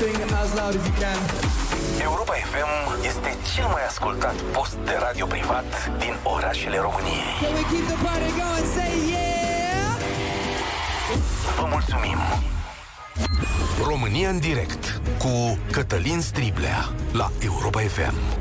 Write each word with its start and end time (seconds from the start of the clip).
sing 0.00 0.16
as 0.42 0.54
loud 0.54 0.74
as 0.78 0.84
you 0.88 0.94
can. 1.02 1.18
Europa 2.08 2.32
FM 2.52 2.72
este 3.10 3.30
cel 3.54 3.66
mai 3.66 3.84
ascultat 3.88 4.34
post 4.34 4.76
de 4.84 4.96
radio 5.06 5.26
privat 5.26 5.68
din 5.98 6.14
orașele 6.22 6.78
României. 6.78 7.30
Can 7.42 7.52
we 7.58 7.64
keep 7.72 7.86
the 7.92 7.98
party 8.06 8.30
going? 8.40 8.66
Say 8.76 8.92
yeah! 9.12 9.94
Vă 11.58 11.66
mulțumim! 11.70 12.18
România 13.86 14.28
în 14.28 14.38
direct 14.38 15.00
cu 15.18 15.58
Cătălin 15.70 16.20
Striblea 16.20 16.88
la 17.12 17.30
Europa 17.44 17.80
FM. 17.80 18.39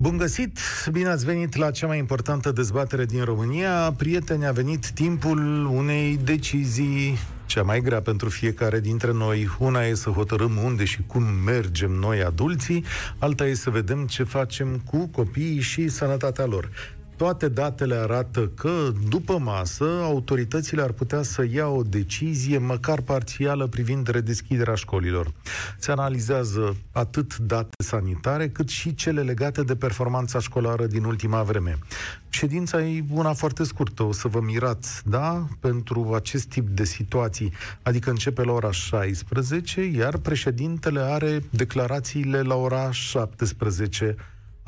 Bun 0.00 0.16
găsit! 0.16 0.58
Bine 0.92 1.08
ați 1.08 1.24
venit 1.24 1.56
la 1.56 1.70
cea 1.70 1.86
mai 1.86 1.98
importantă 1.98 2.52
dezbatere 2.52 3.04
din 3.04 3.24
România. 3.24 3.92
Prieteni, 3.96 4.46
a 4.46 4.52
venit 4.52 4.90
timpul 4.90 5.66
unei 5.66 6.18
decizii 6.24 7.18
cea 7.46 7.62
mai 7.62 7.80
grea 7.80 8.00
pentru 8.00 8.28
fiecare 8.28 8.80
dintre 8.80 9.12
noi. 9.12 9.48
Una 9.58 9.82
e 9.84 9.94
să 9.94 10.10
hotărâm 10.10 10.56
unde 10.64 10.84
și 10.84 10.98
cum 11.06 11.22
mergem 11.22 11.90
noi 11.90 12.22
adulții, 12.22 12.84
alta 13.18 13.46
e 13.46 13.54
să 13.54 13.70
vedem 13.70 14.06
ce 14.06 14.22
facem 14.22 14.82
cu 14.90 15.06
copiii 15.06 15.60
și 15.60 15.88
sănătatea 15.88 16.44
lor. 16.44 16.70
Toate 17.18 17.48
datele 17.48 17.94
arată 17.94 18.50
că, 18.54 18.92
după 19.08 19.38
masă, 19.38 19.84
autoritățile 20.02 20.82
ar 20.82 20.90
putea 20.92 21.22
să 21.22 21.46
ia 21.52 21.66
o 21.66 21.82
decizie, 21.82 22.58
măcar 22.58 23.00
parțială, 23.00 23.66
privind 23.66 24.08
redeschiderea 24.08 24.74
școlilor. 24.74 25.32
Se 25.78 25.90
analizează 25.90 26.76
atât 26.92 27.36
date 27.36 27.82
sanitare, 27.84 28.48
cât 28.48 28.68
și 28.68 28.94
cele 28.94 29.22
legate 29.22 29.62
de 29.62 29.76
performanța 29.76 30.38
școlară 30.38 30.86
din 30.86 31.04
ultima 31.04 31.42
vreme. 31.42 31.78
Ședința 32.28 32.82
e 32.82 33.04
una 33.10 33.32
foarte 33.32 33.64
scurtă, 33.64 34.02
o 34.02 34.12
să 34.12 34.28
vă 34.28 34.40
mirați, 34.40 35.08
da? 35.08 35.46
Pentru 35.60 36.12
acest 36.14 36.48
tip 36.48 36.68
de 36.68 36.84
situații. 36.84 37.52
Adică 37.82 38.10
începe 38.10 38.42
la 38.42 38.52
ora 38.52 38.70
16, 38.70 39.80
iar 39.80 40.16
președintele 40.16 41.00
are 41.00 41.42
declarațiile 41.50 42.42
la 42.42 42.54
ora 42.54 42.90
17 42.90 44.16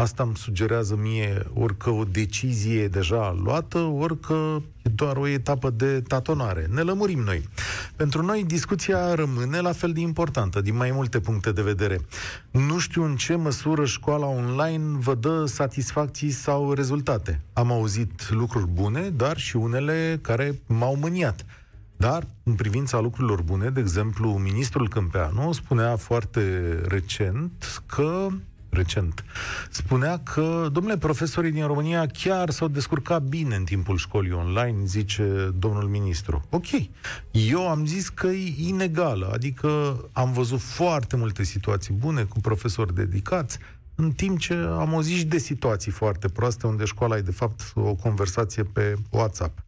Asta 0.01 0.23
îmi 0.23 0.37
sugerează 0.37 0.97
mie 0.97 1.43
ori 1.55 1.77
că 1.77 1.91
o 1.91 2.05
decizie 2.05 2.81
e 2.81 2.89
deja 2.89 3.39
luată, 3.43 3.79
ori 3.79 4.21
că 4.21 4.57
e 4.83 4.89
doar 4.89 5.17
o 5.17 5.27
etapă 5.27 5.71
de 5.71 6.01
tatonare. 6.01 6.67
Ne 6.71 6.81
lămurim 6.81 7.19
noi. 7.19 7.49
Pentru 7.97 8.23
noi 8.23 8.45
discuția 8.45 9.15
rămâne 9.15 9.61
la 9.61 9.73
fel 9.73 9.93
de 9.93 10.01
importantă, 10.01 10.61
din 10.61 10.77
mai 10.77 10.91
multe 10.91 11.21
puncte 11.21 11.53
de 11.53 11.63
vedere. 11.63 12.01
Nu 12.51 12.79
știu 12.79 13.05
în 13.05 13.17
ce 13.17 13.35
măsură 13.35 13.85
școala 13.85 14.27
online 14.27 14.99
vă 14.99 15.15
dă 15.15 15.45
satisfacții 15.47 16.31
sau 16.31 16.73
rezultate. 16.73 17.41
Am 17.53 17.73
auzit 17.73 18.31
lucruri 18.31 18.67
bune, 18.67 19.11
dar 19.11 19.37
și 19.37 19.57
unele 19.57 20.19
care 20.23 20.61
m-au 20.67 20.97
mâniat. 20.97 21.45
Dar, 21.97 22.27
în 22.43 22.55
privința 22.55 23.01
lucrurilor 23.01 23.43
bune, 23.43 23.71
de 23.71 23.81
exemplu, 23.81 24.31
ministrul 24.31 24.89
Câmpeanu 24.89 25.53
spunea 25.53 25.97
foarte 25.97 26.75
recent 26.89 27.83
că 27.87 28.29
recent, 28.71 29.25
spunea 29.71 30.19
că, 30.19 30.69
domnule, 30.73 30.99
profesorii 30.99 31.51
din 31.51 31.67
România 31.67 32.07
chiar 32.07 32.51
s-au 32.51 32.69
descurcat 32.69 33.23
bine 33.23 33.55
în 33.57 33.65
timpul 33.65 33.97
școlii 33.97 34.33
online, 34.33 34.85
zice 34.85 35.55
domnul 35.59 35.89
ministru. 35.89 36.45
Ok. 36.51 36.67
Eu 37.31 37.69
am 37.69 37.87
zis 37.87 38.09
că 38.09 38.27
e 38.27 38.55
inegală, 38.57 39.31
adică 39.33 40.01
am 40.13 40.33
văzut 40.33 40.61
foarte 40.61 41.17
multe 41.17 41.43
situații 41.43 41.95
bune 41.95 42.23
cu 42.23 42.41
profesori 42.41 42.95
dedicați, 42.95 43.59
în 43.95 44.11
timp 44.13 44.39
ce 44.39 44.55
am 44.55 44.95
auzit 44.95 45.17
și 45.17 45.25
de 45.25 45.39
situații 45.39 45.91
foarte 45.91 46.29
proaste 46.29 46.67
unde 46.67 46.85
școala 46.85 47.17
e 47.17 47.21
de 47.21 47.31
fapt 47.31 47.73
o 47.75 47.95
conversație 47.95 48.63
pe 48.63 48.95
WhatsApp. 49.11 49.59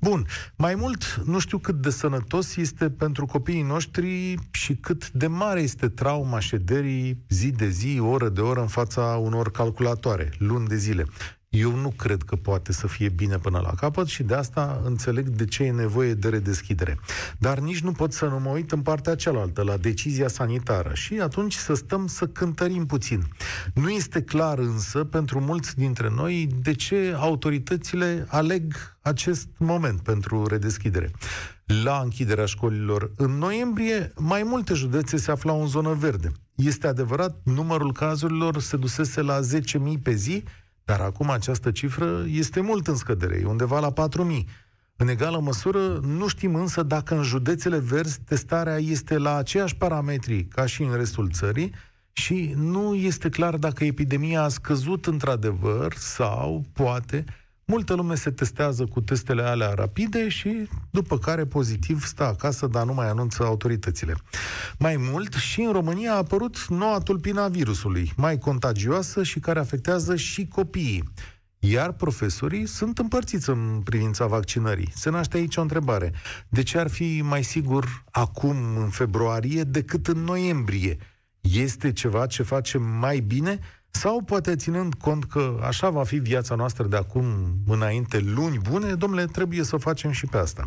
Bun, 0.00 0.26
mai 0.56 0.74
mult, 0.74 1.22
nu 1.24 1.38
știu 1.38 1.58
cât 1.58 1.74
de 1.74 1.90
sănătos 1.90 2.56
este 2.56 2.90
pentru 2.90 3.26
copiii 3.26 3.62
noștri 3.62 4.34
și 4.50 4.74
cât 4.74 5.10
de 5.10 5.26
mare 5.26 5.60
este 5.60 5.88
trauma 5.88 6.38
șederii 6.38 7.24
zi 7.28 7.50
de 7.50 7.68
zi, 7.68 7.98
oră 8.00 8.28
de 8.28 8.40
oră 8.40 8.60
în 8.60 8.66
fața 8.66 9.02
unor 9.02 9.50
calculatoare, 9.50 10.32
luni 10.38 10.66
de 10.66 10.76
zile. 10.76 11.06
Eu 11.50 11.74
nu 11.76 11.92
cred 11.96 12.22
că 12.22 12.36
poate 12.36 12.72
să 12.72 12.86
fie 12.86 13.08
bine 13.08 13.38
până 13.38 13.58
la 13.58 13.74
capăt 13.74 14.06
și 14.06 14.22
de 14.22 14.34
asta 14.34 14.80
înțeleg 14.84 15.28
de 15.28 15.44
ce 15.44 15.62
e 15.62 15.70
nevoie 15.70 16.14
de 16.14 16.28
redeschidere. 16.28 16.98
Dar 17.38 17.58
nici 17.58 17.80
nu 17.80 17.92
pot 17.92 18.12
să 18.12 18.26
nu 18.26 18.40
mă 18.40 18.48
uit 18.48 18.72
în 18.72 18.82
partea 18.82 19.14
cealaltă, 19.14 19.62
la 19.62 19.76
decizia 19.76 20.28
sanitară 20.28 20.90
și 20.94 21.14
atunci 21.14 21.54
să 21.54 21.74
stăm 21.74 22.06
să 22.06 22.26
cântărim 22.26 22.86
puțin. 22.86 23.22
Nu 23.74 23.90
este 23.90 24.22
clar 24.22 24.58
însă 24.58 25.04
pentru 25.04 25.40
mulți 25.40 25.76
dintre 25.76 26.10
noi 26.14 26.48
de 26.62 26.72
ce 26.72 27.14
autoritățile 27.18 28.26
aleg 28.28 28.74
acest 29.00 29.48
moment 29.56 30.00
pentru 30.00 30.46
redeschidere. 30.46 31.10
La 31.84 32.00
închiderea 32.02 32.44
școlilor 32.44 33.12
în 33.16 33.30
noiembrie, 33.30 34.12
mai 34.16 34.42
multe 34.42 34.74
județe 34.74 35.16
se 35.16 35.30
aflau 35.30 35.60
în 35.60 35.66
zonă 35.66 35.92
verde. 35.92 36.32
Este 36.54 36.86
adevărat, 36.86 37.40
numărul 37.44 37.92
cazurilor 37.92 38.60
se 38.60 38.76
dusese 38.76 39.22
la 39.22 39.40
10.000 39.40 40.02
pe 40.02 40.14
zi, 40.14 40.44
dar 40.90 41.00
acum 41.00 41.30
această 41.30 41.70
cifră 41.70 42.24
este 42.26 42.60
mult 42.60 42.86
în 42.86 42.94
scădere, 42.94 43.38
e 43.42 43.44
undeva 43.44 43.80
la 43.80 43.92
4.000. 43.92 44.44
În 44.96 45.08
egală 45.08 45.40
măsură, 45.40 46.00
nu 46.02 46.28
știm 46.28 46.54
însă 46.54 46.82
dacă 46.82 47.14
în 47.14 47.22
județele 47.22 47.78
verzi 47.78 48.20
testarea 48.20 48.76
este 48.76 49.18
la 49.18 49.36
aceiași 49.36 49.76
parametri 49.76 50.44
ca 50.44 50.66
și 50.66 50.82
în 50.82 50.96
restul 50.96 51.30
țării 51.30 51.74
și 52.12 52.54
nu 52.56 52.94
este 52.94 53.28
clar 53.28 53.56
dacă 53.56 53.84
epidemia 53.84 54.42
a 54.42 54.48
scăzut 54.48 55.06
într-adevăr 55.06 55.94
sau, 55.96 56.64
poate, 56.72 57.24
Multă 57.70 57.94
lume 57.94 58.14
se 58.14 58.30
testează 58.30 58.84
cu 58.84 59.00
testele 59.00 59.42
alea 59.42 59.74
rapide 59.74 60.28
și 60.28 60.68
după 60.90 61.18
care 61.18 61.44
pozitiv 61.44 62.04
stă 62.04 62.24
acasă, 62.26 62.66
dar 62.66 62.84
nu 62.84 62.94
mai 62.94 63.08
anunță 63.08 63.42
autoritățile. 63.42 64.16
Mai 64.78 64.96
mult, 64.96 65.32
și 65.34 65.60
în 65.60 65.72
România 65.72 66.12
a 66.12 66.16
apărut 66.16 66.66
noua 66.68 66.98
tulpina 66.98 67.48
virusului, 67.48 68.12
mai 68.16 68.38
contagioasă 68.38 69.22
și 69.22 69.40
care 69.40 69.58
afectează 69.58 70.16
și 70.16 70.46
copiii. 70.46 71.12
Iar 71.58 71.92
profesorii 71.92 72.66
sunt 72.66 72.98
împărțiți 72.98 73.50
în 73.50 73.80
privința 73.84 74.26
vaccinării. 74.26 74.92
Se 74.94 75.10
naște 75.10 75.36
aici 75.36 75.56
o 75.56 75.60
întrebare. 75.60 76.12
De 76.48 76.62
ce 76.62 76.78
ar 76.78 76.88
fi 76.88 77.22
mai 77.24 77.44
sigur 77.44 78.04
acum, 78.10 78.56
în 78.76 78.88
februarie, 78.88 79.62
decât 79.62 80.06
în 80.06 80.18
noiembrie? 80.18 80.96
Este 81.40 81.92
ceva 81.92 82.26
ce 82.26 82.42
facem 82.42 82.82
mai 82.82 83.20
bine? 83.20 83.58
Sau 83.90 84.22
poate 84.22 84.56
ținând 84.56 84.94
cont 84.94 85.24
că 85.24 85.60
așa 85.62 85.90
va 85.90 86.04
fi 86.04 86.16
viața 86.16 86.54
noastră 86.54 86.86
de 86.86 86.96
acum 86.96 87.24
înainte 87.66 88.18
luni 88.18 88.58
bune, 88.58 88.94
domnule, 88.94 89.24
trebuie 89.24 89.62
să 89.62 89.76
facem 89.76 90.10
și 90.10 90.26
pe 90.26 90.36
asta. 90.36 90.64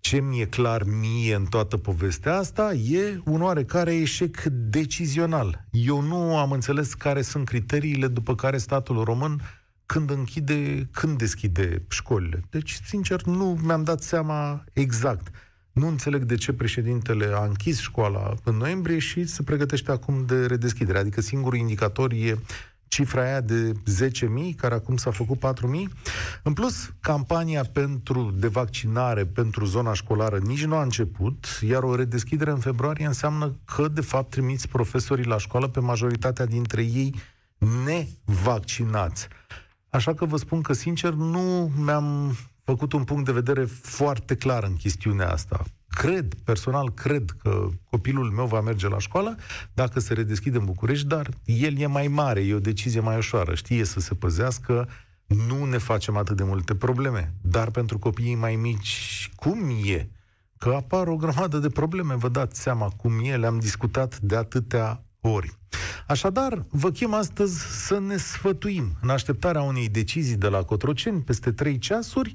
Ce 0.00 0.20
mi-e 0.20 0.46
clar 0.46 0.82
mie 0.82 1.34
în 1.34 1.44
toată 1.44 1.76
povestea 1.76 2.36
asta 2.36 2.72
e 2.72 3.20
un 3.24 3.42
oarecare 3.42 3.94
eșec 3.94 4.42
decizional. 4.50 5.64
Eu 5.70 6.00
nu 6.00 6.36
am 6.36 6.50
înțeles 6.50 6.94
care 6.94 7.22
sunt 7.22 7.46
criteriile 7.46 8.08
după 8.08 8.34
care 8.34 8.58
statul 8.58 9.04
român 9.04 9.40
când 9.86 10.10
închide, 10.10 10.88
când 10.92 11.18
deschide 11.18 11.84
școlile. 11.88 12.40
Deci, 12.50 12.80
sincer, 12.84 13.22
nu 13.22 13.58
mi-am 13.62 13.84
dat 13.84 14.02
seama 14.02 14.64
exact. 14.72 15.30
Nu 15.74 15.88
înțeleg 15.88 16.22
de 16.22 16.34
ce 16.34 16.52
președintele 16.52 17.30
a 17.34 17.44
închis 17.44 17.80
școala 17.80 18.34
în 18.44 18.56
noiembrie 18.56 18.98
și 18.98 19.24
se 19.24 19.42
pregătește 19.42 19.90
acum 19.90 20.24
de 20.26 20.46
redeschidere. 20.46 20.98
Adică 20.98 21.20
singurul 21.20 21.58
indicator 21.58 22.12
e 22.12 22.38
cifra 22.88 23.22
aia 23.22 23.40
de 23.40 23.72
10.000, 23.72 24.56
care 24.56 24.74
acum 24.74 24.96
s-a 24.96 25.10
făcut 25.10 25.38
4.000. 25.38 25.42
În 26.42 26.52
plus, 26.52 26.92
campania 27.00 27.64
pentru 27.64 28.34
de 28.38 28.46
vaccinare 28.46 29.24
pentru 29.24 29.64
zona 29.64 29.92
școlară 29.92 30.38
nici 30.38 30.64
nu 30.64 30.76
a 30.76 30.82
început, 30.82 31.46
iar 31.68 31.82
o 31.82 31.94
redeschidere 31.94 32.50
în 32.50 32.58
februarie 32.58 33.06
înseamnă 33.06 33.54
că, 33.64 33.88
de 33.88 34.00
fapt, 34.00 34.30
trimiți 34.30 34.68
profesorii 34.68 35.24
la 35.24 35.38
școală 35.38 35.68
pe 35.68 35.80
majoritatea 35.80 36.46
dintre 36.46 36.82
ei 36.82 37.14
nevaccinați. 37.84 39.28
Așa 39.90 40.14
că 40.14 40.24
vă 40.24 40.36
spun 40.36 40.60
că, 40.62 40.72
sincer, 40.72 41.12
nu 41.12 41.70
mi-am 41.76 42.36
făcut 42.64 42.92
un 42.92 43.04
punct 43.04 43.24
de 43.24 43.32
vedere 43.32 43.64
foarte 43.82 44.34
clar 44.34 44.64
în 44.64 44.76
chestiunea 44.76 45.30
asta. 45.30 45.64
Cred, 45.88 46.34
personal 46.44 46.90
cred 46.90 47.36
că 47.42 47.68
copilul 47.90 48.30
meu 48.30 48.46
va 48.46 48.60
merge 48.60 48.88
la 48.88 48.98
școală 48.98 49.36
dacă 49.74 50.00
se 50.00 50.14
redeschide 50.14 50.58
în 50.58 50.64
București, 50.64 51.06
dar 51.06 51.28
el 51.44 51.78
e 51.78 51.86
mai 51.86 52.08
mare, 52.08 52.40
e 52.40 52.54
o 52.54 52.58
decizie 52.58 53.00
mai 53.00 53.16
ușoară, 53.16 53.54
știe 53.54 53.84
să 53.84 54.00
se 54.00 54.14
păzească, 54.14 54.88
nu 55.26 55.64
ne 55.64 55.78
facem 55.78 56.16
atât 56.16 56.36
de 56.36 56.42
multe 56.42 56.74
probleme. 56.74 57.34
Dar 57.40 57.70
pentru 57.70 57.98
copiii 57.98 58.34
mai 58.34 58.56
mici, 58.56 59.30
cum 59.34 59.58
e? 59.84 60.08
Că 60.58 60.68
apar 60.68 61.06
o 61.06 61.16
grămadă 61.16 61.58
de 61.58 61.68
probleme, 61.68 62.14
vă 62.14 62.28
dați 62.28 62.60
seama 62.60 62.88
cum 62.88 63.12
e, 63.24 63.36
le-am 63.36 63.58
discutat 63.58 64.18
de 64.18 64.36
atâtea 64.36 65.04
ori. 65.20 65.58
Așadar, 66.06 66.64
vă 66.70 66.90
chem 66.90 67.14
astăzi 67.14 67.86
să 67.86 67.98
ne 67.98 68.16
sfătuim 68.16 68.96
în 69.00 69.10
așteptarea 69.10 69.62
unei 69.62 69.88
decizii 69.88 70.36
de 70.36 70.48
la 70.48 70.62
Cotroceni 70.62 71.20
peste 71.20 71.52
trei 71.52 71.78
ceasuri, 71.78 72.34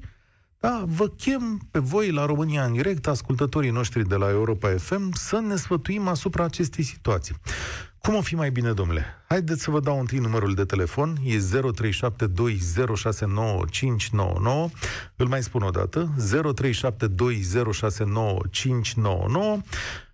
da, 0.62 0.84
vă 0.88 1.08
chem 1.08 1.68
pe 1.72 1.80
voi 1.80 2.12
la 2.12 2.26
România 2.26 2.64
în 2.64 2.74
direct, 2.74 3.08
ascultătorii 3.08 3.70
noștri 3.70 4.08
de 4.08 4.16
la 4.16 4.30
Europa 4.30 4.70
FM, 4.78 5.12
să 5.14 5.40
ne 5.40 5.56
sfătuim 5.56 6.08
asupra 6.08 6.44
acestei 6.44 6.84
situații. 6.84 7.36
Cum 7.98 8.16
o 8.16 8.22
fi 8.22 8.36
mai 8.36 8.52
bine, 8.52 8.72
domnule? 8.72 9.06
Haideți 9.28 9.62
să 9.62 9.72
vă 9.72 9.80
dau 9.80 10.00
întâi 10.00 10.20
numărul 10.20 10.54
de 10.54 10.66
telefon, 10.66 11.18
e 11.24 11.38
0372069599, 11.38 11.42
îl 15.16 15.28
mai 15.28 15.44
spun 15.44 15.62
o 15.62 15.70
dată, 15.70 16.14
0372069599, 16.18 16.22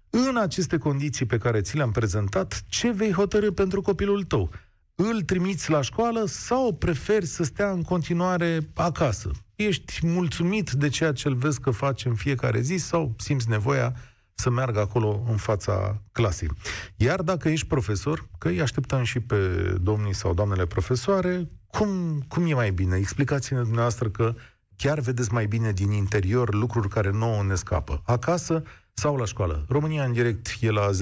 În 0.09 0.37
aceste 0.37 0.77
condiții 0.77 1.25
pe 1.25 1.37
care 1.37 1.61
ți 1.61 1.75
le-am 1.75 1.91
prezentat, 1.91 2.63
ce 2.67 2.91
vei 2.91 3.11
hotărâ 3.11 3.51
pentru 3.51 3.81
copilul 3.81 4.23
tău? 4.23 4.49
Îl 4.95 5.21
trimiți 5.21 5.69
la 5.69 5.81
școală 5.81 6.25
sau 6.25 6.73
preferi 6.73 7.25
să 7.25 7.43
stea 7.43 7.71
în 7.71 7.81
continuare 7.81 8.69
acasă? 8.73 9.31
Ești 9.55 9.99
mulțumit 10.01 10.71
de 10.71 10.89
ceea 10.89 11.11
ce 11.11 11.27
îl 11.27 11.35
vezi 11.35 11.59
că 11.59 11.69
face 11.69 12.07
în 12.07 12.15
fiecare 12.15 12.61
zi 12.61 12.75
sau 12.75 13.13
simți 13.17 13.49
nevoia 13.49 13.95
să 14.33 14.49
meargă 14.49 14.79
acolo 14.79 15.23
în 15.29 15.37
fața 15.37 16.01
clasei. 16.11 16.49
Iar 16.95 17.21
dacă 17.21 17.49
ești 17.49 17.67
profesor, 17.67 18.27
că 18.37 18.47
îi 18.47 18.61
așteptăm 18.61 19.03
și 19.03 19.19
pe 19.19 19.35
domnii 19.81 20.13
sau 20.13 20.33
doamnele 20.33 20.65
profesoare, 20.65 21.49
cum, 21.67 22.23
cum 22.27 22.45
e 22.45 22.53
mai 22.53 22.71
bine? 22.71 22.97
Explicați-ne 22.97 23.59
dumneavoastră 23.59 24.09
că 24.09 24.35
chiar 24.75 24.99
vedeți 24.99 25.33
mai 25.33 25.45
bine 25.45 25.71
din 25.71 25.91
interior 25.91 26.53
lucruri 26.53 26.89
care 26.89 27.11
nouă 27.11 27.43
ne 27.43 27.55
scapă. 27.55 28.01
Acasă 28.05 28.63
sau 28.93 29.15
la 29.15 29.25
școală. 29.25 29.65
România 29.67 30.03
în 30.03 30.11
direct 30.11 30.47
e 30.59 30.71
la 30.71 30.89
0372069599 30.89 30.95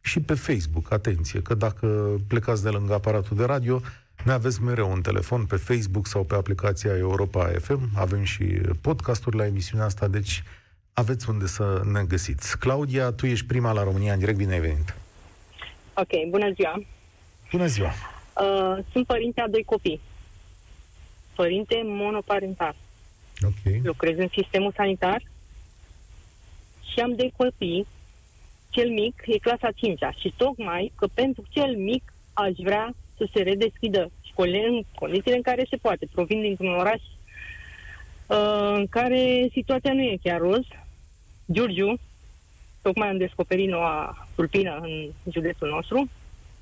și 0.00 0.20
pe 0.20 0.34
Facebook. 0.34 0.92
Atenție, 0.92 1.42
că 1.42 1.54
dacă 1.54 2.16
plecați 2.26 2.62
de 2.62 2.68
lângă 2.68 2.94
aparatul 2.94 3.36
de 3.36 3.44
radio, 3.44 3.80
ne 4.24 4.32
aveți 4.32 4.62
mereu 4.62 4.90
un 4.90 5.02
telefon 5.02 5.46
pe 5.46 5.56
Facebook 5.56 6.06
sau 6.06 6.24
pe 6.24 6.34
aplicația 6.34 6.96
Europa 6.96 7.52
FM. 7.60 7.88
Avem 7.94 8.24
și 8.24 8.44
podcasturi 8.80 9.36
la 9.36 9.46
emisiunea 9.46 9.86
asta, 9.86 10.08
deci 10.08 10.42
aveți 10.92 11.28
unde 11.28 11.46
să 11.46 11.82
ne 11.84 12.04
găsiți. 12.04 12.58
Claudia, 12.58 13.12
tu 13.12 13.26
ești 13.26 13.46
prima 13.46 13.72
la 13.72 13.82
România 13.82 14.12
în 14.12 14.18
direct, 14.18 14.38
bine 14.38 14.52
ai 14.52 14.60
venit. 14.60 14.94
Ok, 15.94 16.28
bună 16.30 16.52
ziua. 16.52 16.82
Bună 17.50 17.66
ziua. 17.66 17.88
Uh, 17.88 18.78
sunt 18.92 19.06
părinte 19.06 19.40
a 19.40 19.48
doi 19.48 19.62
copii. 19.64 20.00
Părinte 21.34 21.82
monoparental. 21.84 22.74
Ok. 23.42 23.84
Lucrez 23.84 24.18
în 24.18 24.28
sistemul 24.32 24.72
sanitar 24.76 25.22
și 26.92 27.00
am 27.00 27.14
doi 27.14 27.32
copii. 27.36 27.86
Cel 28.70 28.90
mic 28.90 29.22
e 29.26 29.38
clasa 29.38 29.70
5 29.74 29.98
și 30.18 30.34
tocmai 30.36 30.92
că 30.96 31.06
pentru 31.14 31.44
cel 31.50 31.76
mic 31.76 32.12
aș 32.32 32.52
vrea 32.56 32.94
să 33.22 33.30
se 33.32 33.42
redeschidă 33.42 34.10
școlile 34.22 34.66
în 34.66 34.82
condițiile 34.94 35.36
în 35.36 35.42
care 35.42 35.66
se 35.70 35.76
poate. 35.76 36.06
Provin 36.12 36.40
dintr-un 36.40 36.74
oraș 36.74 37.00
uh, 38.26 38.72
în 38.74 38.86
care 38.86 39.48
situația 39.52 39.92
nu 39.92 40.02
e 40.02 40.18
chiar 40.22 40.40
roz. 40.40 40.64
Giurgiu, 41.52 41.98
tocmai 42.82 43.08
am 43.08 43.16
descoperit 43.16 43.68
noua 43.68 44.26
tulpină 44.34 44.78
în 44.82 45.10
județul 45.32 45.68
nostru, 45.68 46.08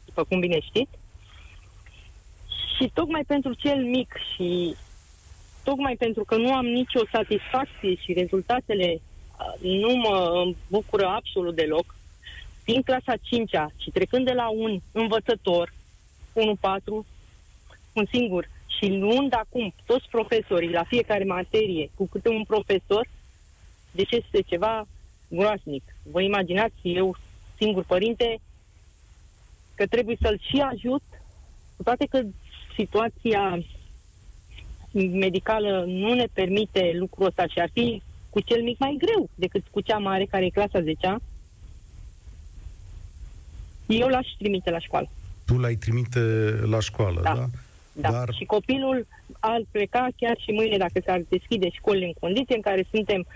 după 0.05 0.25
cum 0.25 0.41
bine 0.41 0.61
știți. 0.61 0.99
Și 2.77 2.91
tocmai 2.95 3.25
pentru 3.27 3.55
cel 3.55 3.85
mic 3.85 4.15
și 4.35 4.75
tocmai 5.65 5.97
pentru 5.97 6.25
că 6.25 6.37
nu 6.37 6.55
am 6.55 6.67
nicio 6.67 7.01
satisfacție 7.13 7.95
și 7.95 8.13
rezultatele 8.13 9.01
uh, 9.01 9.81
nu 9.81 9.95
mă 9.97 10.45
bucură 10.69 11.07
absolut 11.07 11.55
deloc, 11.55 11.95
din 12.65 12.83
clasa 12.83 13.15
5-a 13.17 13.71
și 13.77 13.91
trecând 13.91 14.25
de 14.25 14.33
la 14.33 14.49
un 14.49 14.79
învățător 14.93 15.73
1-4, 16.35 17.07
un 17.93 18.07
singur. 18.11 18.49
Și 18.79 18.87
luând 18.89 19.35
acum 19.35 19.73
toți 19.87 20.09
profesorii 20.11 20.71
la 20.71 20.85
fiecare 20.85 21.25
materie 21.25 21.91
cu 21.95 22.09
câte 22.09 22.29
un 22.29 22.45
profesor, 22.45 23.09
deci 23.91 24.11
este 24.11 24.41
ceva 24.41 24.87
groasnic. 25.29 25.83
Vă 26.03 26.21
imaginați, 26.21 26.75
eu, 26.83 27.17
singur 27.57 27.85
părinte, 27.85 28.41
că 29.75 29.87
trebuie 29.87 30.17
să-l 30.21 30.41
și 30.43 30.61
ajut, 30.61 31.03
cu 31.77 31.83
toate 31.83 32.07
că 32.07 32.23
situația 32.75 33.59
medicală 35.13 35.85
nu 35.87 36.15
ne 36.15 36.27
permite 36.33 36.91
lucrul 36.95 37.27
ăsta 37.27 37.47
și 37.47 37.59
ar 37.59 37.71
fi 37.73 38.03
cu 38.31 38.41
cel 38.41 38.63
mic 38.63 38.79
mai 38.79 38.97
greu 38.99 39.29
decât 39.35 39.63
cu 39.71 39.81
cea 39.81 39.99
mare, 39.99 40.25
care 40.25 40.45
e 40.45 40.51
clasa 40.51 40.81
10 40.81 41.17
eu 43.87 44.09
l-aș 44.09 44.27
trimite 44.39 44.71
la 44.71 44.79
școală 44.79 45.09
tu 45.53 45.59
l-ai 45.59 45.75
trimite 45.75 46.21
la 46.65 46.81
școală, 46.81 47.21
da? 47.23 47.35
Da. 47.35 47.49
Da. 47.93 48.11
Dar... 48.11 48.29
Și 48.39 48.45
copilul 48.45 49.07
ar 49.41 49.61
pleca 49.71 50.09
chiar 50.17 50.37
și 50.39 50.51
mâine 50.51 50.77
dacă 50.77 51.01
s-ar 51.05 51.21
deschide 51.29 51.71
școlile 51.71 52.07
în 52.07 52.13
condiții 52.21 52.55
în 52.55 52.61
care 52.61 52.87
suntem 52.91 53.27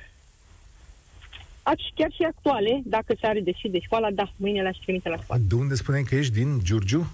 chiar 1.95 2.11
și 2.13 2.23
actuale, 2.23 2.81
dacă 2.85 3.15
s-ar 3.21 3.37
deschide 3.45 3.81
școala, 3.81 4.11
da, 4.11 4.33
mâine 4.37 4.63
l-aș 4.63 4.77
trimite 4.77 5.09
la 5.09 5.17
școală. 5.17 5.43
De 5.49 5.55
unde 5.55 5.75
spuneai 5.75 6.03
că 6.03 6.15
ești? 6.15 6.33
Din 6.33 6.61
Giurgiu? 6.63 7.07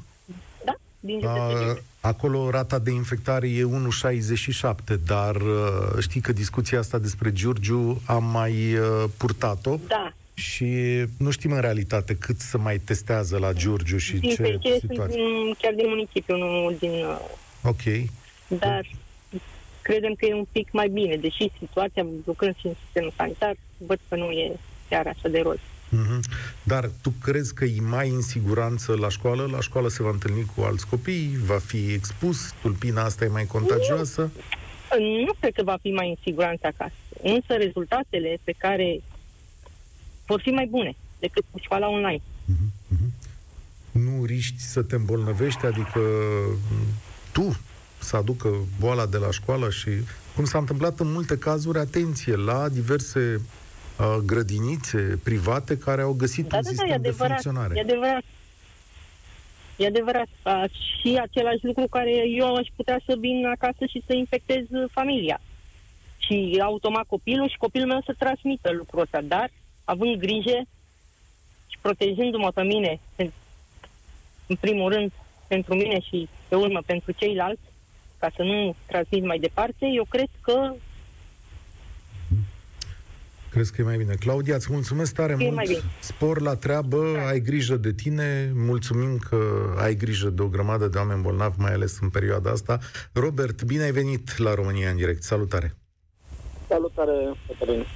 Da, 0.65 0.75
din 1.01 1.19
Giurgiu. 1.19 1.83
Acolo 2.01 2.51
rata 2.51 2.79
de 2.79 2.91
infectare 2.91 3.49
e 3.49 3.63
1,67, 3.63 5.01
dar 5.07 5.37
știi 5.99 6.21
că 6.21 6.33
discuția 6.33 6.79
asta 6.79 6.99
despre 6.99 7.33
Giurgiu 7.33 8.03
am 8.07 8.25
mai 8.25 8.77
purtat-o. 9.17 9.77
Da, 9.87 10.13
și 10.41 10.69
nu 11.19 11.31
știm 11.31 11.53
în 11.53 11.61
realitate 11.61 12.17
cât 12.17 12.39
să 12.41 12.59
mai 12.59 12.79
testează 12.79 13.39
la 13.39 13.53
Giurgiu 13.53 13.97
și 13.97 14.17
din 14.17 14.31
ce 14.31 14.35
situație. 14.35 14.79
Sunt 14.79 15.11
din, 15.11 15.55
chiar 15.59 15.73
din 15.73 15.89
municipiu, 15.89 16.37
nu 16.37 16.77
din... 16.79 16.91
Uh, 16.91 17.19
ok. 17.63 17.83
Dar 18.49 18.87
credem 19.83 20.15
că 20.15 20.27
e 20.27 20.35
un 20.35 20.47
pic 20.53 20.69
mai 20.73 20.89
bine, 20.89 21.17
deși 21.17 21.51
situația, 21.59 22.07
lucrând 22.25 22.57
și 22.59 22.67
în 22.67 22.75
sistemul 22.85 23.13
sanitar, 23.17 23.55
văd 23.77 23.99
că 24.09 24.17
nu 24.17 24.31
e 24.31 24.53
chiar 24.89 25.07
așa 25.07 25.29
de 25.29 25.41
roz. 25.41 25.59
Mm-hmm. 25.91 26.21
Dar 26.63 26.91
tu 27.03 27.13
crezi 27.23 27.55
că 27.55 27.65
e 27.65 27.81
mai 27.81 28.09
în 28.09 28.23
siguranță 28.23 28.97
la 28.97 29.09
școală? 29.09 29.49
La 29.53 29.61
școală 29.61 29.89
se 29.89 30.03
va 30.03 30.11
întâlni 30.11 30.45
cu 30.57 30.63
alți 30.63 30.87
copii? 30.87 31.37
Va 31.45 31.59
fi 31.59 31.93
expus? 31.93 32.55
Tulpina 32.63 33.05
asta 33.05 33.25
e 33.25 33.29
mai 33.29 33.47
contagioasă? 33.47 34.31
Nu, 34.99 35.25
nu 35.25 35.33
cred 35.41 35.53
că 35.53 35.63
va 35.63 35.77
fi 35.83 35.91
mai 35.91 36.09
în 36.09 36.17
siguranță 36.23 36.67
acasă. 36.67 36.93
Însă 37.23 37.55
rezultatele 37.55 38.39
pe 38.45 38.55
care 38.59 39.01
vor 40.31 40.41
fi 40.41 40.51
mai 40.51 40.67
bune 40.67 40.93
decât 41.19 41.45
cu 41.51 41.59
școala 41.59 41.89
online. 41.89 42.23
Uh-huh. 42.53 42.69
Nu 43.93 44.25
riști 44.25 44.61
să 44.61 44.83
te 44.83 44.95
îmbolnăvești, 44.95 45.67
adică 45.67 46.01
tu 47.33 47.61
să 47.99 48.17
aducă 48.17 48.49
boala 48.81 49.07
de 49.07 49.17
la 49.17 49.31
școală 49.31 49.71
și, 49.71 49.91
cum 50.35 50.45
s-a 50.45 50.59
întâmplat 50.59 51.01
în 51.01 51.13
multe 51.13 51.39
cazuri, 51.39 51.79
atenție, 51.79 52.37
la 52.37 52.69
diverse 52.69 53.41
uh, 53.41 54.17
grădinițe 54.25 55.21
private 55.23 55.79
care 55.79 56.03
au 56.03 56.13
găsit 56.13 56.47
da, 56.47 56.57
un 56.57 56.63
da, 56.63 56.69
sistem 56.69 56.89
da, 56.89 56.95
e 56.95 56.99
de 56.99 57.11
funcționare. 57.11 57.73
E 57.77 57.81
adevărat. 57.81 58.25
E 59.77 59.87
adevărat. 59.87 60.29
Și 61.01 61.19
același 61.21 61.65
lucru 61.65 61.87
care 61.91 62.29
eu 62.29 62.57
aș 62.57 62.69
putea 62.77 63.01
să 63.07 63.17
vin 63.19 63.47
acasă 63.47 63.85
și 63.89 64.03
să 64.07 64.13
infectez 64.13 64.65
familia. 64.91 65.41
Și 66.19 66.61
automat 66.63 67.07
copilul 67.07 67.49
și 67.49 67.57
copilul 67.57 67.89
meu 67.89 68.03
să 68.05 68.15
transmită 68.19 68.71
lucrul 68.73 69.01
ăsta. 69.01 69.21
Dar 69.21 69.51
având 69.85 70.17
grijă 70.17 70.63
și 71.67 71.79
protejându-mă 71.81 72.51
pe 72.51 72.63
mine, 72.63 73.01
în 74.47 74.57
primul 74.61 74.93
rând 74.93 75.13
pentru 75.47 75.75
mine 75.75 76.01
și 76.01 76.29
pe 76.49 76.55
urmă 76.55 76.81
pentru 76.87 77.13
ceilalți, 77.13 77.63
ca 78.19 78.31
să 78.37 78.43
nu 78.43 78.75
transmit 78.87 79.25
mai 79.25 79.39
departe, 79.39 79.87
eu 79.87 80.05
cred 80.05 80.29
că 80.41 80.75
Crezi 83.51 83.73
că 83.73 83.81
e 83.81 83.85
mai 83.85 83.97
bine. 83.97 84.15
Claudia, 84.15 84.55
îți 84.55 84.73
mulțumesc 84.73 85.15
tare 85.15 85.33
e 85.33 85.37
mult. 85.37 85.55
Mai 85.55 85.65
bine. 85.67 85.81
Spor 86.01 86.41
la 86.41 86.57
treabă, 86.57 87.13
da. 87.15 87.27
ai 87.27 87.41
grijă 87.41 87.77
de 87.77 87.93
tine. 87.93 88.53
Mulțumim 88.55 89.19
că 89.19 89.37
ai 89.79 89.95
grijă 89.95 90.29
de 90.29 90.43
o 90.43 90.49
grămadă 90.49 90.87
de 90.87 90.99
oameni 90.99 91.23
bolnavi, 91.23 91.61
mai 91.61 91.73
ales 91.73 91.99
în 92.01 92.09
perioada 92.09 92.51
asta. 92.51 92.79
Robert, 93.13 93.63
bine 93.63 93.83
ai 93.83 93.91
venit 93.91 94.37
la 94.39 94.55
România 94.55 94.91
în 94.91 94.97
direct. 94.97 95.23
Salutare! 95.23 95.77
Salutare, 96.69 97.13
Cătălin. 97.47 97.87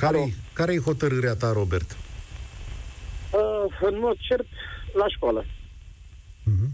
Care-i, 0.00 0.34
care-i 0.52 0.80
hotărârea 0.80 1.34
ta, 1.34 1.52
Robert? 1.52 1.96
Uh, 3.32 3.78
în 3.80 3.98
mod 3.98 4.16
cert, 4.18 4.46
la 4.94 5.08
școală. 5.08 5.44
Uh-huh. 5.44 6.70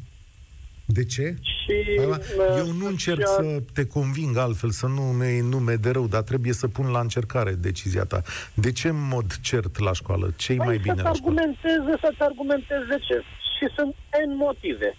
De 0.84 1.04
ce? 1.04 1.36
Și, 1.40 1.72
uh, 1.98 2.16
Eu 2.56 2.72
nu 2.72 2.86
încerc 2.86 3.18
cea... 3.18 3.26
să 3.26 3.62
te 3.72 3.86
conving 3.86 4.36
altfel, 4.36 4.70
să 4.70 4.86
nu 4.86 5.16
ne 5.16 5.40
nume 5.40 5.74
de 5.74 5.90
rău, 5.90 6.06
dar 6.06 6.22
trebuie 6.22 6.52
să 6.52 6.68
pun 6.68 6.86
la 6.90 7.00
încercare 7.00 7.52
decizia 7.52 8.04
ta. 8.04 8.22
De 8.54 8.72
ce 8.72 8.88
în 8.88 9.08
mod 9.08 9.36
cert 9.40 9.78
la 9.78 9.92
școală? 9.92 10.32
Ce-i 10.36 10.56
păi 10.56 10.66
mai 10.66 10.78
bine 10.78 11.02
la 11.02 11.12
școală? 11.12 11.40
Argumenteze, 11.40 11.92
să-ți 12.00 12.22
argumenteze 12.22 12.84
de 12.88 12.98
ce. 13.06 13.22
Și 13.56 13.74
sunt 13.76 13.94
N 14.28 14.36
motive. 14.36 14.96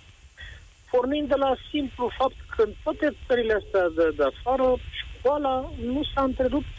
Pornind 0.91 1.27
de 1.27 1.35
la 1.37 1.55
simplu 1.69 2.11
fapt 2.17 2.35
că 2.55 2.61
în 2.61 2.71
toate 2.83 3.15
țările 3.27 3.53
astea 3.53 3.85
de, 3.95 4.13
de 4.17 4.23
afară, 4.31 4.75
școala 5.01 5.71
nu 5.93 6.01
s-a 6.13 6.23
întrerupt 6.23 6.74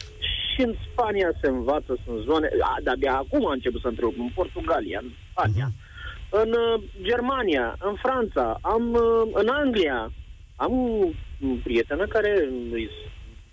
și 0.57 0.63
în 0.63 0.75
Spania 0.91 1.31
se 1.41 1.49
învață, 1.49 1.93
sunt 2.05 2.19
zone, 2.29 2.49
a, 2.61 2.77
de-abia 2.83 3.15
acum 3.15 3.47
a 3.47 3.53
început 3.53 3.81
să 3.81 3.89
întreb, 3.89 4.13
în 4.19 4.31
Portugalia, 4.35 5.01
în 5.03 5.11
Spania, 5.31 5.69
uh-huh. 5.69 6.41
în 6.43 6.51
uh, 6.53 6.83
Germania, 7.03 7.77
în 7.89 7.95
Franța, 8.05 8.59
am 8.61 8.93
uh, 8.93 9.31
în 9.33 9.49
Anglia, 9.49 10.13
am 10.57 10.73
o 10.73 11.55
prietenă 11.63 12.07
care 12.07 12.49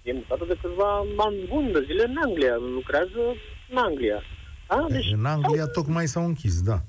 e 0.04 0.14
mutată 0.14 0.46
de 0.48 0.58
câțiva 0.62 0.98
ani 1.18 1.36
buni 1.50 1.72
de 1.72 1.84
zile 1.86 2.04
în 2.04 2.16
Anglia, 2.26 2.56
lucrează 2.56 3.22
în 3.70 3.78
Anglia. 3.78 4.20
Da? 4.68 4.86
Deci, 4.90 5.12
în 5.12 5.26
Anglia 5.26 5.64
sau... 5.64 5.72
tocmai 5.72 6.06
s-au 6.06 6.26
închis, 6.26 6.62
da. 6.62 6.80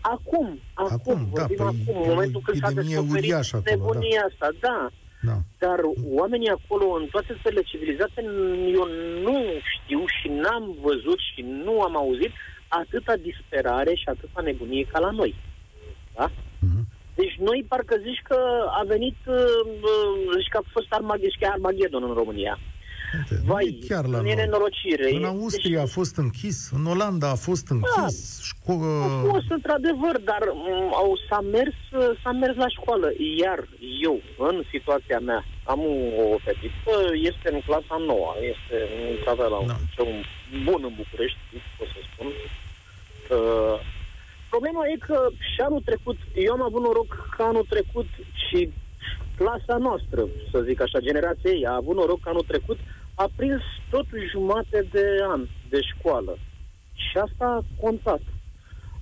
Acum, 0.00 0.58
acum, 0.74 0.92
acum 0.94 1.28
da, 1.32 1.46
păi 1.46 1.56
acum, 1.58 2.02
în 2.02 2.08
momentul 2.08 2.40
când 2.44 2.56
s-a 2.56 2.70
descoperit 2.70 3.64
nebunia 3.64 4.20
da. 4.20 4.26
asta, 4.26 4.48
da. 4.60 4.90
Da. 5.22 5.36
Dar 5.58 5.78
oamenii 6.20 6.48
acolo, 6.48 6.86
în 7.00 7.06
toate 7.10 7.38
țările 7.42 7.62
civilizate, 7.62 8.20
eu 8.78 8.84
nu 9.22 9.38
știu 9.74 10.02
și 10.06 10.28
n-am 10.28 10.76
văzut 10.80 11.18
și 11.34 11.40
nu 11.64 11.80
am 11.80 11.96
auzit 11.96 12.32
atâta 12.68 13.14
disperare 13.16 13.94
și 13.94 14.08
atâta 14.08 14.40
nebunie 14.40 14.84
ca 14.92 14.98
la 14.98 15.10
noi. 15.10 15.34
Da? 16.14 16.30
Mhm. 16.60 16.86
Deci 17.14 17.36
noi 17.38 17.64
parcă 17.68 17.96
zici 18.06 18.22
că 18.22 18.38
a 18.80 18.82
venit, 18.86 19.16
uh, 19.26 19.36
zici 20.36 20.48
că 20.52 20.58
a 20.58 20.68
fost 20.72 20.86
Armag- 20.90 21.50
Armagedon 21.52 22.02
în 22.02 22.14
România. 22.14 22.58
Uite, 23.18 23.42
Vai, 23.44 23.64
nu 23.70 23.76
e 23.84 23.86
chiar 23.88 24.04
la 24.06 24.18
e 24.18 24.22
noi. 24.22 24.34
nenorocire. 24.34 25.14
În 25.14 25.24
Austria 25.24 25.78
a 25.80 25.82
Deci, 25.84 25.92
fost 25.92 26.16
închis, 26.16 26.70
în 26.78 26.86
Olanda 26.86 27.28
a 27.30 27.34
fost 27.48 27.66
închis, 27.68 28.16
șco- 28.50 28.84
a 29.04 29.24
fost 29.34 29.50
într-adevăr, 29.50 30.14
dar 30.30 30.42
m, 30.54 30.92
au, 31.02 31.10
s-a, 31.28 31.40
mers, 31.40 31.74
s-a 32.22 32.32
mers 32.32 32.56
la 32.56 32.68
școală. 32.68 33.08
Iar 33.42 33.68
eu, 34.02 34.20
în 34.38 34.62
situația 34.70 35.18
mea, 35.18 35.44
am 35.64 35.80
o, 35.80 35.94
o 36.34 36.36
fetiță, 36.44 36.94
este 37.30 37.48
în 37.54 37.60
clasa 37.66 37.96
nouă, 38.06 38.30
este 38.52 38.76
într 39.10 39.42
la 39.54 39.58
un 39.64 39.66
Da. 39.66 39.76
liceu 39.82 40.08
bun 40.66 40.80
în 40.88 40.94
București, 40.96 41.38
pot 41.78 41.88
să 41.94 42.00
spun. 42.12 42.26
Uh, 43.36 43.76
problema 44.48 44.82
e 44.92 44.96
că 45.08 45.28
și 45.54 45.60
anul 45.60 45.82
trecut, 45.84 46.16
eu 46.34 46.52
am 46.52 46.62
avut 46.62 46.82
noroc 46.82 47.10
că 47.36 47.42
anul 47.42 47.66
trecut 47.68 48.06
și 48.48 48.70
clasa 49.36 49.76
noastră, 49.76 50.20
să 50.50 50.60
zic 50.60 50.80
așa, 50.82 50.98
generația 51.08 51.50
ei, 51.50 51.66
a 51.66 51.74
avut 51.74 51.96
noroc 51.96 52.20
că 52.20 52.28
anul 52.28 52.44
trecut 52.46 52.78
a 53.22 53.28
prins 53.36 53.62
tot 53.90 54.06
jumate 54.30 54.86
de 54.90 55.04
an 55.30 55.46
de 55.68 55.80
școală. 55.80 56.38
Și 56.94 57.16
asta 57.16 57.46
a 57.46 57.64
contat. 57.80 58.20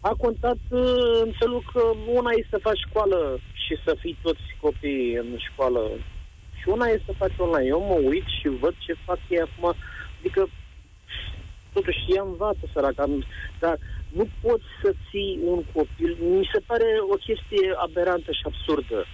A 0.01 0.15
contat 0.19 0.61
uh, 0.71 1.21
în 1.25 1.33
felul 1.39 1.63
că 1.73 1.83
una 2.07 2.31
e 2.31 2.47
să 2.51 2.59
faci 2.63 2.79
școală 2.89 3.39
și 3.53 3.75
să 3.85 3.97
fii 4.01 4.19
toți 4.23 4.47
copiii 4.61 5.15
în 5.15 5.37
școală 5.39 5.91
și 6.59 6.69
una 6.69 6.87
e 6.87 7.03
să 7.05 7.13
faci 7.13 7.39
online. 7.39 7.67
Eu 7.67 7.81
mă 7.81 8.09
uit 8.09 8.27
și 8.39 8.49
văd 8.49 8.75
ce 8.79 8.95
fac 9.05 9.19
ei 9.29 9.41
acum. 9.41 9.75
Adică 10.19 10.49
totuși 11.73 11.99
ea 12.15 12.23
învață 12.23 12.65
săraca, 12.73 13.05
dar 13.59 13.79
nu 14.13 14.29
poți 14.41 14.69
să 14.83 14.95
ții 15.11 15.39
un 15.45 15.63
copil. 15.75 16.17
Mi 16.21 16.49
se 16.53 16.61
pare 16.67 16.89
o 17.13 17.15
chestie 17.15 17.75
aberantă 17.77 18.33
și 18.33 18.43
absurdă. 18.45 19.05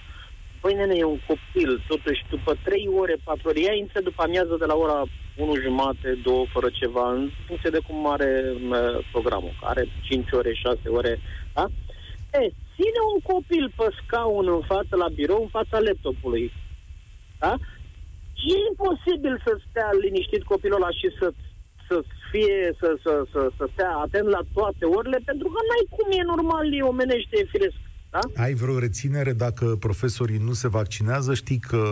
Băi, 0.65 0.75
nene, 0.75 0.97
e 0.97 1.05
un 1.05 1.21
copil, 1.27 1.85
totuși, 1.89 2.21
după 2.31 2.53
3 2.63 2.89
ore, 3.03 3.17
4 3.25 3.49
ore, 3.49 3.61
ea 3.61 3.75
intră 3.75 4.01
după 4.01 4.23
amiază 4.23 4.55
de 4.59 4.65
la 4.65 4.75
ora 4.75 5.03
1 5.37 5.55
jumate, 5.55 6.19
2 6.23 6.49
fără 6.53 6.69
ceva, 6.81 7.13
în 7.13 7.31
funcție 7.47 7.71
de 7.71 7.81
cum 7.87 8.07
are 8.07 8.31
m, 8.69 8.73
programul, 9.13 9.55
are 9.61 9.89
5 10.01 10.33
ore, 10.33 10.53
6 10.55 10.89
ore, 10.89 11.21
da? 11.55 11.65
E, 12.39 12.39
ține 12.75 13.01
un 13.15 13.21
copil 13.33 13.73
pe 13.77 13.87
scaun 13.99 14.47
în 14.49 14.63
față 14.73 14.97
la 14.97 15.09
birou, 15.09 15.41
în 15.43 15.49
fața 15.59 15.79
laptopului, 15.79 16.53
da? 17.39 17.53
E 18.53 18.57
imposibil 18.71 19.35
să 19.47 19.53
stea 19.69 19.91
liniștit 20.01 20.43
copilul 20.43 20.81
ăla 20.83 20.91
și 20.91 21.09
să 21.19 21.27
să 21.89 21.97
fie, 22.31 22.75
să, 22.81 22.89
să, 23.03 23.13
să, 23.33 23.41
să 23.57 23.65
stea 23.73 23.93
atent 24.05 24.29
la 24.37 24.43
toate 24.55 24.85
orele, 24.85 25.19
pentru 25.25 25.49
că 25.49 25.59
n-ai 25.69 25.87
cum 25.97 26.09
e 26.19 26.23
normal, 26.35 26.67
e 26.73 26.83
omenește, 26.93 27.35
e 27.39 27.53
firesc. 27.55 27.84
Da? 28.17 28.43
Ai 28.45 28.55
vreo 28.55 28.79
reținere 28.79 29.33
dacă 29.33 29.65
profesorii 29.87 30.41
nu 30.49 30.53
se 30.53 30.69
vaccinează? 30.69 31.35
Știi 31.35 31.59
că 31.71 31.83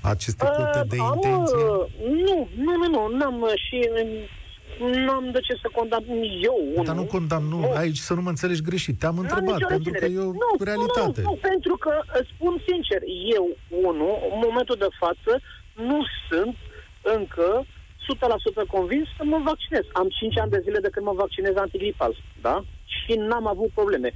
aceste 0.00 0.44
cote 0.56 0.82
de 0.88 0.96
Uh, 0.98 1.06
am, 1.10 1.14
intenție... 1.14 1.56
uh, 1.56 1.86
Nu, 2.26 2.36
nu, 2.64 2.72
nu, 2.76 2.86
nu, 2.94 3.16
n-am 3.18 3.40
uh, 3.40 3.52
și 3.66 3.78
uh, 3.92 4.96
n-am 5.06 5.24
de 5.32 5.40
ce 5.46 5.54
să 5.62 5.68
condamn 5.78 6.06
eu 6.48 6.56
unul. 6.72 6.84
Dar 6.84 6.94
nu 7.02 7.04
condamn, 7.16 7.46
nu, 7.54 7.58
Nu. 7.60 7.70
aici 7.82 7.96
să 8.08 8.12
nu 8.14 8.22
mă 8.22 8.28
înțelegi 8.34 8.62
greșit. 8.62 8.98
Te-am 8.98 9.14
N-am 9.14 9.22
întrebat, 9.24 9.54
nicio 9.54 9.66
pentru 9.74 9.90
că 9.92 9.98
reținere. 9.98 10.24
e 10.26 10.28
o 10.30 10.32
nu, 10.44 10.50
realitate. 10.70 11.20
Nu, 11.22 11.30
nu, 11.30 11.38
pentru 11.50 11.74
că, 11.84 11.92
îți 12.18 12.30
spun 12.34 12.54
sincer, 12.70 13.00
eu, 13.36 13.46
unul, 13.88 14.12
în 14.32 14.38
momentul 14.46 14.76
de 14.84 14.90
față, 15.02 15.32
nu 15.90 15.98
sunt 16.28 16.56
încă 17.16 17.48
100% 18.66 18.66
convins 18.76 19.06
să 19.16 19.22
mă 19.32 19.38
vaccinez. 19.50 19.84
Am 20.00 20.08
5 20.08 20.38
ani 20.42 20.50
de 20.54 20.60
zile 20.66 20.78
de 20.86 20.90
când 20.92 21.06
mă 21.06 21.14
vaccinez 21.24 21.54
antigripal, 21.56 22.12
da? 22.46 22.56
Și 22.96 23.12
n-am 23.28 23.46
avut 23.46 23.70
probleme. 23.78 24.10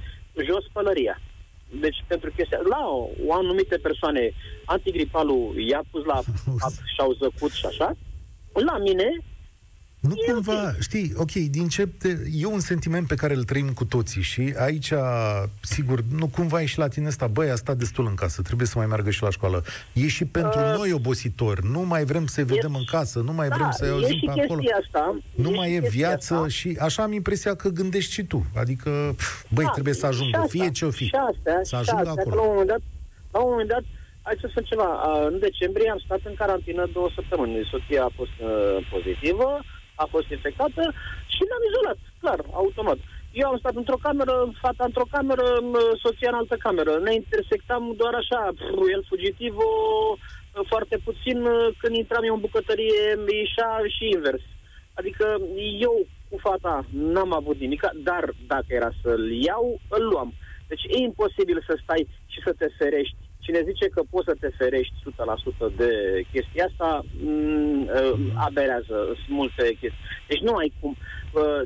Jos 0.47 0.65
pălăria. 0.77 1.15
Deci, 1.79 2.03
pentru 2.07 2.31
chestia... 2.35 2.59
La 2.69 2.87
o, 2.87 3.09
o 3.27 3.33
anumite 3.33 3.77
persoane, 3.77 4.31
antigripalul 4.65 5.55
i-a 5.57 5.83
pus 5.91 6.03
la 6.03 6.19
pat 6.59 6.71
și 6.71 6.99
au 6.99 7.11
zăcut 7.11 7.51
și 7.51 7.65
așa. 7.65 7.95
La 8.53 8.77
mine, 8.77 9.17
Nu 10.07 10.13
E 10.27 10.31
cumva, 10.31 10.67
ok. 10.67 10.75
știi, 10.79 11.13
ok, 11.15 11.31
din 11.31 11.67
ce 11.67 11.87
te, 11.87 12.15
e 12.33 12.45
un 12.45 12.59
sentiment 12.59 13.07
pe 13.07 13.15
care 13.15 13.33
îl 13.33 13.43
trăim 13.43 13.69
cu 13.69 13.85
toții 13.85 14.21
și 14.21 14.53
aici, 14.57 14.93
sigur, 15.61 16.03
nu 16.15 16.27
cumva 16.27 16.61
e 16.61 16.65
și 16.65 16.77
la 16.77 16.87
tine 16.87 17.07
asta, 17.07 17.27
băi, 17.27 17.49
a 17.49 17.55
stat 17.55 17.77
destul 17.77 18.05
în 18.07 18.15
casă, 18.15 18.41
trebuie 18.41 18.67
să 18.67 18.77
mai 18.77 18.87
meargă 18.87 19.09
și 19.09 19.23
la 19.23 19.29
școală. 19.29 19.63
E 19.93 20.07
și 20.07 20.25
pentru 20.25 20.59
Uh, 20.59 20.73
noi 20.77 20.91
obositor, 20.91 21.61
nu 21.61 21.79
mai 21.81 22.03
vrem 22.03 22.25
să-i 22.25 22.43
vedem 22.43 22.75
în 22.75 22.83
casă, 22.91 23.19
nu 23.19 23.33
mai 23.33 23.47
vrem 23.47 23.59
da, 23.69 23.71
să-i 23.71 23.87
e 23.87 23.91
auzim 23.91 24.17
și 24.17 24.25
pe 24.25 24.41
acolo. 24.41 24.59
chestia 24.59 24.77
asta. 24.85 25.15
Nu 25.35 25.49
e 25.49 25.55
mai 25.55 25.67
și 25.67 25.73
e 25.75 25.79
chestia 25.79 25.99
viață 25.99 26.33
asta. 26.33 26.47
și 26.47 26.77
așa 26.79 27.03
am 27.03 27.11
impresia 27.13 27.55
că 27.55 27.69
gândești 27.69 28.11
și 28.11 28.23
tu. 28.23 28.45
Adică, 28.55 29.13
pf, 29.17 29.43
băi, 29.49 29.65
Da, 29.65 29.71
trebuie 29.71 29.93
să 29.93 29.99
și 29.99 30.05
ajungă, 30.05 30.37
asta, 30.37 30.49
fie 30.49 30.71
ce 30.71 30.85
o 30.85 30.89
fi. 30.91 31.03
Și 31.05 31.15
astea, 31.31 31.59
să 31.63 31.75
și 31.75 31.75
ajungă 31.75 32.09
astea, 32.09 32.23
că 32.23 32.29
acolo. 32.29 32.35
La 32.35 32.41
un 32.41 32.49
moment 32.51 32.67
dat, 32.67 32.81
la 33.31 33.39
un 33.39 33.49
moment 33.49 33.69
dat, 33.69 33.83
hai 34.21 34.37
să 34.41 34.47
spun 34.49 34.63
ceva, 34.63 34.89
a, 35.07 35.25
în 35.31 35.39
decembrie 35.39 35.89
am 35.89 36.01
stat 36.05 36.19
în 36.23 36.33
carantină 36.41 36.89
două 36.93 37.09
săptămâni. 37.15 37.67
Soția 37.71 38.03
a 38.03 38.11
fost 38.19 38.35
uh, 38.39 38.87
pozitivă, 38.93 39.49
a 39.95 40.05
fost 40.13 40.29
infectată 40.29 40.81
și 41.33 41.41
ne-am 41.47 41.63
izolat, 41.69 41.99
clar, 42.21 42.39
automat. 42.51 42.99
Eu 43.41 43.47
am 43.49 43.57
stat 43.57 43.75
într-o 43.75 44.03
cameră, 44.07 44.35
fata 44.61 44.83
într-o 44.89 45.11
cameră, 45.15 45.47
m- 45.71 45.99
soția 46.03 46.29
în 46.31 46.39
altă 46.41 46.55
cameră. 46.55 46.99
Ne 46.99 47.13
intersectam 47.13 47.93
doar 48.01 48.13
așa, 48.13 48.41
pf, 48.55 48.89
el 48.95 49.03
fugitiv, 49.07 49.53
o, 49.57 49.71
foarte 50.71 50.97
puțin, 51.03 51.37
uh, 51.45 51.67
când 51.77 51.95
intram 51.95 52.23
eu 52.23 52.33
în 52.33 52.39
bucătărie, 52.39 53.03
ieșea 53.27 53.71
și 53.95 54.09
invers. 54.15 54.43
Adică 54.93 55.37
eu 55.79 56.05
cu 56.29 56.37
fata 56.37 56.85
n-am 56.89 57.33
avut 57.33 57.57
nimic, 57.59 57.81
dar 57.95 58.33
dacă 58.47 58.65
era 58.67 58.91
să-l 59.01 59.31
iau, 59.31 59.79
îl 59.87 60.03
luam. 60.07 60.33
Deci 60.67 60.83
e 60.83 60.97
imposibil 60.97 61.63
să 61.67 61.79
stai 61.83 62.07
și 62.25 62.41
să 62.45 62.53
te 62.57 62.67
ferești. 62.77 63.15
Cine 63.45 63.61
zice 63.71 63.85
că 63.95 64.01
poți 64.09 64.27
să 64.29 64.35
te 64.39 64.49
ferești 64.57 64.93
100% 65.03 65.75
de 65.81 65.89
chestia 66.31 66.65
asta, 66.69 66.89
m- 67.05 67.85
uh, 67.99 68.19
aberează. 68.47 68.95
Sunt 69.21 69.35
multe 69.39 69.63
chestii. 69.79 70.05
Deci 70.27 70.39
nu 70.47 70.53
ai 70.61 70.69
cum. 70.79 70.95
Uh, 71.33 71.61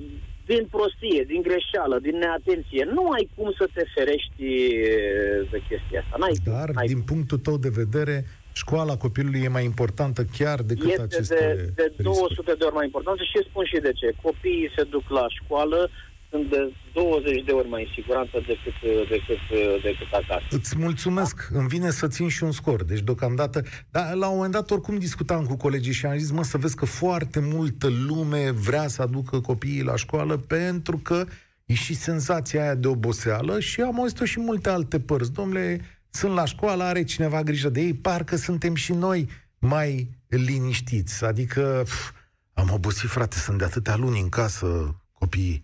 din 0.45 0.63
prostie, 0.75 1.23
din 1.27 1.41
greșeală, 1.41 1.95
din 1.99 2.17
neatenție, 2.17 2.83
nu 2.95 3.03
ai 3.15 3.29
cum 3.35 3.53
să 3.57 3.65
te 3.73 3.83
ferești 3.95 4.43
uh, 4.43 5.49
de 5.51 5.59
chestia 5.69 5.99
asta. 6.03 6.15
N-ai 6.19 6.35
cum. 6.43 6.53
Dar, 6.53 6.69
N-ai 6.69 6.87
din 6.93 7.01
punctul 7.01 7.37
tău 7.37 7.57
de 7.57 7.71
vedere, 7.81 8.15
școala 8.53 8.97
copilului 8.97 9.41
e 9.43 9.47
mai 9.57 9.65
importantă 9.73 10.21
chiar 10.37 10.59
decât 10.71 10.89
este 10.89 11.01
aceste 11.01 11.35
de, 11.57 11.71
de 11.75 11.83
riscuri. 11.97 12.03
200 12.03 12.53
de 12.59 12.63
ori 12.67 12.73
mai 12.79 12.85
importantă 12.85 13.23
și 13.23 13.47
spun 13.49 13.65
și 13.65 13.79
de 13.87 13.91
ce. 13.99 14.07
Copiii 14.21 14.71
se 14.75 14.83
duc 14.83 15.09
la 15.09 15.25
școală, 15.39 15.89
sunt 16.29 16.49
de 16.49 16.73
20 16.93 17.43
de 17.43 17.51
ori 17.51 17.69
mai 17.69 17.81
în 17.81 17.89
siguranță 17.93 18.31
decât, 18.47 18.73
decât, 19.09 19.39
decât 19.81 20.11
acasă. 20.11 20.45
Îți 20.49 20.77
mulțumesc. 20.77 21.49
Îmi 21.53 21.67
vine 21.67 21.89
să 21.89 22.07
țin 22.07 22.27
și 22.27 22.43
un 22.43 22.51
scor. 22.51 22.83
Deci, 22.83 22.99
deocamdată... 22.99 23.63
Dar, 23.91 24.13
la 24.13 24.27
un 24.27 24.35
moment 24.35 24.53
dat, 24.53 24.71
oricum 24.71 24.97
discutam 24.97 25.45
cu 25.45 25.55
colegii 25.55 25.93
și 25.93 26.05
am 26.05 26.17
zis, 26.17 26.31
mă, 26.31 26.43
să 26.43 26.57
vezi 26.57 26.75
că 26.75 26.85
foarte 26.85 27.39
multă 27.39 27.87
lume 28.07 28.51
vrea 28.51 28.87
să 28.87 29.01
aducă 29.01 29.39
copiii 29.39 29.83
la 29.83 29.95
școală 29.95 30.37
pentru 30.37 30.97
că 30.97 31.25
e 31.65 31.73
și 31.73 31.93
senzația 31.95 32.61
aia 32.61 32.75
de 32.75 32.87
oboseală 32.87 33.59
și 33.59 33.81
am 33.81 33.99
auzit-o 33.99 34.25
și 34.25 34.39
multe 34.39 34.69
alte 34.69 34.99
părți. 34.99 35.33
Domnule, 35.33 35.81
sunt 36.09 36.33
la 36.33 36.45
școală, 36.45 36.83
are 36.83 37.03
cineva 37.03 37.43
grijă 37.43 37.69
de 37.69 37.81
ei, 37.81 37.93
parcă 37.93 38.35
suntem 38.35 38.75
și 38.75 38.93
noi 38.93 39.29
mai 39.59 40.09
liniștiți. 40.27 41.25
Adică, 41.25 41.81
pf, 41.85 42.11
am 42.53 42.69
obosit, 42.71 43.09
frate, 43.09 43.37
sunt 43.37 43.57
de 43.57 43.63
atâtea 43.63 43.95
luni 43.95 44.19
în 44.19 44.29
casă 44.29 44.95
copiii. 45.11 45.63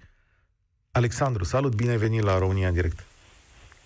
Alexandru, 0.96 1.44
salut, 1.44 1.76
bine 1.76 1.92
ai 1.92 1.98
venit 1.98 2.24
la 2.24 2.38
România 2.38 2.68
în 2.68 2.74
direct. 2.74 3.06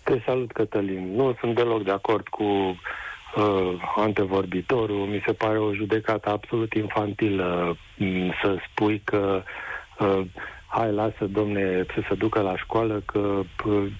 Te 0.02 0.20
salut, 0.24 0.52
Cătălin. 0.52 1.14
Nu 1.14 1.36
sunt 1.40 1.54
deloc 1.54 1.82
de 1.84 1.90
acord 1.90 2.28
cu 2.28 2.42
uh, 2.42 3.92
antevorbitorul. 3.96 5.06
Mi 5.06 5.22
se 5.26 5.32
pare 5.32 5.58
o 5.58 5.74
judecată 5.74 6.30
absolut 6.30 6.72
infantilă 6.72 7.76
m, 7.96 8.32
să 8.42 8.56
spui 8.70 9.00
că 9.04 9.42
uh, 9.98 10.20
hai, 10.66 10.92
lasă, 10.92 11.24
domne, 11.24 11.86
să 11.94 12.00
se 12.08 12.14
ducă 12.14 12.40
la 12.40 12.56
școală, 12.56 13.02
că 13.06 13.40
uh, 13.64 13.90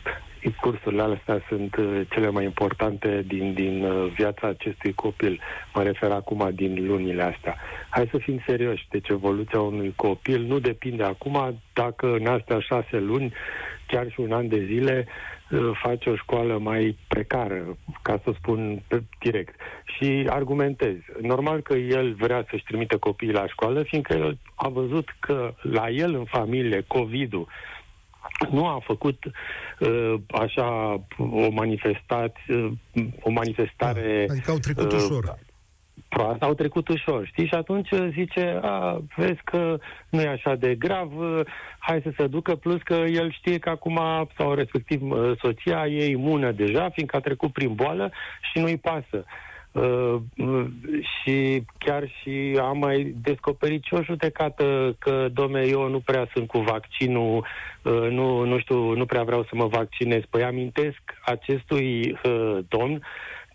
cursurile 0.60 1.02
astea 1.02 1.42
sunt 1.48 1.76
uh, 1.76 2.00
cele 2.10 2.30
mai 2.30 2.44
importante 2.44 3.24
din, 3.26 3.54
din 3.54 3.84
uh, 3.84 4.12
viața 4.14 4.46
acestui 4.46 4.92
copil. 4.92 5.40
Mă 5.74 5.82
refer 5.82 6.10
acum 6.10 6.50
din 6.54 6.86
lunile 6.86 7.22
astea. 7.22 7.56
Hai 7.88 8.08
să 8.10 8.18
fim 8.18 8.42
serioși. 8.46 8.86
Deci 8.90 9.08
evoluția 9.08 9.60
unui 9.60 9.92
copil 9.96 10.42
nu 10.42 10.58
depinde 10.58 11.02
acum 11.02 11.60
dacă 11.72 12.14
în 12.14 12.26
astea 12.26 12.60
șase 12.60 12.98
luni, 12.98 13.32
chiar 13.86 14.10
și 14.10 14.20
un 14.20 14.32
an 14.32 14.48
de 14.48 14.64
zile, 14.64 15.06
uh, 15.50 15.70
face 15.82 16.10
o 16.10 16.16
școală 16.16 16.58
mai 16.58 16.96
precară, 17.08 17.76
ca 18.02 18.20
să 18.24 18.32
spun 18.38 18.82
pe- 18.88 19.02
direct. 19.18 19.54
Și 19.84 20.26
argumentez. 20.28 20.96
Normal 21.20 21.60
că 21.60 21.74
el 21.74 22.12
vrea 22.12 22.46
să-și 22.50 22.64
trimite 22.64 22.96
copiii 22.96 23.32
la 23.32 23.46
școală, 23.46 23.82
fiindcă 23.82 24.12
el 24.16 24.38
a 24.54 24.68
văzut 24.68 25.08
că 25.20 25.54
la 25.62 25.88
el 25.88 26.14
în 26.14 26.24
familie 26.24 26.84
COVID-ul 26.86 27.48
nu 28.50 28.66
a 28.66 28.82
făcut 28.84 29.24
uh, 29.78 30.14
așa 30.28 31.00
o 31.18 31.50
manifestație, 31.50 32.54
uh, 32.54 32.70
o 33.20 33.30
manifestare... 33.30 34.24
Da, 34.26 34.32
adică 34.32 34.50
au 34.50 34.58
trecut 34.58 34.92
uh, 34.92 34.98
ușor. 34.98 35.38
Proastă, 36.08 36.44
au 36.44 36.54
trecut 36.54 36.88
ușor, 36.88 37.26
știi? 37.26 37.46
Și 37.46 37.54
atunci 37.54 37.88
zice, 38.10 38.58
a, 38.62 39.02
vezi 39.16 39.40
că 39.44 39.78
nu 40.08 40.20
e 40.20 40.28
așa 40.28 40.54
de 40.54 40.74
grav, 40.74 41.12
hai 41.78 42.00
să 42.02 42.12
se 42.16 42.26
ducă, 42.26 42.54
plus 42.54 42.82
că 42.82 42.94
el 42.94 43.32
știe 43.32 43.58
că 43.58 43.68
acum, 43.68 44.00
sau 44.36 44.54
respectiv 44.54 45.00
soția 45.42 45.86
e 45.86 46.10
imună 46.10 46.52
deja, 46.52 46.90
fiindcă 46.90 47.16
a 47.16 47.20
trecut 47.20 47.52
prin 47.52 47.74
boală 47.74 48.12
și 48.52 48.58
nu-i 48.58 48.76
pasă. 48.76 49.24
Uh, 49.24 49.47
și 51.12 51.62
chiar 51.78 52.08
și 52.20 52.58
am 52.60 52.78
mai 52.78 53.14
descoperit 53.22 53.82
și 53.82 53.94
o 53.94 54.02
judecată 54.02 54.96
că, 54.98 55.28
domne, 55.32 55.62
eu 55.66 55.88
nu 55.88 56.00
prea 56.00 56.28
sunt 56.32 56.46
cu 56.46 56.58
vaccinul, 56.58 57.46
uh, 57.82 58.08
nu, 58.10 58.44
nu 58.44 58.58
știu, 58.58 58.92
nu 58.92 59.06
prea 59.06 59.22
vreau 59.22 59.42
să 59.42 59.50
mă 59.52 59.66
vaccinez. 59.66 60.22
Păi 60.30 60.42
amintesc 60.42 61.00
acestui 61.24 62.18
uh, 62.24 62.58
domn 62.68 63.02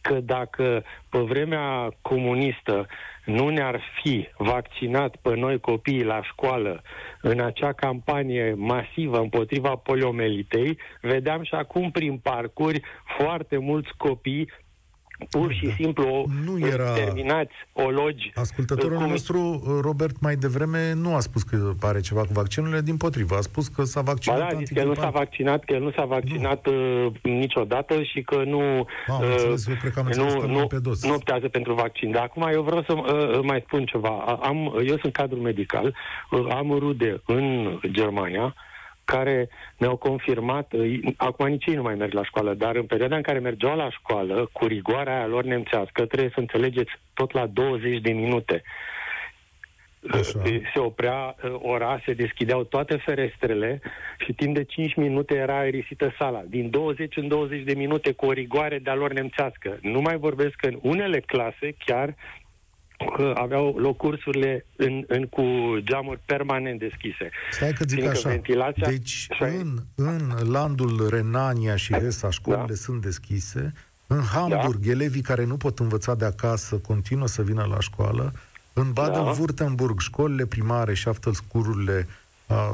că 0.02 0.20
dacă 0.20 0.84
pe 1.10 1.20
vremea 1.20 1.90
comunistă 2.02 2.88
nu 3.26 3.50
ne-ar 3.50 3.82
fi 4.02 4.28
vaccinat 4.38 5.16
pe 5.16 5.36
noi 5.36 5.60
copiii 5.60 6.04
la 6.04 6.24
școală 6.24 6.82
în 7.22 7.40
acea 7.40 7.74
campanie 7.74 8.54
masivă 8.58 9.20
împotriva 9.20 9.76
poliomelitei, 9.76 10.78
vedeam 11.02 11.44
și 11.44 11.54
acum 11.54 11.92
prin 11.92 12.18
parcuri 12.18 12.82
foarte 13.18 13.58
mulți 13.58 13.90
copii 13.98 14.50
pur 15.30 15.54
și 15.54 15.66
da. 15.66 15.74
simplu 15.74 16.26
nu 16.46 16.68
era... 16.68 16.94
terminați 16.94 17.54
ologi. 17.74 18.32
Ascultătorul 18.36 18.98
cum... 18.98 19.10
nostru, 19.10 19.62
Robert, 19.82 20.20
mai 20.22 20.36
devreme 20.36 20.94
nu 20.94 21.16
a 21.16 21.20
spus 21.20 21.44
că 21.44 21.74
are 21.82 22.00
ceva 22.00 22.22
cu 22.22 22.34
vaccinurile, 22.34 22.82
din 22.82 22.98
potrivă. 22.98 23.36
A 23.36 23.42
spus 23.42 23.68
că 23.68 23.84
s-a 23.84 24.02
vaccinat. 24.02 24.40
Ba 24.40 24.48
da, 24.52 24.58
zis 24.58 24.70
că 24.70 24.80
el 24.80 24.88
nu 24.88 24.94
s-a 24.94 25.10
vaccinat, 25.10 25.64
că 25.64 25.74
el 25.74 25.82
nu 25.82 25.92
s-a 25.92 26.06
vaccinat 26.06 26.68
nu. 26.68 27.06
Uh, 27.06 27.12
niciodată 27.22 28.02
și 28.02 28.22
că 28.22 28.44
nu, 28.46 28.88
ah, 29.08 29.20
uh, 29.20 29.32
înțeles, 29.32 29.68
eu 29.68 29.76
cred 29.76 29.92
că 29.92 30.00
am 30.00 30.10
nu, 30.16 30.48
nu, 30.48 30.68
pe 30.68 30.80
dos. 30.80 31.06
nu 31.06 31.14
optează 31.14 31.48
pentru 31.48 31.74
vaccin. 31.74 32.12
Dar 32.12 32.24
acum 32.24 32.50
eu 32.52 32.62
vreau 32.62 32.84
să 32.84 32.94
uh, 32.94 33.40
mai 33.44 33.64
spun 33.66 33.86
ceva. 33.86 34.40
Am, 34.42 34.82
eu 34.86 34.98
sunt 34.98 35.14
cadru 35.14 35.40
medical, 35.40 35.96
uh, 36.32 36.46
am 36.50 36.78
rude 36.80 37.22
în 37.26 37.80
Germania, 37.92 38.56
care 39.16 39.50
ne-au 39.78 39.96
confirmat, 39.96 40.74
acum 41.18 41.48
nici 41.48 41.66
ei 41.66 41.76
nu 41.76 41.82
mai 41.82 41.96
merg 41.96 42.14
la 42.14 42.24
școală, 42.24 42.54
dar 42.54 42.76
în 42.76 42.86
perioada 42.86 43.16
în 43.16 43.22
care 43.22 43.40
mergeau 43.40 43.76
la 43.76 43.90
școală, 43.90 44.50
cu 44.52 44.66
rigoarea 44.66 45.16
aia 45.16 45.28
lor 45.28 45.44
nemțească, 45.44 46.06
trebuie 46.06 46.32
să 46.34 46.40
înțelegeți 46.40 46.92
tot 47.14 47.32
la 47.32 47.46
20 47.46 48.02
de 48.02 48.12
minute. 48.12 48.64
Așa. 50.12 50.42
Se 50.74 50.80
oprea 50.80 51.36
ora, 51.62 52.02
se 52.06 52.14
deschideau 52.14 52.64
toate 52.64 52.96
ferestrele 52.96 53.82
și 54.26 54.34
timp 54.34 54.56
de 54.56 54.64
5 54.64 54.96
minute 54.96 55.36
era 55.36 55.58
aerisită 55.60 56.14
sala. 56.18 56.42
Din 56.48 56.70
20 56.70 57.18
în 57.18 57.28
20 57.28 57.64
de 57.64 57.74
minute 57.74 58.12
cu 58.12 58.26
o 58.26 58.32
rigoare 58.32 58.80
de-a 58.80 58.96
lor 58.96 59.14
nemțească. 59.14 59.78
Nu 59.82 60.02
mai 60.02 60.18
vorbesc 60.18 60.54
că 60.56 60.68
în 60.68 60.80
unele 60.82 61.20
clase 61.20 61.76
chiar 61.86 62.16
aveau 63.34 63.76
loc 63.78 63.98
cursurile 63.98 64.66
în, 64.76 65.04
în, 65.08 65.26
cu 65.26 65.44
geamuri 65.80 66.20
permanent 66.26 66.80
deschise. 66.80 67.30
Stai 67.52 67.72
că 67.72 67.84
zic 67.88 68.06
așa, 68.06 68.30
ventilația... 68.30 68.88
deci 68.88 69.28
în, 69.40 69.78
în 69.96 70.52
landul 70.52 71.08
Renania 71.10 71.76
și 71.76 71.94
Hesa 71.94 72.30
școlile 72.30 72.66
da. 72.68 72.74
sunt 72.74 73.02
deschise, 73.02 73.74
în 74.08 74.22
Hamburg 74.22 74.86
da. 74.86 74.92
elevii 74.92 75.22
care 75.22 75.46
nu 75.46 75.58
pot 75.58 75.80
învăța 75.80 76.16
de 76.16 76.26
acasă 76.26 76.76
continuă 76.76 77.28
să 77.28 77.42
vină 77.42 77.68
la 77.70 77.80
școală, 77.80 78.34
în 78.74 78.94
Baden-Württemberg 78.94 79.96
da. 79.96 80.00
școlile 80.00 80.46
primare 80.46 80.94
și 80.94 81.08
afterschool-urile 81.08 82.08
uh, 82.08 82.23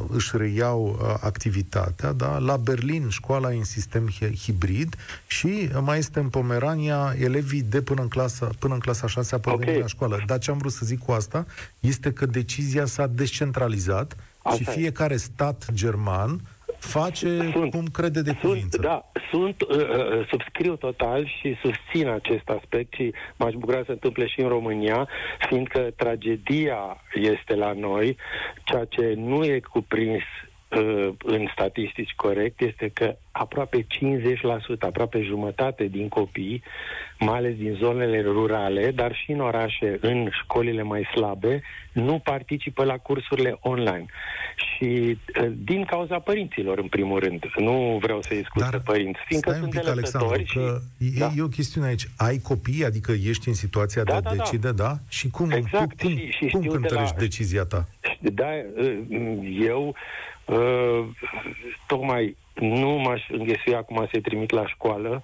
își 0.08 0.38
reiau 0.38 1.00
uh, 1.02 1.16
activitatea, 1.20 2.12
da? 2.12 2.38
La 2.38 2.58
Berlin 2.58 3.10
școala 3.10 3.54
e 3.54 3.58
în 3.58 3.64
sistem 3.64 4.10
hibrid 4.44 4.96
și 5.28 5.70
mai 5.82 5.98
este 5.98 6.20
în 6.20 6.30
Pomerania 6.30 7.16
elevii 7.20 7.62
de 7.62 7.82
până 7.82 8.02
în 8.02 8.08
clasa, 8.08 8.50
până 8.60 8.74
în 8.74 8.80
clasa 8.80 9.08
6 9.08 9.38
pot 9.38 9.54
okay. 9.54 9.66
veni 9.66 9.80
la 9.80 9.88
școală. 9.88 10.24
Dar 10.26 10.40
ce 10.40 10.52
am 10.52 10.58
vrut 10.58 10.72
să 10.72 10.86
zic 10.86 11.00
cu 11.00 11.12
asta 11.12 11.46
este 11.80 12.14
că 12.14 12.26
decizia 12.26 12.86
s-a 12.86 13.08
descentralizat 13.08 14.16
Asta 14.42 14.58
și 14.58 14.64
fiecare 14.64 15.18
stat 15.18 15.66
german 15.74 16.42
face 16.80 17.52
sunt, 17.52 17.72
cum 17.72 17.86
crede 17.86 18.22
de 18.22 18.34
cuvință. 18.42 18.68
Sunt, 18.70 18.82
da, 18.82 19.06
sunt, 19.32 19.62
uh, 19.62 19.78
uh, 19.78 20.28
subscriu 20.30 20.76
total 20.76 21.26
și 21.40 21.56
susțin 21.62 22.08
acest 22.08 22.50
aspect 22.50 22.94
și 22.94 23.14
m-aș 23.38 23.54
bucura 23.54 23.78
să 23.78 23.84
se 23.86 23.92
întâmple 23.92 24.28
și 24.28 24.42
în 24.42 24.48
România, 24.48 25.08
fiindcă 25.48 25.80
tragedia 25.96 27.04
este 27.14 27.56
la 27.56 27.74
noi, 27.74 28.18
ceea 28.64 28.86
ce 28.86 29.14
nu 29.18 29.44
e 29.44 29.60
cuprins 29.60 30.22
uh, 30.22 30.49
în 31.24 31.48
statistici 31.52 32.14
corect 32.16 32.62
este 32.62 32.90
că 32.94 33.16
aproape 33.32 33.82
50%, 33.82 33.88
aproape 34.80 35.22
jumătate 35.22 35.84
din 35.84 36.08
copii, 36.08 36.64
mai 37.20 37.38
ales 37.38 37.56
din 37.56 37.74
zonele 37.80 38.22
rurale, 38.22 38.92
dar 38.92 39.16
și 39.16 39.32
în 39.32 39.40
orașe, 39.40 39.98
în 40.02 40.30
școlile 40.44 40.82
mai 40.82 41.04
slabe, 41.16 41.62
nu 41.92 42.20
participă 42.24 42.84
la 42.84 42.98
cursurile 42.98 43.58
online. 43.60 44.06
Și 44.56 45.18
uh, 45.42 45.52
din 45.58 45.86
cauza 45.86 46.20
părinților, 46.20 46.78
în 46.78 46.88
primul 46.88 47.20
rând. 47.20 47.44
Nu 47.58 47.98
vreau 48.02 48.22
să-i 48.22 48.44
scuz 48.46 48.70
pe 48.70 48.78
părinți, 48.78 49.20
fiindcă 49.26 49.52
sunt 49.52 49.70
pic, 49.70 49.88
Alexandru, 49.88 50.44
și... 50.44 50.58
că 50.58 50.80
e, 50.98 51.20
da. 51.20 51.32
e 51.36 51.42
o 51.42 51.48
chestiune 51.48 51.88
aici. 51.88 52.08
Ai 52.18 52.38
copii, 52.38 52.86
adică 52.86 53.12
ești 53.12 53.48
în 53.48 53.54
situația 53.54 54.04
da, 54.04 54.12
de 54.12 54.18
a 54.18 54.22
da, 54.22 54.30
da. 54.30 54.36
decide, 54.36 54.72
da. 54.72 54.84
da? 54.84 54.98
Și 55.10 55.30
cum, 55.30 55.52
exact. 55.52 56.02
cum, 56.02 56.18
și, 56.18 56.32
și 56.32 56.48
cum 56.52 56.62
cântărești 56.62 57.16
la... 57.16 57.22
decizia 57.22 57.64
ta? 57.64 57.88
Da, 58.20 58.48
uh, 58.78 58.98
eu 59.62 59.96
uh, 60.50 61.06
tocmai 61.88 62.36
nu 62.60 62.90
m-aș 62.90 63.22
înghesui 63.30 63.76
acum 63.76 64.08
să-i 64.12 64.22
trimit 64.22 64.50
la 64.50 64.68
școală. 64.68 65.22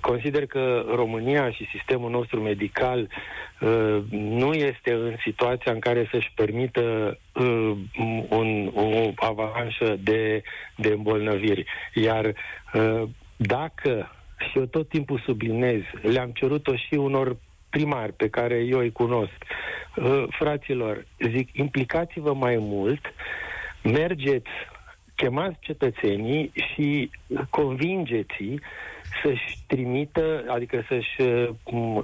Consider 0.00 0.46
că 0.46 0.84
România 0.94 1.50
și 1.50 1.68
sistemul 1.72 2.10
nostru 2.10 2.40
medical 2.40 3.08
uh, 3.60 3.98
nu 4.10 4.52
este 4.52 4.92
în 4.92 5.14
situația 5.24 5.72
în 5.72 5.78
care 5.78 6.08
să-și 6.10 6.32
permită 6.34 7.18
uh, 7.32 7.76
un, 8.28 8.70
o 8.74 9.12
avalanșă 9.16 9.96
de, 10.00 10.42
de 10.76 10.88
îmbolnăviri. 10.88 11.64
Iar 11.94 12.24
uh, 12.24 13.02
dacă, 13.36 14.10
și 14.50 14.58
eu 14.58 14.64
tot 14.64 14.88
timpul 14.88 15.22
sublinez, 15.24 15.80
le-am 16.02 16.30
cerut-o 16.30 16.76
și 16.76 16.94
unor 16.94 17.36
primari 17.70 18.12
pe 18.12 18.28
care 18.28 18.54
eu 18.54 18.78
îi 18.78 18.92
cunosc, 18.92 19.44
fraților, 20.28 21.06
zic, 21.30 21.48
implicați-vă 21.52 22.34
mai 22.34 22.56
mult, 22.58 23.00
mergeți 23.84 24.50
chemați 25.14 25.56
cetățenii 25.60 26.52
și 26.54 27.10
convingeți 27.50 28.58
să-și 29.22 29.58
trimită, 29.66 30.44
adică 30.48 30.84
să-și 30.88 31.20
uh, 31.20 31.48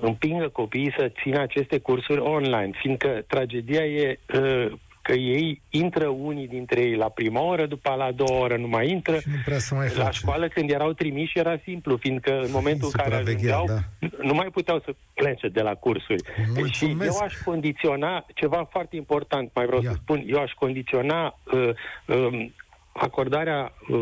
împingă 0.00 0.48
copiii 0.48 0.94
să 0.96 1.12
țină 1.22 1.38
aceste 1.38 1.78
cursuri 1.78 2.20
online, 2.20 2.70
fiindcă 2.80 3.24
tragedia 3.26 3.84
e 3.84 4.18
uh, 4.34 4.72
că 5.10 5.16
ei 5.16 5.62
intră 5.70 6.06
unii 6.06 6.48
dintre 6.48 6.80
ei 6.80 6.94
la 6.94 7.08
prima 7.08 7.40
oră, 7.40 7.66
după 7.66 7.94
la 7.98 8.04
a 8.04 8.12
doua 8.12 8.38
oră 8.38 8.56
nu 8.56 8.68
mai 8.68 8.90
intră. 8.90 9.18
Și 9.18 9.28
nu 9.28 9.40
prea 9.44 9.58
să 9.58 9.74
mai 9.74 9.86
la 9.96 10.04
face. 10.04 10.18
școală 10.18 10.48
când 10.48 10.70
erau 10.70 10.92
trimiși 10.92 11.38
era 11.38 11.60
simplu, 11.64 11.96
fiindcă 11.96 12.40
în 12.40 12.50
momentul 12.50 12.90
în 12.92 13.02
care 13.02 13.14
ajungeau 13.14 13.66
da. 13.66 14.08
nu 14.22 14.34
mai 14.34 14.48
puteau 14.52 14.80
să 14.84 14.94
plece 15.14 15.48
de 15.48 15.60
la 15.60 15.74
cursuri. 15.74 16.22
Mulțumesc. 16.56 17.10
Și 17.10 17.16
eu 17.16 17.24
aș 17.24 17.34
condiționa 17.44 18.26
ceva 18.34 18.68
foarte 18.70 18.96
important, 18.96 19.50
mai 19.54 19.66
vreau 19.66 19.82
Ia. 19.82 19.90
să 19.90 19.96
spun, 20.02 20.24
eu 20.26 20.40
aș 20.40 20.52
condiționa 20.52 21.38
uh, 21.52 21.68
uh, 22.06 22.46
acordarea 22.92 23.72
uh, 23.88 23.98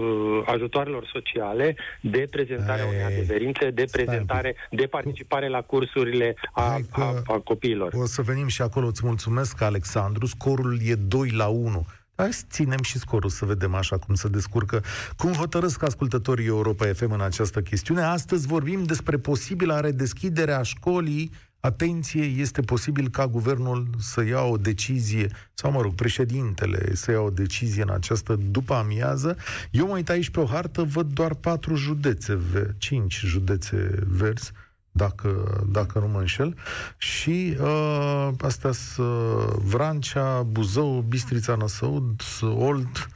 ajutoarelor 0.46 1.10
sociale, 1.12 1.76
de 2.00 2.26
prezentarea 2.30 2.86
unei 2.86 3.02
adeverințe, 3.02 3.70
de 3.70 3.84
prezentare, 3.92 4.54
de 4.70 4.86
participare 4.86 5.48
la 5.48 5.60
cursurile 5.62 6.34
a, 6.52 6.78
a, 6.90 7.22
a 7.26 7.38
copiilor. 7.44 7.92
O 7.94 8.06
să 8.06 8.22
venim 8.22 8.46
și 8.46 8.62
acolo, 8.62 8.86
îți 8.86 9.06
mulțumesc, 9.06 9.60
Alexandru. 9.60 10.26
Scorul 10.26 10.78
e 10.84 10.94
2 10.94 11.30
la 11.30 11.46
1. 11.46 11.86
Hai 12.14 12.32
să 12.32 12.44
ținem 12.50 12.82
și 12.82 12.98
scorul 12.98 13.30
să 13.30 13.44
vedem 13.44 13.74
așa 13.74 13.98
cum 13.98 14.14
se 14.14 14.28
descurcă. 14.28 14.82
Cum 15.16 15.32
hotărăsc 15.32 15.82
ascultătorii 15.82 16.46
Europa 16.46 16.86
FM 16.86 17.12
în 17.12 17.20
această 17.20 17.60
chestiune? 17.60 18.02
Astăzi 18.02 18.46
vorbim 18.46 18.82
despre 18.84 19.16
posibila 19.16 19.80
redeschidere 19.80 20.52
a 20.52 20.62
școlii 20.62 21.30
atenție, 21.60 22.22
este 22.22 22.60
posibil 22.60 23.08
ca 23.08 23.26
guvernul 23.26 23.88
să 23.98 24.24
ia 24.24 24.40
o 24.40 24.56
decizie, 24.56 25.30
sau 25.54 25.70
mă 25.70 25.80
rog, 25.80 25.94
președintele 25.94 26.94
să 26.94 27.10
ia 27.10 27.20
o 27.20 27.30
decizie 27.30 27.82
în 27.82 27.90
această 27.90 28.38
după 28.50 28.74
amiază. 28.74 29.36
Eu 29.70 29.86
mă 29.86 29.94
uit 29.94 30.08
aici 30.08 30.30
pe 30.30 30.40
o 30.40 30.46
hartă, 30.46 30.82
văd 30.82 31.12
doar 31.12 31.34
patru 31.34 31.74
județe, 31.74 32.38
cinci 32.78 33.20
județe 33.24 34.06
verzi, 34.06 34.52
dacă, 34.90 35.60
dacă 35.72 35.98
nu 35.98 36.08
mă 36.08 36.18
înșel, 36.18 36.56
și 36.96 37.56
uh, 37.60 38.28
astea 38.38 38.72
sunt 38.72 39.06
uh, 39.06 39.54
Vrancea, 39.64 40.42
Buzău, 40.42 41.04
Bistrița 41.08 41.54
Năsăud, 41.54 42.22
Olt, 42.40 43.08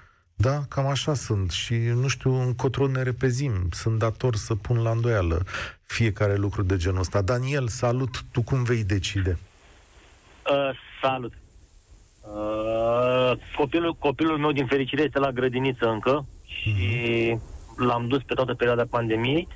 da, 0.43 0.63
cam 0.69 0.87
așa 0.87 1.15
sunt 1.15 1.51
și 1.51 1.75
nu 1.75 2.09
știu 2.09 2.41
încotro 2.41 2.87
ne 2.87 3.03
repezim. 3.03 3.53
Sunt 3.71 3.99
dator 3.99 4.37
să 4.37 4.55
pun 4.55 4.83
la 4.83 4.91
îndoială 4.91 5.43
fiecare 5.87 6.37
lucru 6.37 6.63
de 6.63 6.77
genul 6.77 7.01
ăsta. 7.01 7.23
Daniel, 7.23 7.69
salut! 7.69 8.23
Tu 8.33 8.43
cum 8.43 8.63
vei 8.63 8.85
decide? 8.85 9.39
Uh, 10.51 10.71
salut! 11.01 11.33
Uh, 12.21 12.93
Uh, 13.33 13.39
copilul, 13.57 13.95
copilul 13.99 14.39
meu, 14.39 14.53
din 14.53 14.67
fericire, 14.67 15.03
este 15.03 15.19
la 15.19 15.31
grădiniță 15.31 15.89
încă 15.89 16.27
și 16.45 17.37
l-am 17.77 18.07
dus 18.09 18.23
pe 18.23 18.35
toată 18.35 18.55
perioada 18.55 18.85
pandemiei. 18.91 19.49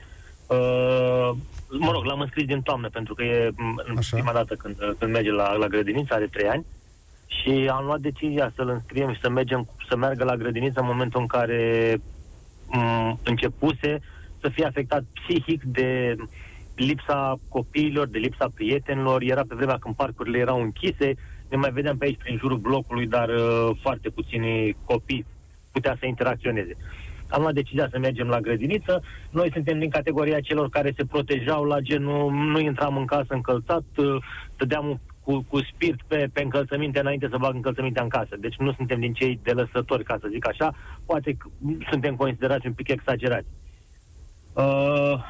Uh, 0.46 1.30
mă 1.70 1.90
rog, 1.90 2.04
l-am 2.04 2.20
înscris 2.20 2.46
din 2.46 2.62
toamnă, 2.62 2.88
pentru 2.88 3.14
că 3.14 3.22
e 3.22 3.50
m, 3.56 3.96
Așa. 3.96 4.16
prima 4.16 4.32
dată 4.32 4.54
când, 4.54 4.76
când 4.98 5.12
merge 5.12 5.30
la, 5.30 5.52
la 5.52 5.66
grădiniță, 5.66 6.14
are 6.14 6.26
trei 6.26 6.48
ani. 6.48 6.66
Și 7.26 7.68
am 7.72 7.84
luat 7.84 8.00
decizia 8.00 8.52
să-l 8.54 8.68
înscriem 8.68 9.12
și 9.12 9.20
să 9.20 9.28
mergem, 9.28 9.68
să 9.88 9.96
meargă 9.96 10.24
la 10.24 10.36
grădiniță 10.36 10.80
în 10.80 10.86
momentul 10.86 11.20
în 11.20 11.26
care 11.26 11.96
m, 12.66 13.18
începuse 13.24 14.00
să 14.40 14.48
fie 14.48 14.64
afectat 14.64 15.02
psihic 15.12 15.62
de 15.62 16.16
lipsa 16.74 17.38
copiilor, 17.48 18.08
de 18.08 18.18
lipsa 18.18 18.46
prietenilor. 18.54 19.22
Era 19.22 19.42
pe 19.48 19.54
vremea 19.54 19.78
când 19.78 19.94
parcurile 19.94 20.38
erau 20.38 20.60
închise, 20.62 21.14
ne 21.50 21.56
mai 21.56 21.70
vedeam 21.70 21.96
pe 21.96 22.04
aici 22.04 22.18
prin 22.22 22.36
jurul 22.36 22.58
blocului, 22.58 23.06
dar 23.06 23.28
uh, 23.28 23.70
foarte 23.80 24.08
puțini 24.08 24.76
copii 24.84 25.26
putea 25.72 25.96
să 25.98 26.06
interacționeze. 26.06 26.76
Am 27.28 27.40
luat 27.40 27.54
decizia 27.54 27.88
să 27.90 27.98
mergem 27.98 28.26
la 28.26 28.40
grădiniță. 28.40 29.02
Noi 29.30 29.50
suntem 29.52 29.78
din 29.78 29.90
categoria 29.90 30.40
celor 30.40 30.68
care 30.68 30.92
se 30.96 31.04
protejau 31.04 31.64
la 31.64 31.80
genul 31.80 32.32
nu 32.32 32.58
intram 32.58 32.96
în 32.96 33.04
casă 33.04 33.34
încălțat, 33.34 33.84
uh, 33.96 34.16
dădeam 34.56 35.00
cu, 35.26 35.44
cu 35.48 35.60
spirit 35.62 36.00
pe, 36.06 36.28
pe 36.32 36.42
încălțăminte 36.42 36.98
înainte 36.98 37.28
să 37.30 37.36
bag 37.38 37.54
încălțămintea 37.54 38.02
în 38.02 38.08
casă. 38.08 38.36
Deci 38.38 38.56
nu 38.56 38.72
suntem 38.72 39.00
din 39.00 39.12
cei 39.12 39.40
de 39.42 39.52
lăsători, 39.52 40.04
ca 40.04 40.16
să 40.20 40.28
zic 40.30 40.48
așa. 40.48 40.74
Poate 41.06 41.32
că 41.32 41.48
suntem 41.90 42.16
considerați 42.16 42.66
un 42.66 42.72
pic 42.72 42.88
exagerați. 42.88 43.48
Uh, 44.54 45.24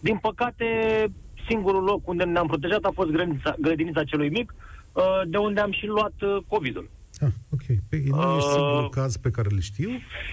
din 0.00 0.16
păcate, 0.16 0.66
singurul 1.48 1.82
loc 1.82 2.08
unde 2.08 2.24
ne-am 2.24 2.46
protejat 2.46 2.84
a 2.84 2.90
fost 2.94 3.10
grădinița, 3.10 3.54
grădinița 3.58 4.04
celui 4.04 4.28
mic, 4.28 4.54
uh, 4.92 5.20
de 5.26 5.36
unde 5.36 5.60
am 5.60 5.72
și 5.72 5.86
luat 5.86 6.14
uh, 6.20 6.36
COVID-ul. 6.48 6.90
Ah, 7.20 7.28
ok. 7.52 7.62
Păi 7.88 8.00
nu 8.08 8.34
ești 8.36 8.48
Uh. 8.48 8.52
singurul 8.54 8.88
caz 8.90 9.16
pe 9.16 9.30
care 9.30 9.48
îl 9.50 9.60
știu. 9.60 9.90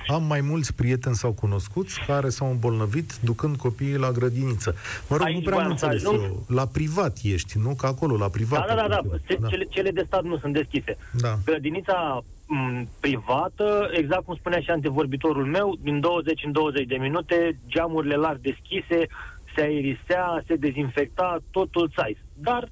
Am 0.08 0.24
mai 0.24 0.42
mulți 0.42 0.74
prieteni 0.76 1.16
sau 1.16 1.32
cunoscuți 1.32 2.00
care 2.08 2.30
s-au 2.30 2.50
îmbolnăvit 2.50 3.16
ducând 3.22 3.56
copiii 3.56 3.98
la 3.98 4.12
grădiniță. 4.12 4.76
Mă 5.10 5.16
rog, 5.16 5.26
Aici 5.26 5.36
nu 5.36 5.42
prea 5.42 5.56
am 5.58 5.62
voiam 5.62 5.78
să 5.78 5.86
înțeles 5.86 6.06
ajung. 6.14 6.24
eu. 6.24 6.46
La 6.56 6.66
privat 6.68 7.18
ești, 7.24 7.58
nu? 7.58 7.76
Că 7.76 7.86
acolo, 7.86 8.18
la 8.18 8.28
privat. 8.30 8.68
Da, 8.68 8.76
da, 8.76 8.82
da, 8.82 8.88
da. 8.88 8.96
acolo. 8.96 9.18
Ce- 9.28 9.40
Cele, 9.50 9.64
cele 9.70 9.92
de 9.92 10.04
stat 10.08 10.24
nu 10.24 10.38
sunt 10.38 10.54
deschise. 10.54 10.98
da. 11.12 11.38
Grădinița 11.46 12.24
m, 12.48 12.88
privată, 13.00 13.90
exact 13.92 14.26
cum 14.26 14.36
spunea 14.36 14.60
și 14.60 14.70
antevorbitorul 14.70 15.46
meu, 15.46 15.78
din 15.82 16.00
20 16.00 16.44
în 16.46 16.52
20 16.52 16.88
de 16.88 16.96
minute, 16.96 17.60
geamurile 17.68 18.16
larg 18.16 18.40
deschise, 18.40 19.08
se 19.56 19.62
aerisea, 19.62 20.44
se 20.48 20.56
dezinfecta, 20.56 21.38
totul 21.52 21.92
țais. 21.96 22.18
Dar 22.34 22.70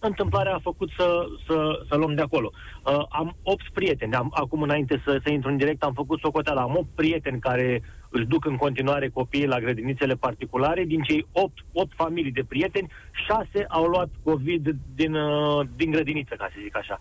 întâmplarea 0.00 0.54
a 0.54 0.58
făcut 0.62 0.90
să, 0.96 1.26
să, 1.46 1.84
să 1.88 1.96
luăm 1.96 2.14
de 2.14 2.20
acolo. 2.22 2.50
Uh, 2.84 3.04
am 3.08 3.36
8 3.42 3.68
prieteni, 3.72 4.14
am, 4.14 4.30
acum 4.34 4.62
înainte 4.62 5.02
să, 5.04 5.20
să 5.22 5.30
intru 5.30 5.50
în 5.50 5.56
direct, 5.56 5.82
am 5.82 5.92
făcut 5.92 6.20
socoteala, 6.20 6.62
am 6.62 6.76
8 6.76 6.86
prieteni 6.94 7.40
care 7.40 7.82
își 8.10 8.26
duc 8.26 8.44
în 8.44 8.56
continuare 8.56 9.08
copiii 9.08 9.46
la 9.46 9.60
grădinițele 9.60 10.14
particulare, 10.14 10.84
din 10.84 11.02
cei 11.02 11.26
8, 11.32 11.52
8 11.72 11.92
familii 11.94 12.32
de 12.32 12.44
prieteni, 12.48 12.90
6 13.26 13.64
au 13.68 13.84
luat 13.84 14.08
COVID 14.24 14.76
din, 14.94 15.14
uh, 15.14 15.66
din 15.76 15.90
grădiniță, 15.90 16.34
ca 16.34 16.48
să 16.52 16.60
zic 16.62 16.76
așa. 16.76 17.00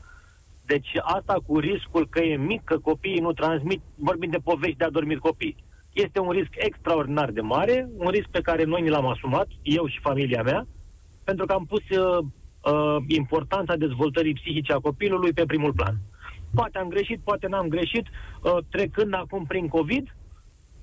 Deci 0.65 0.89
asta 1.01 1.35
cu 1.47 1.59
riscul 1.59 2.07
că 2.09 2.19
e 2.19 2.37
mic, 2.37 2.63
că 2.63 2.77
copiii 2.77 3.19
nu 3.19 3.33
transmit, 3.33 3.81
vorbim 3.95 4.29
de 4.29 4.37
povești 4.43 4.77
de 4.77 4.83
a 4.83 4.89
dormi 4.89 5.15
copii. 5.15 5.55
Este 5.93 6.19
un 6.19 6.31
risc 6.31 6.49
extraordinar 6.51 7.31
de 7.31 7.41
mare, 7.41 7.89
un 7.97 8.09
risc 8.09 8.27
pe 8.27 8.41
care 8.41 8.63
noi 8.63 8.81
ni 8.81 8.89
l-am 8.89 9.07
asumat, 9.07 9.47
eu 9.61 9.87
și 9.87 9.99
familia 9.99 10.43
mea, 10.43 10.65
pentru 11.23 11.45
că 11.45 11.53
am 11.53 11.65
pus 11.65 11.89
uh, 11.89 12.25
uh, 12.63 12.97
importanța 13.07 13.75
dezvoltării 13.75 14.33
psihice 14.33 14.73
a 14.73 14.79
copilului 14.79 15.33
pe 15.33 15.45
primul 15.45 15.73
plan. 15.73 15.95
Poate 16.53 16.77
am 16.77 16.87
greșit, 16.87 17.19
poate 17.23 17.47
n-am 17.47 17.67
greșit, 17.67 18.05
uh, 18.41 18.57
trecând 18.71 19.13
acum 19.13 19.45
prin 19.45 19.67
COVID, 19.67 20.15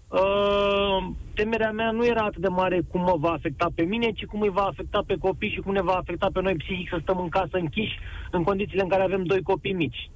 uh, 0.08 1.06
temerea 1.34 1.70
mea 1.72 1.90
nu 1.90 2.06
era 2.06 2.22
atât 2.24 2.40
de 2.40 2.48
mare 2.48 2.80
cum 2.90 3.00
mă 3.00 3.14
va 3.18 3.30
afecta 3.30 3.66
pe 3.74 3.82
mine, 3.82 4.10
ci 4.10 4.24
cum 4.24 4.40
îi 4.40 4.50
va 4.50 4.62
afecta 4.62 5.02
pe 5.06 5.16
copii 5.18 5.50
și 5.50 5.60
cum 5.60 5.72
ne 5.72 5.82
va 5.82 5.92
afecta 5.94 6.28
pe 6.32 6.40
noi 6.40 6.54
psihic 6.54 6.88
să 6.88 6.98
stăm 7.02 7.18
în 7.18 7.28
casă 7.28 7.56
închiși 7.56 7.98
în 8.30 8.42
condițiile 8.42 8.82
în 8.82 8.88
care 8.88 9.02
avem 9.02 9.24
doi 9.24 9.42
copii 9.42 9.72
mici. 9.72 10.10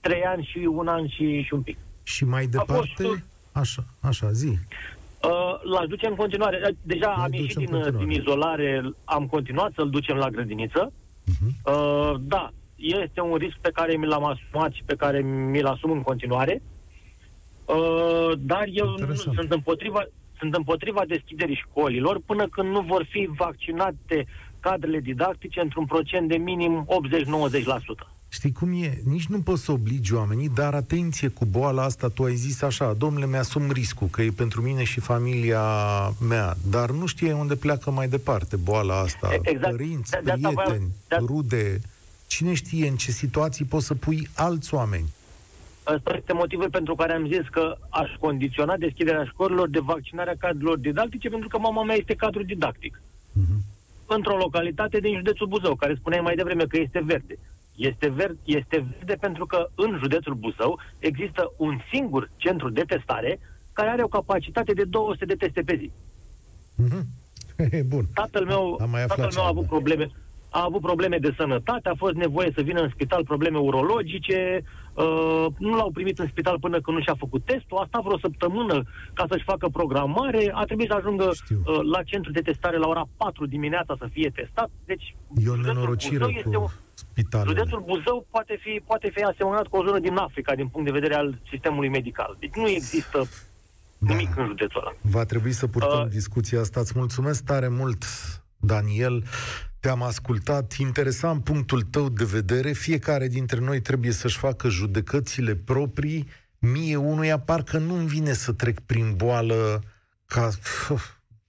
Trei 0.00 0.22
ani 0.22 0.48
și 0.50 0.58
un 0.58 0.88
an 0.88 1.08
și, 1.08 1.42
și 1.42 1.54
un 1.54 1.60
pic. 1.62 1.76
Și 2.02 2.24
mai 2.24 2.48
A 2.56 2.62
fost- 2.64 2.96
departe... 2.96 3.24
Așa, 3.52 3.82
așa, 4.00 4.30
zi. 4.32 4.46
Uh, 4.48 5.60
l-aș 5.72 5.86
duce 5.86 6.06
în 6.06 6.14
continuare. 6.14 6.74
Deja 6.82 7.06
L-aș 7.08 7.16
am 7.18 7.30
duce 7.30 7.42
ieșit 7.42 7.56
în 7.56 7.64
din, 7.64 7.72
continuare. 7.74 8.04
din 8.06 8.20
izolare, 8.20 8.82
am 9.04 9.26
continuat 9.26 9.72
să-l 9.74 9.90
ducem 9.90 10.16
la 10.16 10.28
grădiniță. 10.30 10.92
Mhm. 11.24 11.74
Uh, 11.74 12.14
da, 12.20 12.50
este 12.76 13.20
un 13.20 13.34
risc 13.36 13.56
pe 13.60 13.70
care 13.74 13.96
mi 13.96 14.06
l-am 14.06 14.24
asumat 14.24 14.72
și 14.72 14.82
pe 14.86 14.94
care 14.94 15.20
mi-l 15.20 15.66
asum 15.66 15.90
în 15.90 16.02
continuare. 16.02 16.62
Uh, 17.64 18.32
dar 18.38 18.64
eu 18.72 18.86
nu, 18.86 18.98
Interesant. 18.98 19.36
sunt 19.36 19.52
împotriva 19.52 20.06
sunt 20.38 20.54
împotriva 20.54 21.02
deschiderii 21.06 21.62
școlilor 21.68 22.20
până 22.26 22.48
când 22.48 22.68
nu 22.70 22.80
vor 22.80 23.06
fi 23.08 23.28
vaccinate 23.36 24.26
cadrele 24.60 25.00
didactice 25.00 25.60
într-un 25.60 25.86
procent 25.86 26.28
de 26.28 26.36
minim 26.36 26.86
80-90%. 26.86 28.08
Știi 28.34 28.52
cum 28.52 28.72
e? 28.82 29.00
Nici 29.04 29.26
nu 29.26 29.40
poți 29.40 29.62
să 29.64 29.72
obligi 29.72 30.14
oamenii, 30.14 30.48
dar 30.48 30.74
atenție 30.74 31.28
cu 31.28 31.44
boala 31.44 31.82
asta, 31.82 32.08
tu 32.08 32.22
ai 32.24 32.34
zis 32.34 32.62
așa, 32.62 32.92
domnule, 32.92 33.26
mi-asum 33.26 33.70
riscul, 33.70 34.06
că 34.06 34.22
e 34.22 34.30
pentru 34.30 34.62
mine 34.62 34.84
și 34.84 35.00
familia 35.00 35.62
mea, 36.28 36.54
dar 36.70 36.90
nu 36.90 37.06
știe 37.06 37.32
unde 37.32 37.54
pleacă 37.56 37.90
mai 37.90 38.08
departe 38.08 38.56
boala 38.56 38.98
asta, 38.98 39.28
E- 39.32 39.40
exact. 39.42 39.76
părinți, 39.76 40.10
De- 40.10 40.20
de 40.24 40.30
asta 40.30 40.50
voiam- 40.50 40.64
prieteni, 40.64 40.90
de- 41.08 41.16
rude, 41.18 41.80
cine 42.26 42.54
știe 42.54 42.88
în 42.88 42.96
ce 42.96 43.10
situații 43.10 43.64
poți 43.64 43.86
să 43.86 43.94
pui 43.94 44.28
alți 44.34 44.74
oameni. 44.74 45.12
Ăsta 45.94 46.14
este 46.16 46.32
motivul 46.32 46.70
pentru 46.70 46.94
care 46.94 47.12
am 47.12 47.26
zis 47.26 47.48
că 47.50 47.76
aș 47.88 48.10
condiționa 48.18 48.76
deschiderea 48.76 49.24
școlilor 49.24 49.68
de 49.68 49.78
vaccinarea 49.78 50.34
cadrelor 50.38 50.78
didactice, 50.78 51.28
pentru 51.28 51.48
că 51.48 51.58
mama 51.58 51.82
mea 51.84 51.96
este 51.96 52.14
cadru 52.14 52.42
didactic. 52.42 53.00
Mhm. 53.32 53.64
Într-o 54.06 54.36
localitate 54.36 55.00
din 55.00 55.16
județul 55.16 55.46
Buzău, 55.46 55.74
care 55.74 55.94
spuneai 55.94 56.22
mai 56.22 56.34
devreme 56.34 56.64
că 56.64 56.78
este 56.78 57.00
verde. 57.04 57.38
Este, 57.76 58.08
ver- 58.16 58.36
este 58.44 58.84
verde 58.96 59.14
pentru 59.20 59.46
că 59.46 59.66
în 59.74 59.98
județul 59.98 60.34
Buzău 60.34 60.78
există 60.98 61.52
un 61.56 61.78
singur 61.92 62.30
centru 62.36 62.70
de 62.70 62.82
testare 62.86 63.38
care 63.72 63.88
are 63.88 64.02
o 64.02 64.06
capacitate 64.08 64.72
de 64.72 64.84
200 64.84 65.24
de 65.24 65.34
teste 65.34 65.60
pe 65.62 65.76
zi. 65.76 65.90
Mhm. 66.76 67.04
E 67.70 67.82
bun. 67.82 68.04
Tatăl 68.14 68.44
meu, 68.44 68.78
Am 68.80 68.90
mai 68.90 69.02
aflat 69.02 69.18
tatăl 69.18 69.32
meu 69.34 69.42
a 69.44 69.46
ceva. 69.46 69.48
avut 69.48 69.66
probleme 69.66 70.10
a 70.54 70.62
avut 70.64 70.80
probleme 70.80 71.18
de 71.18 71.34
sănătate, 71.36 71.88
a 71.88 71.94
fost 71.94 72.14
nevoie 72.14 72.50
să 72.54 72.60
vină 72.62 72.80
în 72.80 72.88
spital 72.94 73.24
probleme 73.24 73.58
urologice, 73.58 74.62
uh, 74.94 75.46
nu 75.58 75.74
l-au 75.76 75.90
primit 75.90 76.18
în 76.18 76.26
spital 76.28 76.58
până 76.60 76.80
când 76.80 76.96
nu 76.96 77.02
și-a 77.02 77.14
făcut 77.18 77.42
testul, 77.44 77.78
a 77.78 77.84
stat 77.88 78.02
vreo 78.02 78.18
săptămână 78.18 78.82
ca 79.14 79.24
să-și 79.28 79.44
facă 79.44 79.68
programare, 79.68 80.50
a 80.54 80.64
trebuit 80.64 80.88
să 80.88 80.94
ajungă 80.94 81.30
Știu. 81.34 81.62
uh, 81.66 81.80
la 81.92 82.02
centru 82.02 82.30
de 82.32 82.40
testare 82.40 82.76
la 82.76 82.86
ora 82.88 83.08
4 83.16 83.46
dimineața 83.46 83.94
să 83.98 84.06
fie 84.12 84.30
testat, 84.34 84.70
deci 84.84 85.16
E 85.44 85.48
o 85.48 85.54
județul 85.54 85.74
nenorocire 85.74 86.16
Buzău 86.16 86.30
este 86.30 86.56
un- 86.56 86.64
cu 86.64 86.72
spitalele. 87.12 87.58
Județul 87.58 87.82
Buzău 87.86 88.26
poate 88.30 88.58
fi, 88.62 88.82
poate 88.86 89.10
fi 89.14 89.22
asemănat 89.22 89.66
cu 89.66 89.76
o 89.76 89.84
zonă 89.84 89.98
din 89.98 90.16
Africa 90.16 90.54
din 90.54 90.68
punct 90.68 90.86
de 90.86 90.92
vedere 90.98 91.14
al 91.14 91.38
sistemului 91.50 91.88
medical. 91.88 92.36
Deci 92.38 92.54
nu 92.54 92.68
există 92.68 93.28
Da. 93.98 94.14
nimic 94.14 94.36
în 94.36 94.46
județul 94.46 94.80
ăla. 94.80 94.92
Va 95.00 95.24
trebui 95.24 95.52
să 95.52 95.66
purtăm 95.66 96.00
Uh, 96.00 96.08
discuția 96.08 96.60
asta. 96.60 96.80
Îți 96.80 96.92
mulțumesc 96.96 97.44
tare 97.44 97.68
mult, 97.68 98.04
Daniel. 98.56 99.24
Te-am 99.80 100.02
ascultat. 100.02 100.72
Interesant 100.72 101.44
punctul 101.44 101.82
tău 101.82 102.08
de 102.08 102.24
vedere. 102.24 102.72
Fiecare 102.72 103.28
dintre 103.28 103.60
noi 103.60 103.80
trebuie 103.80 104.12
să-și 104.12 104.38
facă 104.38 104.68
judecățile 104.68 105.54
proprii. 105.54 106.28
Mie 106.58 106.96
unuia 106.96 107.38
parcă 107.38 107.78
nu-mi 107.78 108.06
vine 108.06 108.32
să 108.32 108.52
trec 108.52 108.80
prin 108.80 109.14
boală 109.16 109.82
ca... 110.26 110.50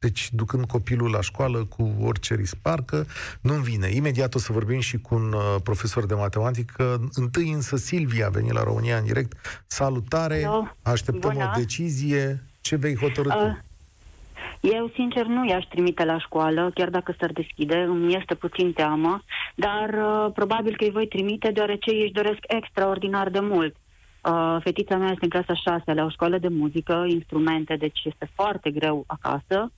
Deci, 0.03 0.29
ducând 0.31 0.65
copilul 0.65 1.09
la 1.09 1.21
școală 1.21 1.65
cu 1.65 1.91
orice 2.01 2.35
risc 2.35 2.55
parcă, 2.61 3.05
nu-mi 3.41 3.63
vine. 3.63 3.87
Imediat 3.87 4.35
o 4.35 4.39
să 4.39 4.51
vorbim 4.51 4.79
și 4.79 4.97
cu 4.97 5.15
un 5.15 5.33
uh, 5.33 5.55
profesor 5.63 6.05
de 6.05 6.13
matematică. 6.13 7.09
Întâi 7.13 7.51
însă 7.51 7.75
Silvia 7.75 8.25
a 8.25 8.29
venit 8.29 8.51
la 8.51 8.63
România 8.63 8.97
în 8.97 9.03
direct. 9.05 9.63
Salutare! 9.67 10.43
Alo. 10.43 10.67
Așteptăm 10.81 11.31
Bună. 11.33 11.51
o 11.55 11.57
decizie. 11.59 12.43
Ce 12.61 12.75
vei 12.75 12.95
hotărâ 12.95 13.29
tu? 13.29 13.45
Uh, 13.45 14.71
Eu, 14.75 14.91
sincer, 14.93 15.25
nu 15.25 15.45
i-aș 15.45 15.65
trimite 15.65 16.05
la 16.05 16.19
școală, 16.19 16.71
chiar 16.73 16.89
dacă 16.89 17.15
s-ar 17.19 17.31
deschide, 17.31 17.77
îmi 17.77 18.15
este 18.15 18.35
puțin 18.35 18.73
teamă, 18.73 19.23
dar 19.55 19.89
uh, 19.89 20.31
probabil 20.33 20.75
că 20.77 20.83
îi 20.83 20.91
voi 20.91 21.07
trimite 21.07 21.51
deoarece 21.51 21.91
ei 21.91 22.01
își 22.01 22.11
doresc 22.11 22.39
extraordinar 22.47 23.29
de 23.29 23.39
mult. 23.39 23.75
Uh, 24.23 24.57
fetița 24.63 24.97
mea 24.97 25.11
este 25.11 25.23
în 25.23 25.29
clasa 25.29 25.53
6 25.53 25.93
la 25.93 26.03
o 26.03 26.09
școală 26.09 26.37
de 26.37 26.47
muzică, 26.47 27.05
instrumente, 27.07 27.75
deci 27.75 27.99
este 28.03 28.29
foarte 28.35 28.69
greu 28.71 29.03
acasă. 29.07 29.71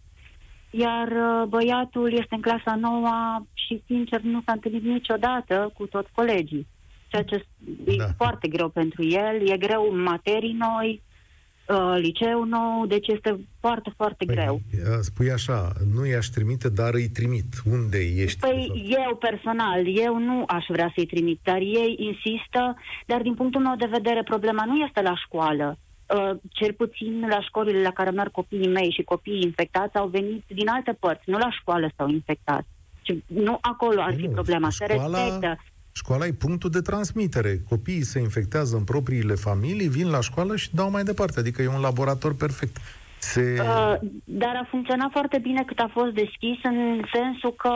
Iar 0.77 1.07
uh, 1.07 1.47
băiatul 1.47 2.11
este 2.11 2.35
în 2.35 2.41
clasa 2.41 2.75
9 2.75 3.09
și, 3.53 3.83
sincer, 3.85 4.21
nu 4.21 4.41
s-a 4.45 4.51
întâlnit 4.51 4.83
niciodată 4.83 5.71
cu 5.77 5.85
toți 5.85 6.09
colegii. 6.11 6.67
Ceea 7.07 7.23
ce 7.23 7.45
e 7.85 7.95
Da. 7.95 8.07
foarte 8.17 8.47
greu 8.47 8.69
pentru 8.69 9.03
el, 9.03 9.49
e 9.49 9.57
greu 9.57 9.89
în 9.91 10.01
materii 10.01 10.53
noi, 10.59 11.01
uh, 11.69 11.95
liceu 11.99 12.43
nou, 12.43 12.85
deci 12.85 13.07
este 13.07 13.39
foarte, 13.59 13.93
foarte 13.95 14.25
Păi, 14.25 14.35
greu. 14.35 14.59
Spui 15.01 15.31
așa, 15.31 15.71
nu 15.93 16.05
i-aș 16.05 16.25
trimite, 16.27 16.69
dar 16.69 16.93
îi 16.93 17.09
trimit. 17.09 17.45
Unde 17.71 17.97
ești? 17.97 18.39
de 18.39 18.47
Păi 18.47 18.65
fapt? 18.67 18.79
eu 19.07 19.15
personal, 19.15 19.97
eu 19.97 20.17
nu 20.19 20.43
aș 20.47 20.65
vrea 20.67 20.91
să-i 20.95 21.05
trimit, 21.05 21.39
dar 21.43 21.57
ei 21.57 21.95
insistă, 21.99 22.75
dar 23.05 23.21
din 23.21 23.33
punctul 23.33 23.61
meu 23.61 23.75
de 23.75 23.87
vedere 23.91 24.23
problema 24.23 24.65
nu 24.65 24.75
este 24.75 25.01
la 25.01 25.15
școală. 25.15 25.77
Uh, 26.13 26.37
cel 26.51 26.73
puțin 26.73 27.27
la 27.29 27.41
școlile 27.41 27.81
la 27.81 27.91
care 27.91 28.09
merg 28.09 28.31
copiii 28.31 28.67
mei 28.67 28.91
și 28.91 29.01
copiii 29.03 29.41
infectați 29.43 29.95
au 29.97 30.07
venit 30.07 30.43
din 30.47 30.67
alte 30.69 30.97
părți, 30.99 31.29
nu 31.29 31.37
la 31.37 31.51
școală 31.59 31.89
s-au 31.97 32.09
infectat. 32.09 32.65
Și 33.01 33.23
nu 33.27 33.57
acolo 33.61 34.01
ar 34.01 34.11
Nu, 34.11 34.17
fi 34.17 34.25
nu, 34.25 34.31
problema, 34.31 34.69
se 34.69 34.85
școala- 34.89 35.23
respectă. 35.23 35.63
Școala 35.91 36.25
e 36.25 36.31
punctul 36.31 36.69
de 36.69 36.81
transmitere. 36.81 37.61
Copiii 37.69 38.03
se 38.03 38.19
infectează 38.19 38.75
în 38.75 38.83
propriile 38.83 39.33
familii, 39.33 39.87
vin 39.87 40.09
la 40.09 40.21
școală 40.21 40.55
și 40.55 40.75
dau 40.75 40.89
mai 40.89 41.03
departe. 41.03 41.39
Adică 41.39 41.61
e 41.61 41.67
un 41.67 41.81
laborator 41.81 42.35
perfect. 42.35 42.77
Se... 43.31 43.57
Uh, 43.59 43.95
dar 44.25 44.55
a 44.55 44.67
funcționat 44.69 45.11
foarte 45.11 45.37
bine 45.37 45.63
cât 45.63 45.79
a 45.79 45.89
fost 45.91 46.13
deschis, 46.13 46.57
în 46.63 47.01
sensul 47.13 47.53
că 47.53 47.73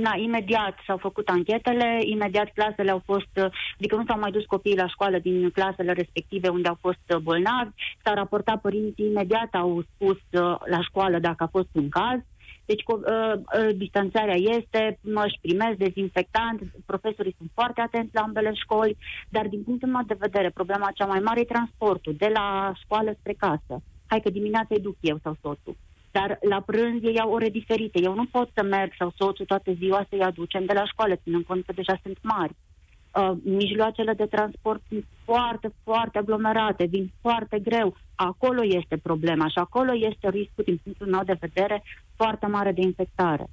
na, 0.00 0.12
imediat 0.16 0.74
s-au 0.86 0.96
făcut 0.96 1.28
anchetele, 1.28 1.98
imediat 2.04 2.48
clasele 2.54 2.90
au 2.90 3.02
fost, 3.04 3.32
uh, 3.36 3.46
adică 3.78 3.96
nu 3.96 4.04
s-au 4.06 4.18
mai 4.18 4.30
dus 4.30 4.44
copiii 4.44 4.76
la 4.76 4.88
școală 4.88 5.18
din 5.18 5.50
clasele 5.50 5.92
respective 5.92 6.48
unde 6.48 6.68
au 6.68 6.78
fost 6.80 7.06
uh, 7.08 7.16
bolnavi, 7.16 7.70
s-au 8.04 8.14
raportat 8.14 8.60
părinții 8.60 9.06
imediat, 9.06 9.48
au 9.52 9.82
spus 9.94 10.16
uh, 10.16 10.56
la 10.64 10.80
școală 10.82 11.18
dacă 11.18 11.42
a 11.42 11.54
fost 11.56 11.68
un 11.72 11.88
caz. 11.88 12.20
Deci 12.66 12.82
co- 12.82 13.04
uh, 13.14 13.34
uh, 13.34 13.76
distanțarea 13.76 14.34
este, 14.34 14.98
își 15.02 15.38
primesc 15.40 15.76
dezinfectant, 15.76 16.62
profesorii 16.86 17.34
sunt 17.38 17.50
foarte 17.54 17.80
atenți 17.80 18.14
la 18.14 18.20
ambele 18.20 18.52
școli, 18.54 18.96
dar 19.28 19.46
din 19.46 19.62
punctul 19.62 19.88
meu 19.88 20.02
de 20.06 20.16
vedere, 20.18 20.50
problema 20.50 20.90
cea 20.94 21.06
mai 21.06 21.20
mare 21.20 21.40
e 21.40 21.54
transportul 21.54 22.14
de 22.18 22.30
la 22.34 22.72
școală 22.82 23.14
spre 23.18 23.32
casă. 23.32 23.82
Hai 24.14 24.22
că 24.22 24.30
dimineața 24.30 24.74
îi 24.74 24.80
duc 24.80 24.96
eu 25.00 25.18
sau 25.22 25.36
soțul. 25.42 25.76
Dar 26.10 26.38
la 26.48 26.60
prânz 26.60 27.02
ei 27.02 27.20
au 27.20 27.32
ore 27.32 27.48
diferite. 27.48 28.00
Eu 28.02 28.14
nu 28.14 28.24
pot 28.24 28.50
să 28.54 28.62
merg 28.62 28.92
sau 28.98 29.12
soțul 29.16 29.44
toată 29.44 29.72
ziua 29.72 30.06
să-i 30.08 30.22
aducem 30.22 30.64
de 30.64 30.72
la 30.72 30.84
școală, 30.84 31.14
ținând 31.16 31.44
cont 31.44 31.64
că 31.64 31.72
deja 31.72 31.98
sunt 32.02 32.18
mari. 32.22 32.54
Uh, 32.54 33.32
mijloacele 33.44 34.12
de 34.12 34.26
transport 34.26 34.82
sunt 34.88 35.04
foarte, 35.24 35.72
foarte 35.82 36.18
aglomerate, 36.18 36.84
vin 36.84 37.12
foarte 37.20 37.58
greu. 37.58 37.96
Acolo 38.14 38.60
este 38.64 38.96
problema 38.96 39.48
și 39.48 39.58
acolo 39.58 39.92
este 39.94 40.28
riscul, 40.28 40.64
din 40.64 40.80
punctul 40.82 41.06
meu 41.06 41.24
de 41.24 41.36
vedere, 41.40 41.82
foarte 42.16 42.46
mare 42.46 42.72
de 42.72 42.80
infectare. 42.80 43.46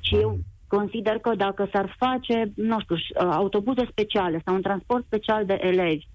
Și 0.00 0.14
eu 0.14 0.38
consider 0.66 1.18
că 1.18 1.34
dacă 1.34 1.68
s-ar 1.72 1.96
face, 1.98 2.52
nu 2.56 2.80
știu, 2.80 2.96
ș- 2.96 3.24
uh, 3.24 3.28
autobuze 3.32 3.86
speciale 3.90 4.42
sau 4.44 4.54
un 4.54 4.62
transport 4.62 5.04
special 5.04 5.44
de 5.44 5.58
elevi, 5.60 6.06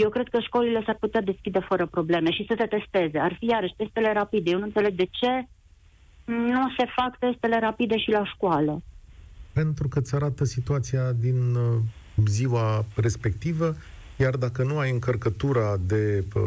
eu 0.00 0.08
cred 0.08 0.28
că 0.28 0.38
școlile 0.40 0.82
s-ar 0.86 0.96
putea 1.00 1.20
deschide 1.20 1.58
fără 1.58 1.86
probleme 1.86 2.30
și 2.30 2.44
să 2.48 2.54
se 2.58 2.66
testeze. 2.66 3.18
Ar 3.18 3.36
fi 3.38 3.46
iarăși 3.46 3.74
testele 3.76 4.12
rapide. 4.12 4.50
Eu 4.50 4.58
nu 4.58 4.64
înțeleg 4.64 4.94
de 4.94 5.08
ce 5.10 5.46
nu 6.24 6.68
se 6.78 6.84
fac 6.96 7.18
testele 7.18 7.58
rapide 7.58 7.98
și 7.98 8.10
la 8.10 8.24
școală. 8.24 8.82
Pentru 9.52 9.88
că 9.88 9.98
îți 9.98 10.14
arată 10.14 10.44
situația 10.44 11.12
din 11.12 11.54
uh, 11.54 11.78
ziua 12.26 12.84
respectivă, 12.96 13.76
iar 14.16 14.36
dacă 14.36 14.62
nu 14.62 14.78
ai 14.78 14.90
încărcătura 14.90 15.76
de 15.86 16.24
uh, 16.34 16.42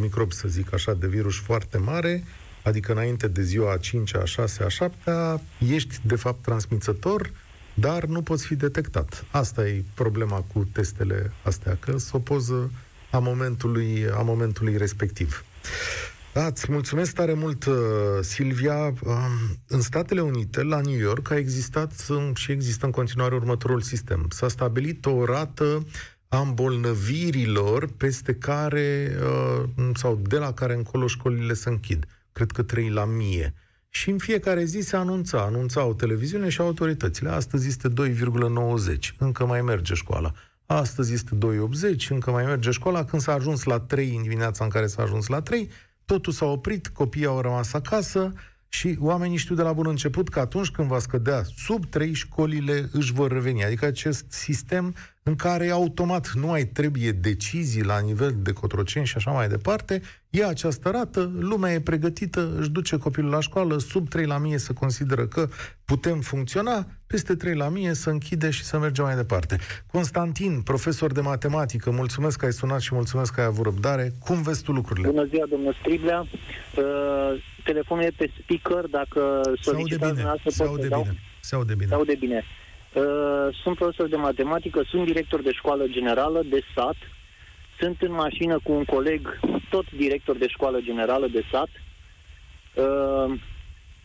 microb, 0.00 0.32
să 0.32 0.48
zic 0.48 0.74
așa, 0.74 0.94
de 0.94 1.06
virus 1.06 1.40
foarte 1.40 1.78
mare, 1.78 2.22
adică 2.62 2.92
înainte 2.92 3.28
de 3.28 3.42
ziua 3.42 3.72
a 3.72 3.76
5 3.76 4.14
a 4.14 4.24
6 4.24 4.64
a 4.64 4.68
7 4.68 5.10
ești 5.58 5.96
de 6.02 6.16
fapt 6.16 6.42
transmițător, 6.42 7.30
dar 7.74 8.04
nu 8.04 8.22
poți 8.22 8.46
fi 8.46 8.54
detectat. 8.54 9.24
Asta 9.30 9.66
e 9.66 9.84
problema 9.94 10.44
cu 10.52 10.68
testele 10.72 11.32
astea, 11.42 11.76
că 11.80 11.98
sunt 11.98 12.12
o 12.12 12.18
poză 12.18 12.70
a 13.16 13.18
momentului, 13.18 14.06
a 14.16 14.22
momentului 14.22 14.76
respectiv. 14.76 15.44
Da, 16.32 16.46
îți 16.46 16.72
mulțumesc 16.72 17.14
tare 17.14 17.32
mult, 17.32 17.64
uh, 17.64 17.74
Silvia. 18.20 18.84
Um, 18.84 19.56
În 19.68 19.80
Statele 19.80 20.20
Unite, 20.20 20.62
la 20.62 20.80
New 20.80 20.98
York, 20.98 21.30
a 21.30 21.36
existat 21.36 22.06
um, 22.08 22.34
și 22.34 22.52
există 22.52 22.86
în 22.86 22.92
continuare 22.92 23.34
următorul 23.34 23.80
sistem. 23.80 24.26
S-a 24.30 24.48
stabilit 24.48 25.06
o 25.06 25.24
rată 25.24 25.86
a 26.28 26.38
îmbolnăvirilor 26.40 27.88
peste 27.96 28.34
care, 28.34 29.16
uh, 29.22 29.90
sau 29.94 30.20
de 30.22 30.36
la 30.36 30.52
care 30.52 30.74
încolo 30.74 31.06
școlile 31.06 31.54
se 31.54 31.68
închid. 31.68 32.06
Cred 32.32 32.50
că 32.50 32.62
3 32.62 32.90
la 32.90 33.04
mie. 33.04 33.54
Și 33.88 34.10
în 34.10 34.18
fiecare 34.18 34.64
zi 34.64 34.80
se 34.80 34.96
anunța, 34.96 35.40
anunțau 35.40 35.94
televiziune 35.94 36.48
și 36.48 36.60
autoritățile. 36.60 37.28
Astăzi 37.28 37.68
este 37.68 37.88
2,90, 37.88 39.14
încă 39.18 39.46
mai 39.46 39.60
merge 39.62 39.94
școala. 39.94 40.32
Astăzi 40.66 41.12
este 41.12 41.38
2,80, 41.94 42.08
încă 42.08 42.30
mai 42.30 42.44
merge 42.44 42.70
școala. 42.70 43.04
Când 43.04 43.22
s-a 43.22 43.32
ajuns 43.32 43.62
la 43.62 43.80
3, 43.80 44.14
în 44.16 44.22
dimineața 44.22 44.64
în 44.64 44.70
care 44.70 44.86
s-a 44.86 45.02
ajuns 45.02 45.26
la 45.26 45.40
3, 45.40 45.70
totul 46.04 46.32
s-a 46.32 46.46
oprit, 46.46 46.86
copiii 46.86 47.26
au 47.26 47.40
rămas 47.40 47.72
acasă 47.72 48.32
și 48.68 48.96
oamenii 49.00 49.36
știu 49.36 49.54
de 49.54 49.62
la 49.62 49.72
bun 49.72 49.86
început 49.86 50.28
că 50.28 50.40
atunci 50.40 50.70
când 50.70 50.88
va 50.88 50.98
scădea 50.98 51.42
sub 51.56 51.86
3, 51.86 52.12
școlile 52.12 52.88
își 52.92 53.12
vor 53.12 53.32
reveni. 53.32 53.64
Adică 53.64 53.84
acest 53.84 54.24
sistem 54.28 54.94
în 55.28 55.36
care 55.36 55.70
automat 55.70 56.32
nu 56.32 56.50
ai 56.50 56.64
trebuie 56.64 57.10
decizii 57.10 57.82
la 57.82 57.98
nivel 57.98 58.34
de 58.38 58.52
cotroceni 58.52 59.06
și 59.06 59.16
așa 59.16 59.30
mai 59.30 59.48
departe, 59.48 60.02
ia 60.30 60.48
această 60.48 60.90
rată, 60.90 61.32
lumea 61.38 61.72
e 61.72 61.80
pregătită, 61.80 62.54
își 62.58 62.70
duce 62.70 62.96
copilul 62.96 63.30
la 63.30 63.40
școală, 63.40 63.78
sub 63.78 64.08
3 64.08 64.26
la 64.26 64.38
mie 64.38 64.58
să 64.58 64.72
consideră 64.72 65.26
că 65.26 65.48
putem 65.84 66.20
funcționa, 66.20 66.86
peste 67.06 67.34
3 67.34 67.54
la 67.54 67.68
mie 67.68 67.94
să 67.94 68.10
închide 68.10 68.50
și 68.50 68.64
să 68.64 68.78
mergem 68.78 69.04
mai 69.04 69.16
departe. 69.16 69.58
Constantin, 69.92 70.60
profesor 70.60 71.12
de 71.12 71.20
matematică, 71.20 71.90
mulțumesc 71.90 72.38
că 72.38 72.44
ai 72.44 72.52
sunat 72.52 72.80
și 72.80 72.94
mulțumesc 72.94 73.34
că 73.34 73.40
ai 73.40 73.46
avut 73.46 73.64
răbdare. 73.64 74.12
Cum 74.18 74.42
vezi 74.42 74.62
tu 74.62 74.72
lucrurile? 74.72 75.08
Bună 75.08 75.24
ziua, 75.24 75.46
domnul 75.50 75.76
Striblea. 75.80 76.20
Uh, 76.20 77.42
telefonul 77.64 78.04
e 78.04 78.12
pe 78.16 78.30
speaker, 78.42 78.86
dacă 78.90 79.40
Se 79.42 79.48
aude 79.48 79.60
solicitați 79.60 79.96
bine, 79.96 80.06
dumneavoastră, 80.06 80.50
se 80.50 80.62
pot 80.62 80.68
aude 80.68 80.82
să 80.82 80.88
dau. 80.88 81.02
bine, 81.02 81.18
se 81.40 81.54
aude 81.54 81.74
bine. 81.74 81.88
Se 81.88 81.94
aude 81.94 82.14
bine. 82.18 82.44
Uh, 82.96 83.54
sunt 83.62 83.76
profesor 83.76 84.08
de 84.08 84.16
matematică, 84.16 84.82
sunt 84.88 85.04
director 85.04 85.42
de 85.42 85.52
școală 85.52 85.86
generală 85.86 86.42
de 86.50 86.60
sat, 86.74 86.96
sunt 87.78 88.02
în 88.02 88.12
mașină 88.12 88.58
cu 88.62 88.72
un 88.72 88.84
coleg, 88.84 89.38
tot 89.70 89.90
director 89.90 90.36
de 90.36 90.46
școală 90.46 90.80
generală 90.80 91.26
de 91.26 91.44
sat. 91.50 91.68
Uh, 92.74 93.34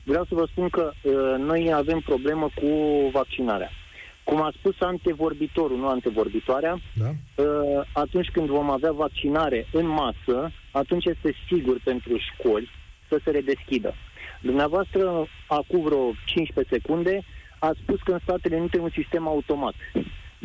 vreau 0.04 0.24
să 0.24 0.36
vă 0.36 0.46
spun 0.46 0.70
că 0.70 0.92
uh, 1.02 1.14
noi 1.38 1.74
avem 1.74 2.00
problemă 2.00 2.50
cu 2.56 2.68
vaccinarea. 3.12 3.72
Cum 4.24 4.42
a 4.42 4.54
spus 4.58 4.76
antevorbitorul, 4.80 5.78
nu 5.78 5.88
antevorbitoarea, 5.88 6.80
Da? 6.94 7.10
uh, 7.44 7.86
atunci 7.94 8.30
când 8.30 8.48
vom 8.48 8.70
avea 8.70 8.92
vaccinare 8.92 9.68
în 9.72 9.88
masă, 9.88 10.52
atunci 10.72 11.06
este 11.06 11.36
sigur 11.48 11.78
pentru 11.84 12.18
școli 12.18 12.70
să 13.08 13.20
se 13.24 13.32
redeschidă. 13.32 13.94
Dumneavoastră, 14.42 15.28
acum 15.48 15.82
vreo 15.82 16.12
15 16.26 16.76
secunde, 16.76 17.24
a 17.62 17.72
spus 17.82 18.00
că 18.02 18.12
în 18.12 18.20
Statele 18.24 18.56
Unite 18.56 18.78
e 18.78 18.82
un 18.82 18.90
sistem 18.90 19.28
automat. 19.28 19.74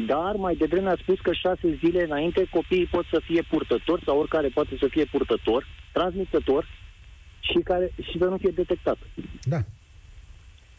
Dar 0.06 0.34
mai 0.36 0.54
devreme 0.54 0.88
a 0.88 0.96
spus 0.96 1.20
că 1.20 1.32
șase 1.32 1.78
zile 1.84 2.02
înainte 2.04 2.46
copiii 2.50 2.86
pot 2.86 3.04
să 3.10 3.20
fie 3.24 3.42
purtători 3.42 4.02
sau 4.04 4.18
oricare 4.18 4.48
poate 4.48 4.76
să 4.78 4.86
fie 4.90 5.04
purtător, 5.04 5.66
transmițător 5.92 6.68
și, 7.40 7.58
care, 7.64 7.92
și 8.02 8.18
să 8.18 8.24
nu 8.24 8.36
fie 8.36 8.50
detectat. 8.50 8.98
Da. 9.42 9.60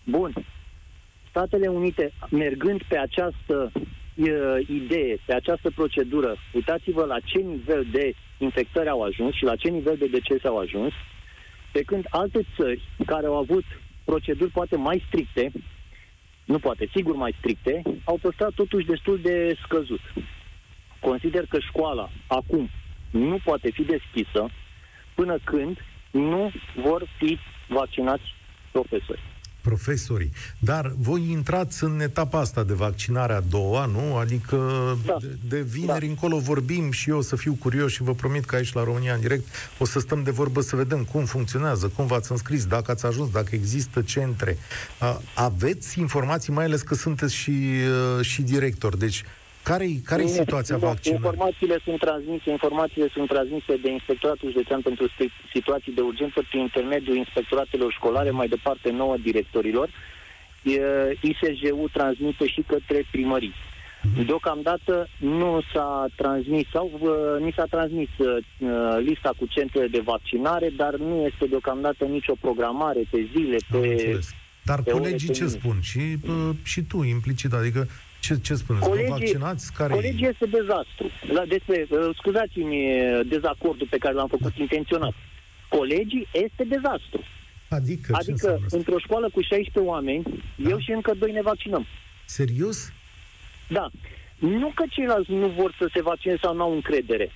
Bun. 0.04 0.34
Statele 1.30 1.68
Unite, 1.68 2.12
mergând 2.30 2.84
pe 2.84 2.98
această 2.98 3.72
uh, 3.74 4.68
idee, 4.68 5.18
pe 5.26 5.34
această 5.34 5.72
procedură, 5.76 6.36
uitați-vă 6.54 7.06
la 7.06 7.20
ce 7.20 7.38
nivel 7.38 7.88
de 7.92 8.16
infectări 8.38 8.90
au 8.90 9.02
ajuns 9.02 9.34
și 9.34 9.44
la 9.44 9.56
ce 9.56 9.70
nivel 9.70 9.98
de 9.98 10.08
decese 10.08 10.48
au 10.48 10.58
ajuns, 10.58 10.94
pe 11.72 11.82
când 11.82 12.06
alte 12.10 12.40
țări 12.56 12.82
care 13.06 13.26
au 13.26 13.38
avut 13.38 13.64
proceduri 14.04 14.52
poate 14.52 14.76
mai 14.76 15.04
stricte, 15.08 15.52
nu 16.48 16.60
poate, 16.60 16.90
sigur 16.96 17.16
mai 17.16 17.36
stricte, 17.38 17.82
au 18.04 18.18
păstrat 18.22 18.52
totuși 18.54 18.86
destul 18.86 19.20
de 19.22 19.58
scăzut. 19.64 20.00
Consider 21.00 21.46
că 21.46 21.60
școala 21.60 22.10
acum 22.28 22.70
nu 23.10 23.38
poate 23.44 23.72
fi 23.72 23.84
deschisă 23.84 24.50
până 25.14 25.38
când 25.44 25.78
nu 26.12 26.52
vor 26.76 27.04
fi 27.18 27.38
vaccinați 27.68 28.24
profesori. 28.72 29.22
Profesorii. 29.68 30.32
Dar 30.60 30.94
voi 30.98 31.30
intrați 31.32 31.84
în 31.84 32.00
etapa 32.00 32.40
asta 32.40 32.64
de 32.64 32.74
vaccinare 32.74 33.34
a 33.34 33.40
doua, 33.40 33.86
nu? 33.86 34.16
Adică 34.16 34.58
Da. 35.06 35.18
de, 35.22 35.38
de 35.50 35.62
vineri 35.62 36.06
Da. 36.06 36.12
încolo 36.12 36.38
vorbim 36.38 36.92
și 36.92 37.10
eu 37.10 37.18
o 37.18 37.22
să 37.22 37.36
fiu 37.36 37.54
curios 37.60 37.92
și 37.92 38.04
vă 38.04 38.14
promit 38.14 38.46
că 38.46 38.56
aici 38.56 38.74
la 38.74 38.84
România 38.84 39.14
în 39.14 39.20
direct 39.20 39.48
o 39.78 39.86
să 39.86 40.00
stăm 40.00 40.24
de 40.24 40.32
vorbă 40.32 40.62
să 40.62 40.76
vedem 40.76 41.04
cum 41.04 41.26
funcționează, 41.26 41.92
cum 41.96 42.06
v-ați 42.06 42.32
înscris, 42.32 42.66
dacă 42.66 42.92
ați 42.92 43.06
ajuns, 43.06 43.32
dacă 43.32 43.56
există 43.56 44.02
centre. 44.02 44.58
A, 45.00 45.22
aveți 45.34 46.00
informații, 46.00 46.54
mai 46.54 46.66
ales 46.66 46.82
că 46.82 46.96
sunteți 46.96 47.34
și, 47.36 47.52
uh, 48.20 48.26
și 48.26 48.42
director. 48.42 48.96
Deci, 48.98 49.24
care-i, 49.70 50.02
care-i 50.12 50.26
Nu, 50.26 50.32
situația 50.42 50.76
nu, 50.76 50.82
vaccinării? 50.88 51.26
Informațiile 51.26 51.78
sunt 51.84 52.00
transmise, 52.00 52.50
informațiile 52.58 53.08
sunt 53.16 53.28
transmise 53.28 53.74
de 53.84 53.90
Inspectoratul 53.92 54.52
Județean 54.52 54.82
pentru 54.82 55.06
sti- 55.08 55.50
Situații 55.54 55.94
de 55.98 56.02
Urgență 56.02 56.40
prin 56.50 56.60
intermediul 56.60 57.16
inspectoratelor 57.16 57.92
școlare, 57.92 58.32
mai 58.32 58.48
departe 58.48 58.90
nouă 58.92 59.16
directorilor. 59.28 59.88
E, 60.64 60.80
ISJU 61.22 61.90
transmite 61.94 62.48
și 62.48 62.62
către 62.68 63.06
primării. 63.12 63.54
Deocamdată 64.26 65.08
nu 65.18 65.62
s-a 65.74 66.06
transmis 66.16 66.68
sau 66.72 66.92
uh, 67.00 67.44
ni 67.46 67.52
s-a 67.56 67.66
transmis 67.70 68.10
uh, 68.18 68.38
lista 69.00 69.32
cu 69.38 69.46
centrele 69.46 69.88
de 69.88 70.00
vaccinare, 70.00 70.70
dar 70.76 70.96
nu 70.96 71.26
este 71.26 71.46
deocamdată 71.46 72.04
nicio 72.06 72.34
programare 72.42 73.02
pe 73.10 73.28
zile, 73.36 73.58
Am 73.72 73.80
pe... 73.82 73.88
înțeles. 73.88 74.34
Dar 74.64 74.82
pe 74.82 74.92
ore, 74.92 75.00
colegii 75.00 75.28
pe 75.28 75.34
ce 75.34 75.44
mine. 75.44 75.58
spun? 75.58 75.78
Și, 75.82 76.00
uh, 76.28 76.50
și 76.64 76.82
tu, 76.82 77.04
implicit, 77.04 77.54
adică 77.54 77.88
ce, 78.28 78.40
ce 78.42 78.54
spuneți? 78.56 78.84
Vă 78.84 78.90
Colegii- 78.90 79.10
vaccinați? 79.10 79.74
Care 79.74 79.94
Colegii 79.94 80.28
este 80.28 80.46
dezastru. 80.46 81.06
La, 81.34 81.46
despre, 81.46 81.88
uh, 81.90 82.10
scuzați-mi 82.20 82.76
uh, 82.76 83.20
dezacordul 83.28 83.88
pe 83.90 83.98
care 83.98 84.14
l-am 84.14 84.28
făcut 84.28 84.56
intenționat. 84.58 85.14
Colegii 85.70 86.28
este 86.32 86.64
dezastru. 86.64 87.20
Adică, 87.70 88.08
ce 88.12 88.14
Adică, 88.18 88.32
înseamnă 88.32 88.62
asta? 88.66 88.78
într-o 88.78 88.98
școală 88.98 89.30
cu 89.34 89.42
16 89.42 89.80
oameni, 89.92 90.24
Da. 90.56 90.70
eu 90.70 90.80
și 90.80 90.92
încă 90.92 91.12
doi 91.20 91.32
ne 91.32 91.42
vaccinăm. 91.42 91.86
Serios? 92.26 92.92
Da. 93.68 93.90
Nu 94.40 94.72
că 94.76 94.84
ceilalți 94.90 95.32
nu 95.32 95.48
vor 95.48 95.76
să 95.78 95.90
se 95.94 96.02
vaccineze 96.02 96.40
sau 96.42 96.56
nu 96.56 96.62
au 96.64 96.74
încredere. 96.74 97.32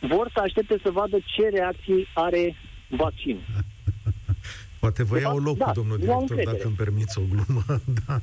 Vor 0.00 0.30
să 0.32 0.40
aștepte 0.40 0.78
să 0.82 0.90
vadă 0.90 1.16
ce 1.24 1.48
reacții 1.52 2.06
are 2.12 2.54
vaccinul. 2.88 3.40
Poate 4.78 5.02
vă 5.02 5.14
De 5.14 5.20
iau 5.20 5.30
fapt, 5.32 5.44
locul, 5.44 5.62
da, 5.66 5.72
domnul 5.72 5.98
nu 6.04 6.12
am 6.12 6.18
director, 6.26 6.36
încredere. 6.36 6.56
dacă 6.56 6.66
îmi 6.66 6.76
permiți 6.76 7.18
o 7.18 7.22
glumă. 7.34 7.64
da. 8.06 8.20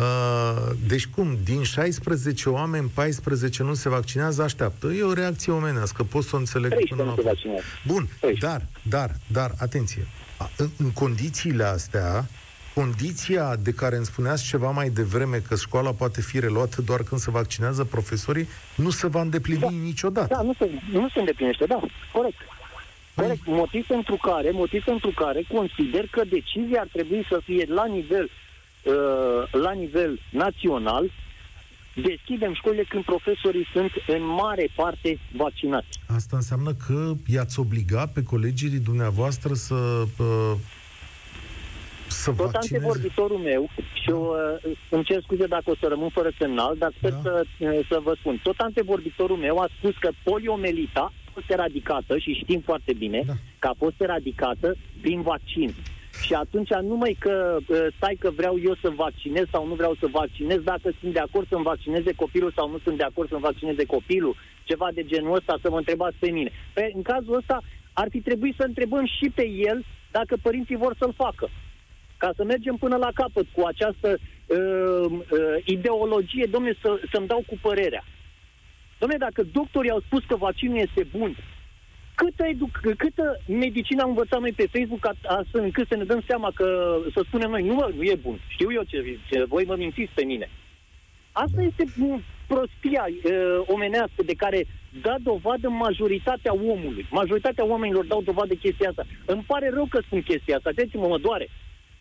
uh, 0.00 0.72
deci 0.86 1.06
cum, 1.06 1.38
din 1.44 1.62
16 1.62 2.48
oameni, 2.48 2.90
14 2.94 3.62
nu 3.62 3.74
se 3.74 3.88
vaccinează, 3.88 4.42
așteaptă. 4.42 4.86
E 4.92 5.02
o 5.02 5.12
reacție 5.12 5.52
omenească, 5.52 6.02
pot 6.02 6.24
să 6.24 6.36
o 6.36 6.38
înțeleg 6.38 6.70
13 6.70 6.94
până 6.94 7.02
nu 7.08 7.08
la 7.08 7.14
se 7.16 7.22
capăt. 7.22 7.34
vaccinează. 7.36 7.64
Bun, 7.86 8.08
13. 8.20 8.46
dar, 8.46 8.66
dar, 8.82 9.10
dar, 9.26 9.54
atenție. 9.58 10.06
A, 10.38 10.50
În, 10.56 10.68
în 10.76 10.90
condițiile 10.92 11.64
astea, 11.64 12.26
condiția 12.74 13.56
de 13.56 13.72
care 13.72 13.96
îmi 13.96 14.04
spuneați 14.04 14.44
ceva 14.44 14.70
mai 14.70 14.90
devreme 14.90 15.36
că 15.48 15.54
școala 15.56 15.90
poate 15.92 16.20
fi 16.20 16.40
reluată 16.40 16.82
doar 16.82 17.02
când 17.02 17.20
se 17.20 17.30
vaccinează 17.30 17.84
profesorii, 17.84 18.48
nu 18.74 18.90
se 18.90 19.06
va 19.06 19.20
îndeplini 19.20 19.60
Da. 19.60 19.68
niciodată. 19.70 20.34
Da, 20.34 20.42
nu 20.42 20.54
se, 20.58 20.70
nu 20.92 21.08
se 21.08 21.18
îndeplinește, 21.18 21.64
da, 21.68 21.80
corect. 22.12 22.36
Corect. 23.16 23.46
Motiv 23.46 23.86
pentru 23.86 24.16
care, 24.22 24.50
motiv 24.50 24.84
pentru 24.84 25.10
care 25.10 25.44
consider 25.52 26.06
că 26.10 26.22
decizia 26.28 26.80
ar 26.80 26.88
trebui 26.92 27.26
să 27.28 27.40
fie 27.44 27.64
la 27.68 27.84
nivel 27.86 28.30
uh, 28.82 29.52
la 29.52 29.72
nivel 29.72 30.20
național 30.30 31.10
deschidem 31.94 32.54
școlile 32.54 32.82
când 32.82 33.04
profesorii 33.04 33.66
sunt 33.72 33.90
în 34.06 34.22
mare 34.24 34.68
parte 34.74 35.18
vaccinați. 35.32 36.00
Asta 36.06 36.36
înseamnă 36.36 36.72
că 36.86 37.12
i-ați 37.26 37.58
obliga 37.60 38.06
pe 38.14 38.22
colegii 38.22 38.68
dumneavoastră 38.68 39.54
să 39.54 39.74
uh, 40.18 40.52
să 42.08 42.30
Tot 42.30 42.36
vaccineze. 42.36 42.74
antevorbitorul 42.74 43.38
meu, 43.38 43.70
și 44.02 44.10
eu 44.10 44.34
uh, 44.64 44.72
îmi 44.88 45.04
cer 45.04 45.22
scuze 45.22 45.46
dacă 45.46 45.70
o 45.70 45.74
să 45.80 45.86
rămân 45.88 46.08
fără 46.08 46.30
semnal, 46.38 46.74
dar 46.78 46.92
sper 46.96 47.10
Da. 47.12 47.20
să, 47.22 47.44
uh, 47.58 47.86
să 47.88 48.00
vă 48.02 48.14
spun. 48.18 48.40
Tot 48.42 48.58
antevorbitorul 48.58 49.36
meu 49.36 49.58
a 49.58 49.68
spus 49.78 49.94
că 50.00 50.10
poliomelita 50.22 51.12
a 51.24 51.25
fost 51.36 51.50
eradicată 51.50 52.18
și 52.18 52.40
știm 52.42 52.60
foarte 52.60 52.92
bine 52.92 53.22
Da. 53.26 53.32
că 53.58 53.66
a 53.68 53.74
fost 53.78 54.00
eradicată 54.00 54.76
prin 55.00 55.20
vaccin. 55.22 55.70
Și 56.24 56.34
atunci 56.34 56.72
numai 56.82 57.16
că 57.18 57.56
uh, 57.60 57.86
stai 57.96 58.16
că 58.18 58.30
vreau 58.30 58.54
eu 58.68 58.74
să 58.82 58.88
vaccinez 59.04 59.44
sau 59.50 59.66
nu 59.66 59.74
vreau 59.74 59.94
să 60.00 60.06
vaccinez, 60.20 60.60
dacă 60.60 60.88
sunt 61.00 61.12
de 61.12 61.18
acord 61.18 61.46
să-mi 61.48 61.68
vaccineze 61.72 62.12
copilul 62.22 62.52
sau 62.56 62.70
nu 62.70 62.78
sunt 62.84 62.96
de 62.96 63.02
acord 63.02 63.28
să-mi 63.28 63.46
vaccineze 63.50 63.84
copilul, 63.84 64.34
ceva 64.64 64.88
de 64.94 65.04
genul 65.04 65.36
ăsta, 65.36 65.58
să 65.62 65.70
mă 65.70 65.76
întrebați 65.76 66.16
pe 66.18 66.30
mine. 66.30 66.50
Pe, 66.72 66.90
în 66.94 67.02
cazul 67.02 67.36
ăsta 67.36 67.62
ar 67.92 68.08
fi 68.10 68.20
trebuit 68.20 68.54
să 68.56 68.64
întrebăm 68.66 69.04
și 69.06 69.30
pe 69.34 69.46
el 69.48 69.84
dacă 70.10 70.36
părinții 70.42 70.82
vor 70.84 70.94
să-l 70.98 71.12
facă 71.16 71.48
ca 72.16 72.30
să 72.36 72.44
mergem 72.44 72.76
până 72.76 72.96
la 72.96 73.10
capăt 73.14 73.46
cu 73.52 73.62
această 73.66 74.08
uh, 74.18 75.10
uh, 75.10 75.56
ideologie, 75.64 76.46
domne, 76.50 76.72
să, 76.82 77.00
să-mi 77.12 77.26
dau 77.26 77.42
cu 77.46 77.58
părerea. 77.60 78.04
Domne, 78.98 79.16
dacă 79.16 79.42
doctorii 79.52 79.90
au 79.90 80.00
spus 80.00 80.24
că 80.24 80.36
vaccinul 80.36 80.78
este 80.78 81.06
bun, 81.16 81.36
câtă, 82.14 82.44
edu- 82.46 82.96
câtă 82.96 83.40
medicină 83.46 84.02
am 84.02 84.08
învățat 84.08 84.40
noi 84.40 84.52
pe 84.52 84.70
Facebook 84.74 85.06
a, 85.06 85.14
astfel 85.38 85.62
încât 85.62 85.86
să 85.88 85.96
ne 85.96 86.04
dăm 86.04 86.22
seama 86.26 86.50
că, 86.54 86.98
să 87.14 87.20
spunem 87.26 87.50
noi, 87.50 87.62
nu, 87.62 87.74
mă, 87.74 87.92
nu 87.96 88.02
e 88.02 88.18
bun. 88.22 88.38
Știu 88.48 88.72
eu 88.72 88.82
ce, 88.82 89.18
ce 89.30 89.44
voi 89.44 89.64
mă 89.64 89.74
mințiți 89.76 90.12
pe 90.14 90.24
mine. 90.24 90.50
Asta 91.32 91.62
este 91.62 91.84
m, 91.96 92.22
prostia 92.46 93.04
uh, 93.08 93.62
omenească 93.66 94.22
de 94.24 94.34
care 94.34 94.66
da 95.02 95.16
dovadă 95.22 95.68
majoritatea 95.68 96.54
omului. 96.54 97.06
Majoritatea 97.10 97.66
oamenilor 97.66 98.04
dau 98.04 98.22
dovadă 98.22 98.48
de 98.48 98.54
chestia 98.54 98.88
asta. 98.88 99.06
Îmi 99.24 99.44
pare 99.46 99.70
rău 99.70 99.86
că 99.90 100.00
spun 100.04 100.22
chestia 100.22 100.56
asta, 100.56 100.70
credeți-mă, 100.70 101.06
mă 101.06 101.18
doare. 101.18 101.48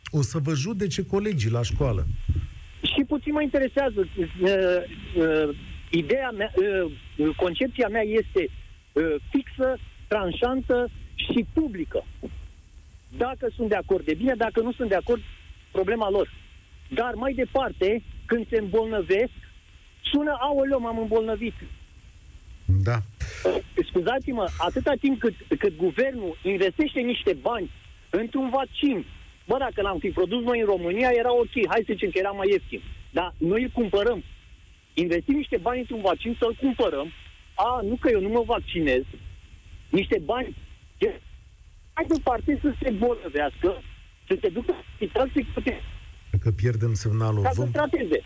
O 0.09 0.21
să 0.21 0.37
vă 0.43 0.53
judece 0.53 1.05
colegii 1.05 1.49
la 1.49 1.61
școală. 1.61 2.05
Și 2.81 3.03
puțin 3.07 3.33
mă 3.33 3.41
interesează. 3.41 4.07
Uh, 4.17 4.49
uh, 5.17 5.55
ideea 5.97 6.29
mea, 6.31 6.51
uh, 6.55 6.91
concepția 7.35 7.87
mea 7.87 8.01
este 8.01 8.49
uh, 8.93 9.15
fixă, 9.29 9.77
tranșantă 10.07 10.89
și 11.15 11.45
publică. 11.53 12.05
Dacă 13.17 13.47
sunt 13.55 13.69
de 13.69 13.75
acord, 13.75 14.05
de 14.05 14.13
bine, 14.13 14.33
dacă 14.37 14.61
nu 14.61 14.71
sunt 14.71 14.89
de 14.89 14.95
acord, 14.95 15.21
problema 15.71 16.09
lor. 16.09 16.33
Dar 16.89 17.13
mai 17.13 17.33
departe, 17.33 18.03
când 18.25 18.47
se 18.49 18.57
îmbolnăvesc, 18.57 19.31
sună, 20.01 20.37
aoleu, 20.39 20.79
m-am 20.79 20.99
îmbolnăvit. 20.99 21.53
Da. 22.65 22.97
Scuzați-mă, 23.89 24.47
atâta 24.57 24.93
timp 24.99 25.19
cât, 25.19 25.33
cât 25.59 25.75
guvernul 25.77 26.37
investește 26.43 26.99
niște 26.99 27.33
bani 27.41 27.69
într-un 28.09 28.49
vaccin, 28.49 29.05
bă, 29.47 29.55
dacă 29.59 29.81
l-am 29.81 29.99
fi 29.99 30.09
produs 30.09 30.43
noi 30.43 30.59
în 30.59 30.65
România, 30.65 31.09
era 31.13 31.33
ok, 31.33 31.67
hai 31.67 31.83
să 31.85 31.91
zicem 31.93 32.09
că 32.09 32.17
era 32.17 32.29
mai 32.31 32.49
ieftin. 32.49 32.81
Dar 33.11 33.33
noi 33.37 33.63
îl 33.63 33.69
cumpărăm. 33.73 34.23
Investim 35.03 35.35
niște 35.35 35.57
bani 35.67 35.79
într-un 35.79 36.01
vaccin 36.01 36.35
să-l 36.39 36.55
cumpărăm. 36.61 37.07
A, 37.55 37.79
nu 37.89 37.95
că 38.01 38.09
eu 38.11 38.21
nu 38.21 38.29
mă 38.29 38.43
vaccinez. 38.45 39.03
Niște 39.89 40.21
bani. 40.25 40.55
Ce? 40.97 41.21
Mai 41.95 42.05
departe 42.07 42.59
să 42.61 42.73
se 42.81 42.89
bolnăvească, 42.89 43.69
să 44.27 44.37
se 44.41 44.49
ducă 44.49 44.71
la 44.71 44.83
spital, 44.95 45.27
să 45.33 45.39
se 45.63 45.75
Cred 46.29 46.41
că 46.41 46.51
pierdem 46.51 46.93
semnalul. 46.93 47.43
ca 47.43 47.49
să 47.49 47.61
Vom... 47.61 47.71
trateze. 47.71 48.19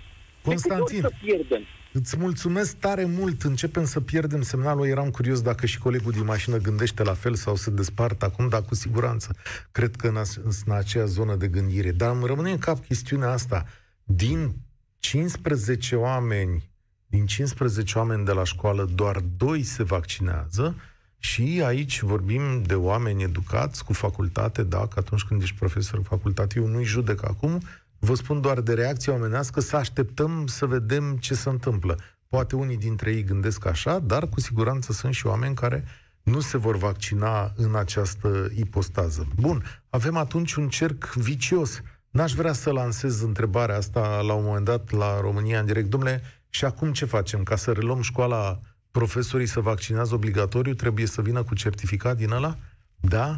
Constantin. 0.44 0.86
De 1.02 1.02
câte 1.02 1.06
ori 1.06 1.16
să 1.16 1.26
pierdem? 1.26 1.62
Îți 1.94 2.18
mulțumesc 2.18 2.78
tare 2.78 3.06
mult. 3.06 3.42
Începem 3.44 3.86
să 3.86 4.02
pierdem 4.02 4.42
semnalul. 4.42 4.88
Eram 4.88 5.10
curios 5.10 5.42
dacă 5.42 5.66
și 5.66 5.78
colegul 5.80 6.12
din 6.12 6.24
mașină 6.26 6.58
gândește 6.58 7.04
la 7.04 7.14
fel 7.14 7.36
sau 7.36 7.56
se 7.56 7.70
despart 7.72 8.24
acum, 8.24 8.48
dar 8.50 8.62
cu 8.64 8.76
siguranță 8.76 9.36
cred 9.72 9.96
că 9.96 10.08
în, 10.08 10.16
as- 10.18 10.40
în 10.66 10.74
aceea 10.74 11.06
zonă 11.06 11.36
de 11.36 11.48
gândire. 11.48 11.92
Dar 11.92 12.16
îmi 12.16 12.26
rămâne 12.26 12.52
în 12.52 12.58
cap 12.58 12.86
chestiunea 12.86 13.30
asta. 13.30 13.66
Din 14.04 14.54
15 15.00 15.96
oameni, 15.96 16.70
din 17.06 17.26
15 17.26 17.98
oameni 17.98 18.26
de 18.26 18.32
la 18.32 18.44
școală, 18.44 18.90
doar 18.96 19.20
2 19.38 19.64
se 19.64 19.84
vaccinează 19.84 20.76
și 21.18 21.62
aici 21.66 22.02
vorbim 22.02 22.62
de 22.62 22.76
oameni 22.76 23.24
educați 23.24 23.84
cu 23.84 23.94
facultate, 23.94 24.64
da, 24.64 24.88
că 24.88 25.00
atunci 25.00 25.24
când 25.24 25.42
ești 25.42 25.56
profesor 25.56 25.98
în 25.98 26.04
facultate, 26.04 26.60
eu 26.60 26.68
nu-i 26.68 26.84
judec 26.84 27.24
acum, 27.24 27.62
vă 28.00 28.14
spun 28.14 28.42
doar 28.42 28.62
de 28.62 28.74
reacție 28.74 29.12
omenească 29.12 29.60
să 29.60 29.76
așteptăm 29.76 30.48
să 30.48 30.66
vedem 30.66 31.18
ce 31.18 31.34
se 31.34 31.50
întâmplă. 31.50 32.00
Poate 32.28 32.56
unii 32.56 32.78
dintre 32.78 33.12
ei 33.12 33.24
gândesc 33.24 33.66
așa, 33.66 34.00
dar 34.00 34.30
cu 34.30 34.40
siguranță 34.40 34.92
sunt 34.92 35.14
și 35.14 35.28
oameni 35.28 35.56
care 35.56 35.84
nu 36.24 36.40
se 36.40 36.58
vor 36.58 36.78
vaccina 36.78 37.52
în 37.56 37.76
această 37.76 38.52
ipostază. 38.56 39.28
Bun, 39.36 39.64
avem 39.90 40.18
atunci 40.18 40.54
un 40.54 40.70
cerc 40.70 41.14
vicios. 41.14 41.82
N-aș 42.12 42.32
vrea 42.32 42.54
să 42.54 42.72
lansez 42.72 43.22
întrebarea 43.22 43.76
asta 43.76 44.22
la 44.22 44.34
un 44.34 44.44
moment 44.44 44.66
dat 44.66 44.92
la 44.92 45.20
România 45.22 45.60
în 45.60 45.66
direct. 45.66 45.90
Domnule, 45.90 46.22
și 46.50 46.66
acum 46.66 46.92
ce 46.92 47.06
facem? 47.06 47.44
Ca 47.44 47.56
să 47.56 47.72
reluăm 47.72 48.02
școala, 48.02 48.60
profesorii 48.92 49.46
să 49.46 49.60
vaccinează 49.60 50.16
obligatoriu, 50.16 50.74
trebuie 50.74 51.06
să 51.06 51.22
vină 51.22 51.44
cu 51.44 51.56
certificat 51.56 52.18
din 52.18 52.32
ăla? 52.32 52.56
Da? 53.00 53.38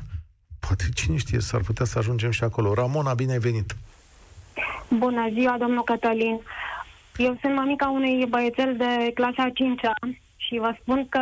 Poate, 0.60 0.84
cine 0.94 1.18
știe, 1.18 1.40
s-ar 1.40 1.62
putea 1.62 1.86
să 1.86 1.98
ajungem 1.98 2.32
și 2.32 2.44
acolo. 2.44 2.74
Ramona, 2.74 3.14
bine 3.14 3.32
ai 3.32 3.40
venit! 3.40 3.76
Bună 4.90 5.30
ziua, 5.34 5.56
domnul 5.60 5.84
Cătălin. 5.84 6.40
Eu 7.18 7.38
sunt 7.42 7.56
mamica 7.56 7.90
unui 7.90 8.26
băiețel 8.30 8.76
de 8.78 9.12
clasa 9.14 9.44
a 9.44 9.50
5-a 9.50 9.94
și 10.36 10.58
vă 10.60 10.76
spun 10.82 11.08
că 11.10 11.20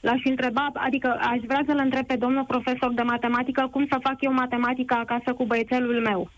l-aș 0.00 0.20
întreba, 0.24 0.70
adică 0.74 1.18
aș 1.20 1.40
vrea 1.46 1.62
să-l 1.66 1.80
întreb 1.84 2.06
pe 2.06 2.16
domnul 2.16 2.44
profesor 2.44 2.92
de 2.94 3.02
matematică 3.02 3.68
cum 3.70 3.86
să 3.90 3.98
fac 4.02 4.16
eu 4.20 4.32
matematica 4.32 4.96
acasă 4.96 5.32
cu 5.32 5.44
băiețelul 5.44 6.00
meu. 6.00 6.30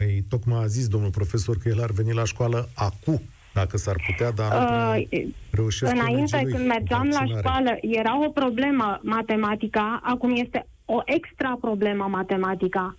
Păi, 0.00 0.24
tocmai 0.28 0.62
a 0.62 0.66
zis 0.66 0.88
domnul 0.88 1.10
profesor 1.10 1.56
că 1.62 1.68
el 1.68 1.82
ar 1.82 1.90
veni 1.90 2.12
la 2.12 2.24
școală 2.24 2.68
acum, 2.74 3.20
dacă 3.54 3.76
s-ar 3.76 3.96
putea, 4.06 4.30
dar 4.30 4.50
nu 4.60 4.66
prea 4.66 5.18
Uh, 5.20 5.28
reușesc 5.50 5.92
Înainte, 5.92 6.14
colegii 6.14 6.42
lui 6.42 6.52
când 6.52 6.66
mergeam 6.66 7.06
la 7.08 7.18
vaccinare. 7.18 7.40
școală, 7.46 7.70
era 7.80 8.24
o 8.26 8.30
problemă 8.30 9.00
matematica, 9.02 10.00
acum 10.02 10.30
este 10.44 10.66
o 10.84 10.98
extra 11.04 11.56
problemă 11.60 12.04
matematica. 12.10 12.96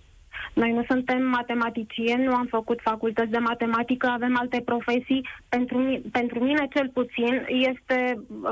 Noi 0.54 0.72
nu 0.72 0.84
suntem 0.88 1.22
matematicieni, 1.38 2.24
nu 2.24 2.34
am 2.34 2.46
făcut 2.50 2.78
facultăți 2.82 3.30
de 3.30 3.38
matematică, 3.38 4.06
avem 4.06 4.36
alte 4.38 4.62
profesii. 4.64 5.26
Pentru, 5.48 5.76
mi- 5.78 6.02
pentru 6.12 6.38
mine, 6.44 6.68
cel 6.74 6.88
puțin, 6.98 7.34
este, 7.70 7.98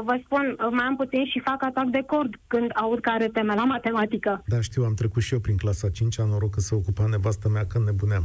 vă 0.08 0.20
spun, 0.24 0.56
mai 0.70 0.84
am 0.86 0.96
puțin 0.96 1.24
și 1.32 1.40
fac 1.44 1.64
atac 1.64 1.84
de 1.84 2.02
cord 2.06 2.32
când 2.46 2.68
aud 2.74 3.00
care 3.00 3.26
teme 3.28 3.54
la 3.54 3.64
matematică. 3.64 4.42
Da, 4.46 4.60
știu, 4.60 4.82
am 4.84 4.94
trecut 4.94 5.22
și 5.22 5.32
eu 5.34 5.40
prin 5.40 5.56
clasa 5.56 5.88
5 5.90 6.18
am 6.18 6.28
noroc 6.28 6.50
că 6.54 6.60
se 6.60 6.74
ocupa 6.74 7.04
nevastă 7.06 7.48
mea 7.48 7.64
când 7.66 7.84
nebuneam. 7.84 8.24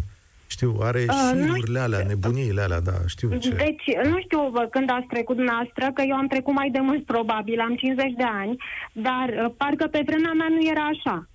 Știu, 0.55 0.77
are 0.81 1.05
Uh, 1.07 1.31
nu 1.33 1.53
șirurile 1.53 1.79
alea, 1.79 2.03
nebuniile 2.07 2.61
alea, 2.61 2.79
da, 2.79 2.97
știu 3.05 3.37
ce. 3.37 3.49
Deci, 3.49 3.85
nu 4.11 4.19
știu 4.25 4.49
bă, 4.51 4.67
când 4.71 4.89
ați 4.89 5.07
trecut 5.07 5.35
dumneavoastră, 5.35 5.91
că 5.93 6.01
eu 6.01 6.15
am 6.15 6.27
trecut 6.27 6.53
mai 6.53 6.69
de 6.69 6.79
mult, 6.79 7.05
probabil, 7.05 7.59
am 7.59 7.75
50 7.75 8.13
de 8.17 8.23
ani, 8.23 8.55
dar 8.91 9.27
uh, 9.29 9.51
parcă 9.57 9.87
pe 9.87 10.01
vremea 10.05 10.33
mea 10.39 10.47
nu 10.49 10.61
era 10.73 10.85
așa. 10.95 11.27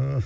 Uh, 0.00 0.22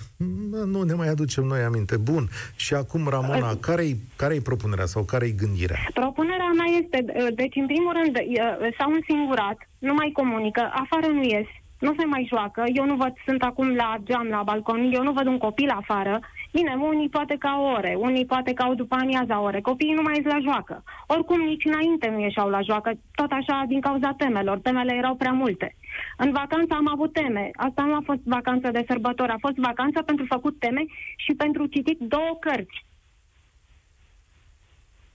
nu 0.67 0.83
ne 0.83 0.95
mai 0.95 1.09
aducem 1.09 1.45
noi 1.45 1.63
aminte. 1.63 1.97
Bun. 1.97 2.29
Și 2.57 2.75
acum, 2.75 3.09
Ramona, 3.09 3.51
Uh, 3.51 3.59
care-i, 3.61 3.97
care-i 4.17 4.41
propunerea 4.41 4.87
sau 4.87 5.03
care-i 5.03 5.35
gândirea? 5.43 5.79
Propunerea 5.95 6.51
mea 6.59 6.71
este, 6.81 6.99
uh, 7.07 7.27
deci, 7.35 7.57
în 7.57 7.67
primul 7.67 7.93
rând, 7.99 8.17
uh, 8.17 8.69
s-au 8.79 8.91
însingurat, 8.93 9.59
nu 9.79 9.95
mai 9.95 10.11
comunică, 10.13 10.63
afară 10.83 11.07
nu 11.13 11.23
ies, 11.23 11.47
nu 11.79 11.95
se 11.99 12.05
mai 12.05 12.27
joacă, 12.33 12.65
eu 12.75 12.85
nu 12.85 12.97
văd, 12.97 13.13
sunt 13.27 13.43
acum 13.43 13.75
la 13.75 13.97
geam, 14.05 14.27
la 14.27 14.43
balcon, 14.45 14.91
eu 14.93 15.03
nu 15.03 15.13
văd 15.13 15.27
un 15.27 15.39
copil 15.39 15.71
afară, 15.71 16.21
Bine, 16.57 16.75
unii 16.75 17.09
poate 17.09 17.37
ca 17.39 17.53
ore, 17.77 17.95
unii 17.99 18.27
poate 18.27 18.53
ca 18.53 18.75
după 18.75 18.95
amiaza 18.95 19.41
ore. 19.41 19.61
Copiii 19.61 19.93
nu 19.99 20.03
mai 20.03 20.17
ies 20.17 20.25
la 20.25 20.39
joacă. 20.41 20.83
Oricum, 21.07 21.41
nici 21.41 21.65
înainte 21.65 22.09
nu 22.09 22.21
ieșeau 22.21 22.49
la 22.49 22.61
joacă, 22.61 22.91
tot 23.15 23.31
așa 23.31 23.65
din 23.69 23.81
cauza 23.81 24.15
temelor. 24.17 24.59
Temele 24.59 24.95
erau 24.95 25.15
prea 25.15 25.33
multe. 25.33 25.77
În 26.17 26.33
vacanță 26.33 26.75
am 26.75 26.89
avut 26.93 27.13
teme. 27.13 27.51
Asta 27.53 27.83
nu 27.83 27.95
a 27.95 28.03
fost 28.05 28.21
vacanță 28.25 28.71
de 28.71 28.85
sărbători, 28.89 29.33
a 29.33 29.45
fost 29.47 29.57
vacanță 29.57 30.03
pentru 30.03 30.25
făcut 30.29 30.59
teme 30.59 30.85
și 31.17 31.33
pentru 31.35 31.67
citit 31.67 31.99
două 31.99 32.37
cărți. 32.41 32.85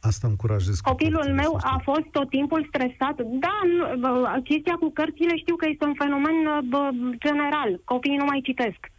Asta 0.02 0.28
încurajez. 0.28 0.80
cu 0.80 0.90
Copilul 0.90 1.22
cărțile, 1.22 1.42
meu 1.42 1.52
să 1.52 1.58
știi. 1.66 1.72
a 1.74 1.78
fost 1.84 2.08
tot 2.12 2.30
timpul 2.30 2.66
stresat. 2.68 3.16
Da, 3.46 3.56
nu, 3.78 3.98
bă, 4.00 4.40
chestia 4.44 4.76
cu 4.80 4.90
cărțile 4.90 5.36
știu 5.38 5.56
că 5.56 5.68
este 5.70 5.86
un 5.86 5.94
fenomen 5.94 6.38
bă, 6.70 6.90
general. 7.26 7.82
Copiii 7.84 8.18
nu 8.18 8.26
mai 8.26 8.42
citesc. 8.44 8.92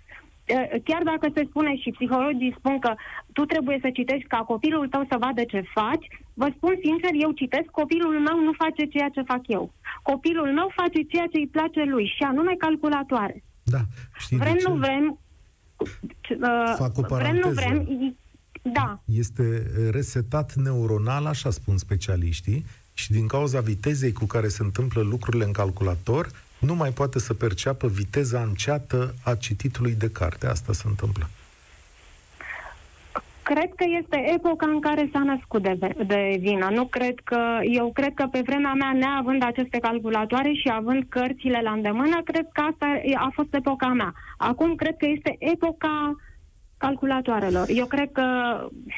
E, 0.54 0.80
Chiar 0.88 1.02
dacă 1.10 1.26
se 1.34 1.42
spune 1.50 1.72
și 1.82 1.90
psihologii 1.96 2.54
spun 2.58 2.78
că 2.84 2.92
tu 3.36 3.42
trebuie 3.52 3.78
să 3.84 3.88
citești 3.98 4.26
ca 4.34 4.36
copilul 4.52 4.88
tău 4.88 5.02
să 5.10 5.16
vadă 5.24 5.42
ce 5.52 5.60
faci, 5.78 6.06
vă 6.40 6.48
spun 6.56 6.74
sincer, 6.86 7.10
eu 7.24 7.30
citesc, 7.40 7.68
copilul 7.80 8.14
meu 8.28 8.36
nu 8.46 8.52
face 8.62 8.82
ceea 8.94 9.08
ce 9.14 9.22
fac 9.32 9.42
eu. 9.58 9.64
Copilul 10.10 10.48
meu 10.58 10.68
face 10.80 11.00
ceea 11.12 11.26
ce 11.32 11.38
îi 11.38 11.52
place 11.56 11.82
lui 11.92 12.06
și 12.16 12.22
anume 12.30 12.54
calculatoare. 12.58 13.36
Da, 13.74 13.80
știi 14.18 14.38
de 14.38 14.42
vrem, 14.44 14.56
ce? 14.56 14.68
nu 14.68 14.74
vrem, 14.84 15.04
uh, 15.78 16.74
Fac 16.76 16.98
o 16.98 17.02
vrem, 17.02 17.34
nu 17.34 17.40
paranteză. 17.40 17.52
vrem, 17.60 17.76
i- 18.04 18.16
da, 18.62 18.98
Este 19.06 19.62
resetat 19.90 20.54
neuronal, 20.54 21.26
așa 21.26 21.50
spun 21.50 21.76
specialiștii, 21.78 22.64
și 22.94 23.10
din 23.10 23.26
cauza 23.26 23.60
vitezei 23.60 24.12
cu 24.12 24.24
care 24.24 24.48
se 24.48 24.62
întâmplă 24.62 25.00
lucrurile 25.02 25.44
în 25.44 25.52
calculator, 25.52 26.28
nu 26.66 26.74
mai 26.74 26.90
poate 26.90 27.18
să 27.18 27.34
perceapă 27.34 27.86
viteza 27.86 28.40
înceată 28.42 29.14
a 29.24 29.34
cititului 29.34 29.94
de 29.94 30.10
carte. 30.10 30.46
Asta 30.46 30.72
se 30.72 30.82
întâmplă. 30.86 31.28
Cred 33.42 33.70
că 33.76 33.84
este 34.00 34.32
epoca 34.34 34.66
în 34.66 34.80
care 34.80 35.08
s-a 35.12 35.22
născut 35.22 35.62
de, 35.62 35.78
de 36.06 36.36
vină. 36.40 36.68
Nu 36.70 36.84
cred 36.86 37.14
că, 37.24 37.38
eu 37.62 37.92
cred 37.92 38.14
că 38.14 38.26
pe 38.30 38.42
vremea 38.44 38.72
mea, 38.72 38.92
neavând 38.92 39.44
aceste 39.44 39.78
calculatoare 39.78 40.52
și 40.52 40.70
având 40.72 41.04
cărțile 41.08 41.60
la 41.62 41.70
îndemână, 41.70 42.22
cred 42.24 42.46
că 42.52 42.60
asta 42.60 42.86
a 43.14 43.30
fost 43.32 43.54
epoca 43.54 43.88
mea. 43.88 44.14
Acum 44.36 44.74
cred 44.74 44.96
că 44.96 45.06
este 45.06 45.36
epoca 45.38 46.16
calculatoarelor. 46.76 47.66
Eu 47.68 47.86
cred 47.86 48.08
că 48.12 48.22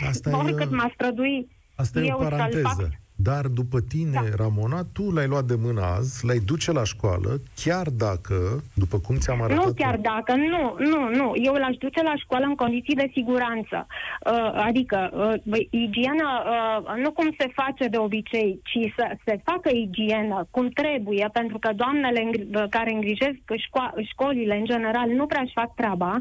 Asta 0.08 0.30
e, 0.30 0.32
oricât 0.32 0.70
m-a 0.70 0.90
strădui 0.94 1.48
Asta 1.74 2.00
e 2.00 2.06
eu 2.06 2.16
o 2.16 2.20
să-l 2.20 2.30
fac 2.30 2.38
paranteză. 2.38 2.90
Dar 3.16 3.46
după 3.46 3.80
tine, 3.80 4.10
Da. 4.12 4.34
Ramona, 4.36 4.80
tu 4.92 5.10
l-ai 5.10 5.26
luat 5.26 5.44
de 5.44 5.54
mână 5.62 5.80
azi, 5.80 6.26
l-ai 6.26 6.38
duce 6.38 6.72
la 6.72 6.84
școală, 6.84 7.40
chiar 7.64 7.86
dacă, 7.88 8.62
după 8.74 8.98
cum 8.98 9.16
ți-am 9.16 9.42
arătat... 9.42 9.64
Nu 9.64 9.72
chiar 9.72 9.96
dacă, 9.96 10.34
nu, 10.34 10.76
nu, 10.78 11.08
nu. 11.08 11.32
Eu 11.34 11.54
l-aș 11.54 11.76
duce 11.76 12.02
la 12.02 12.14
școală 12.16 12.44
în 12.44 12.54
condiții 12.54 12.94
de 12.94 13.10
siguranță. 13.12 13.86
Uh, 14.26 14.52
adică, 14.68 15.10
uh, 15.12 15.40
băi, 15.44 15.68
igiena, 15.70 16.30
uh, 16.46 17.02
nu 17.02 17.10
cum 17.12 17.34
se 17.38 17.52
face 17.54 17.88
de 17.88 17.96
obicei, 17.98 18.60
ci 18.64 18.92
să 18.96 19.16
se 19.24 19.40
facă 19.44 19.70
igienă 19.72 20.46
cum 20.50 20.68
trebuie, 20.68 21.28
pentru 21.32 21.58
că 21.58 21.70
doamnele 21.76 22.20
îngri- 22.20 22.54
uh, 22.54 22.64
care 22.70 22.92
îngrijesc 22.92 23.38
șco- 23.64 23.94
școlile 24.10 24.56
în 24.56 24.64
general 24.64 25.08
nu 25.08 25.26
prea 25.26 25.40
își 25.40 25.52
fac 25.52 25.74
treaba, 25.74 26.20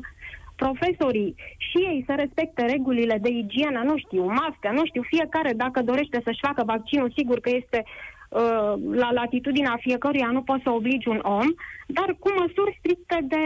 profesorii 0.63 1.35
și 1.67 1.77
ei 1.91 2.03
să 2.07 2.13
respecte 2.15 2.61
regulile 2.65 3.17
de 3.21 3.29
igienă, 3.43 3.79
nu 3.89 3.97
știu, 3.97 4.23
mască, 4.25 4.69
nu 4.73 4.85
știu, 4.85 5.01
fiecare 5.13 5.51
dacă 5.63 5.79
dorește 5.81 6.21
să-și 6.23 6.45
facă 6.47 6.63
vaccinul, 6.65 7.13
sigur 7.17 7.39
că 7.39 7.49
este 7.61 7.79
uh, 7.85 8.73
la 9.01 9.09
latitudinea 9.11 9.75
fiecăruia, 9.79 10.29
nu 10.31 10.41
poți 10.41 10.63
să 10.63 10.69
obligi 10.69 11.07
un 11.07 11.21
om, 11.39 11.47
dar 11.87 12.09
cu 12.19 12.29
măsuri 12.39 12.77
stricte 12.79 13.17
de, 13.33 13.45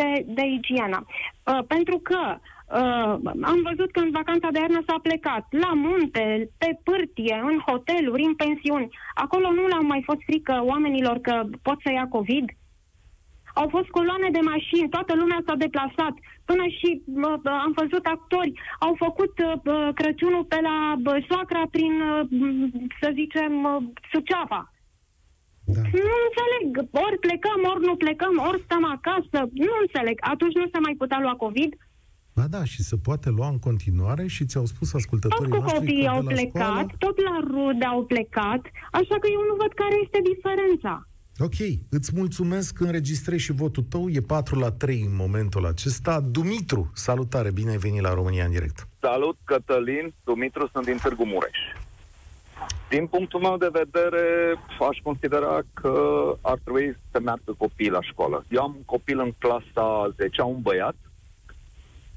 de, 0.00 0.10
de 0.26 0.44
igienă. 0.58 0.98
Uh, 1.06 1.60
pentru 1.66 1.96
că 2.08 2.22
uh, 2.36 3.14
am 3.52 3.58
văzut 3.68 3.90
că 3.92 4.00
în 4.00 4.10
vacanța 4.10 4.48
de 4.52 4.58
iarnă 4.58 4.82
s-a 4.86 4.98
plecat 5.02 5.44
la 5.50 5.72
munte, 5.86 6.50
pe 6.58 6.70
pârtie, 6.84 7.36
în 7.50 7.58
hoteluri, 7.66 8.28
în 8.30 8.34
pensiuni. 8.34 8.88
Acolo 9.14 9.50
nu 9.52 9.66
le-au 9.66 9.84
mai 9.92 10.02
fost 10.08 10.22
frică 10.28 10.54
oamenilor 10.72 11.16
că 11.18 11.34
pot 11.62 11.78
să 11.84 11.90
ia 11.92 12.06
COVID? 12.16 12.46
Au 13.60 13.68
fost 13.74 13.88
coloane 13.98 14.28
de 14.36 14.42
mașini, 14.52 14.92
toată 14.96 15.12
lumea 15.20 15.40
s-a 15.46 15.56
deplasat. 15.64 16.14
Până 16.48 16.64
și 16.78 16.88
bă, 17.22 17.32
bă, 17.44 17.52
am 17.64 17.72
văzut 17.80 18.04
actori, 18.14 18.52
au 18.86 18.94
făcut 19.04 19.34
bă, 19.66 19.76
Crăciunul 19.98 20.44
pe 20.52 20.58
la 20.68 20.76
bă, 21.04 21.12
soacra 21.28 21.62
prin, 21.74 21.94
bă, 22.38 22.46
să 23.00 23.08
zicem, 23.20 23.50
bă, 23.64 23.72
Suceava. 24.12 24.62
Da. 25.74 25.82
Nu 26.04 26.14
înțeleg. 26.26 26.68
Ori 27.04 27.18
plecăm, 27.26 27.60
ori 27.72 27.84
nu 27.88 27.94
plecăm, 28.04 28.34
ori 28.48 28.62
stăm 28.66 28.84
acasă. 28.96 29.38
Nu 29.64 29.74
înțeleg. 29.84 30.16
Atunci 30.32 30.54
nu 30.60 30.66
se 30.72 30.78
mai 30.86 30.94
putea 31.02 31.18
lua 31.24 31.34
COVID. 31.44 31.70
Ba 32.36 32.46
da, 32.56 32.64
și 32.72 32.80
se 32.82 32.96
poate 33.06 33.28
lua 33.30 33.48
în 33.54 33.58
continuare 33.68 34.26
și 34.34 34.44
ți-au 34.50 34.66
spus 34.72 34.88
Tot 34.90 35.00
ascultătorii 35.00 35.52
cu 35.52 35.56
noștri 35.56 35.78
copiii 35.78 36.04
că 36.04 36.10
au 36.10 36.22
de 36.22 36.26
la 36.28 36.34
plecat, 36.34 36.52
școală... 36.52 37.02
tot 37.04 37.16
la 37.28 37.36
rude 37.52 37.84
au 37.84 38.04
plecat, 38.12 38.62
așa 38.98 39.16
că 39.20 39.26
eu 39.36 39.42
nu 39.48 39.54
văd 39.62 39.72
care 39.82 39.96
este 40.04 40.20
diferența. 40.30 41.07
Ok, 41.40 41.54
îți 41.88 42.10
mulțumesc, 42.14 42.80
înregistrezi 42.80 43.42
și 43.42 43.52
votul 43.52 43.82
tău, 43.82 44.08
e 44.08 44.20
4 44.20 44.58
la 44.58 44.70
3 44.70 45.00
în 45.00 45.14
momentul 45.14 45.66
acesta. 45.66 46.20
Dumitru, 46.20 46.90
salutare, 46.94 47.50
bine 47.50 47.70
ai 47.70 47.76
venit 47.76 48.00
la 48.00 48.14
România 48.14 48.44
în 48.44 48.50
direct. 48.50 48.88
Salut, 49.00 49.36
Cătălin, 49.44 50.12
Dumitru, 50.24 50.68
sunt 50.72 50.84
din 50.84 50.96
Târgu 50.96 51.24
Mureș. 51.24 51.58
Din 52.88 53.06
punctul 53.06 53.40
meu 53.40 53.56
de 53.56 53.68
vedere, 53.72 54.54
aș 54.90 54.98
considera 55.02 55.60
că 55.74 55.92
ar 56.40 56.58
trebui 56.62 56.96
să 57.10 57.20
meargă 57.20 57.54
copiii 57.58 57.90
la 57.90 58.02
școală. 58.02 58.44
Eu 58.50 58.62
am 58.62 58.74
un 58.76 58.84
copil 58.84 59.18
în 59.18 59.32
clasa 59.38 60.14
10, 60.16 60.42
un 60.42 60.60
băiat, 60.60 60.96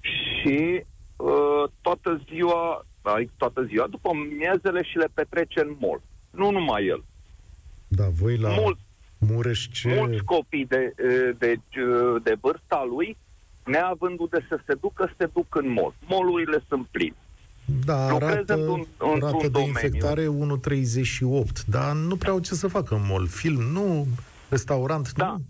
și 0.02 0.84
uh, 1.18 1.64
toată 1.82 2.22
ziua, 2.30 2.86
adică 3.02 3.32
toată 3.38 3.64
ziua, 3.64 3.88
după 3.88 4.10
miezele 4.38 4.84
și 4.84 4.98
le 4.98 5.08
petrece 5.14 5.60
în 5.60 5.76
mall. 5.80 6.02
Nu 6.32 6.52
numai 6.52 6.86
el. 6.86 7.04
Da, 7.88 8.06
voi 8.20 8.38
la 8.38 8.50
Mult, 8.50 8.78
Mureș 9.28 9.68
ce... 9.72 9.96
mulți 9.98 10.24
copii 10.24 10.66
de, 10.66 10.94
de, 10.98 11.36
de, 11.38 11.60
de 12.24 12.36
vârsta 12.42 12.88
lui, 12.96 13.18
neavând 13.66 14.20
unde 14.20 14.46
să 14.50 14.60
se 14.66 14.74
ducă, 14.82 15.14
se 15.18 15.30
duc 15.34 15.56
în 15.56 15.70
mall. 15.72 15.94
Molurile 16.08 16.64
sunt 16.68 16.88
pline. 16.92 17.16
Da, 17.86 18.10
lucrez 18.10 18.30
arată, 18.32 18.54
într-un- 18.54 18.88
într-un 18.98 19.20
rată 19.20 19.38
de 19.42 19.48
domeniu. 19.48 19.72
infectare 19.74 20.26
1,38, 20.26 21.66
dar 21.66 21.94
nu 21.94 22.16
prea 22.16 22.32
au 22.32 22.40
ce 22.40 22.54
să 22.54 22.68
facă 22.68 22.96
în 22.96 23.02
mall. 23.10 23.28
Film, 23.28 23.62
nu, 23.62 24.08
restaurant, 24.50 25.12
Da. 25.14 25.26
nu. 25.26 25.42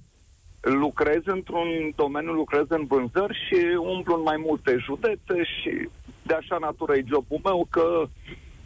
Lucrez 0.79 1.21
într-un 1.25 1.67
domeniu, 1.95 2.31
lucrez 2.31 2.65
în 2.67 2.85
vânzări 2.85 3.37
și 3.47 3.55
umblu 3.79 4.15
în 4.15 4.21
mai 4.21 4.41
multe 4.45 4.77
județe 4.79 5.43
și 5.43 5.89
de 6.23 6.33
așa 6.33 6.57
natură 6.59 6.95
e 6.95 7.03
jobul 7.07 7.39
meu 7.43 7.67
că 7.69 8.03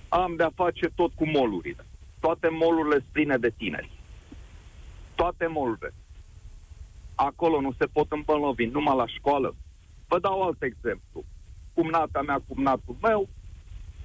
am 0.09 0.33
de-a 0.37 0.51
face 0.55 0.89
tot 0.95 1.11
cu 1.15 1.27
molurile. 1.27 1.85
Toate 2.19 2.47
molurile 2.51 2.95
sunt 2.95 3.09
pline 3.11 3.37
de 3.37 3.51
tineri. 3.57 3.89
Toate 5.15 5.47
molurile. 5.47 5.93
Acolo 7.15 7.61
nu 7.61 7.71
se 7.77 7.85
pot 7.85 8.11
îmbolnăvi, 8.11 8.65
numai 8.65 8.95
la 8.95 9.07
școală. 9.07 9.55
Vă 10.07 10.19
dau 10.19 10.41
alt 10.41 10.61
exemplu. 10.61 11.23
Cumnata 11.73 12.21
mea, 12.21 12.41
cumnatul 12.47 12.95
meu, 13.01 13.29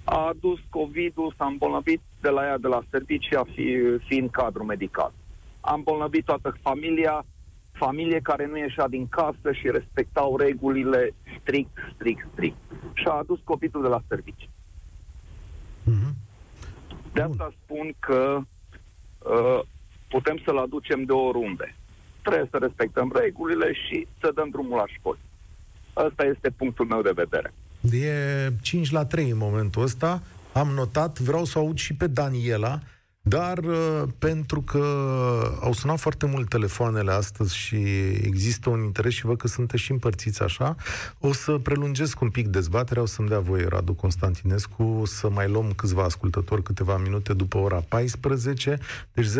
a 0.04 0.26
adus 0.26 0.58
COVID-ul, 0.70 1.34
s-a 1.36 1.46
îmbolnăvit 1.46 2.00
de 2.20 2.28
la 2.28 2.44
ea 2.44 2.58
de 2.58 2.66
la 2.68 2.82
servicii, 2.90 3.36
fi, 3.54 3.76
fiind 4.06 4.30
cadru 4.30 4.64
medical. 4.64 5.12
A 5.60 5.74
îmbolnăvit 5.74 6.24
toată 6.24 6.56
familia, 6.60 7.24
familie 7.72 8.20
care 8.22 8.46
nu 8.46 8.56
ieșea 8.56 8.88
din 8.88 9.08
casă 9.08 9.52
și 9.52 9.70
respectau 9.70 10.36
regulile 10.36 11.14
strict, 11.40 11.78
strict, 11.94 12.26
strict. 12.32 12.56
Și 12.94 13.04
a 13.06 13.10
adus 13.10 13.38
COVID-ul 13.44 13.82
de 13.82 13.88
la 13.88 14.02
servicii. 14.08 14.50
Mhm. 15.84 16.14
De 17.12 17.20
Bun. 17.20 17.30
asta 17.30 17.52
spun 17.64 17.94
că 17.98 18.40
uh, 19.18 19.60
putem 20.14 20.38
să-l 20.44 20.58
aducem 20.58 21.04
de 21.04 21.12
oriunde. 21.12 21.74
Trebuie 22.22 22.48
să 22.50 22.58
respectăm 22.60 23.12
regulile 23.14 23.72
și 23.72 24.06
să 24.20 24.30
dăm 24.34 24.48
drumul 24.50 24.76
la 24.76 24.84
școli. 24.86 25.18
Ăsta 25.96 26.24
este 26.24 26.50
punctul 26.50 26.86
meu 26.86 27.02
de 27.02 27.12
vedere. 27.14 27.52
E 28.06 28.52
5 28.62 28.90
la 28.90 29.04
3 29.04 29.30
în 29.30 29.36
momentul 29.36 29.82
ăsta. 29.82 30.22
Am 30.52 30.68
notat, 30.68 31.18
vreau 31.18 31.44
să 31.44 31.58
aud 31.58 31.78
și 31.78 31.94
pe 31.94 32.06
Daniela. 32.06 32.78
Dar 33.22 33.58
uh, 33.58 34.02
pentru 34.18 34.62
că 34.62 34.78
au 35.60 35.72
sunat 35.72 35.98
foarte 35.98 36.26
mult 36.26 36.48
telefoanele 36.48 37.12
astăzi 37.12 37.56
și 37.56 37.76
există 38.08 38.70
un 38.70 38.82
interes 38.82 39.12
și 39.12 39.26
văd 39.26 39.38
că 39.38 39.46
sunteți 39.48 39.82
și 39.82 39.90
împărțiți 39.90 40.42
așa, 40.42 40.74
o 41.18 41.32
să 41.32 41.58
prelungesc 41.58 42.20
un 42.20 42.30
pic 42.30 42.46
dezbaterea, 42.46 43.02
o 43.02 43.06
să-mi 43.06 43.28
dea 43.28 43.38
voie 43.38 43.66
Radu 43.68 43.92
Constantinescu 43.92 45.02
să 45.06 45.30
mai 45.30 45.48
luăm 45.48 45.72
câțiva 45.72 46.02
ascultători 46.02 46.62
câteva 46.62 46.96
minute 46.96 47.32
după 47.32 47.58
ora 47.58 47.84
14, 47.88 48.78
deci 49.12 49.26
0372069599 49.26 49.32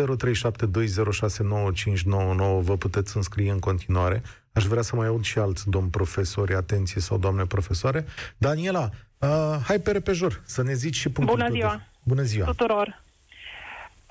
vă 2.61 2.75
puteți 2.77 3.15
înscrie 3.17 3.51
în 3.51 3.59
continuare. 3.59 4.23
Aș 4.53 4.65
vrea 4.65 4.81
să 4.81 4.95
mai 4.95 5.07
aud 5.07 5.23
și 5.23 5.39
alți 5.39 5.69
domn 5.69 5.87
profesori, 5.87 6.53
atenție, 6.55 7.01
sau 7.01 7.17
doamne 7.17 7.45
profesoare. 7.45 8.05
Daniela, 8.37 8.89
uh, 9.17 9.57
hai 9.63 9.79
pe 9.79 9.91
repejor, 9.91 10.41
să 10.45 10.63
ne 10.63 10.73
zici 10.73 10.95
și 10.95 11.09
punctul 11.09 11.37
Bună 11.37 11.47
tău 11.49 11.57
de- 11.57 11.61
ziua! 11.61 11.81
Bună 12.03 12.21
ziua! 12.21 12.45
tuturor. 12.45 13.03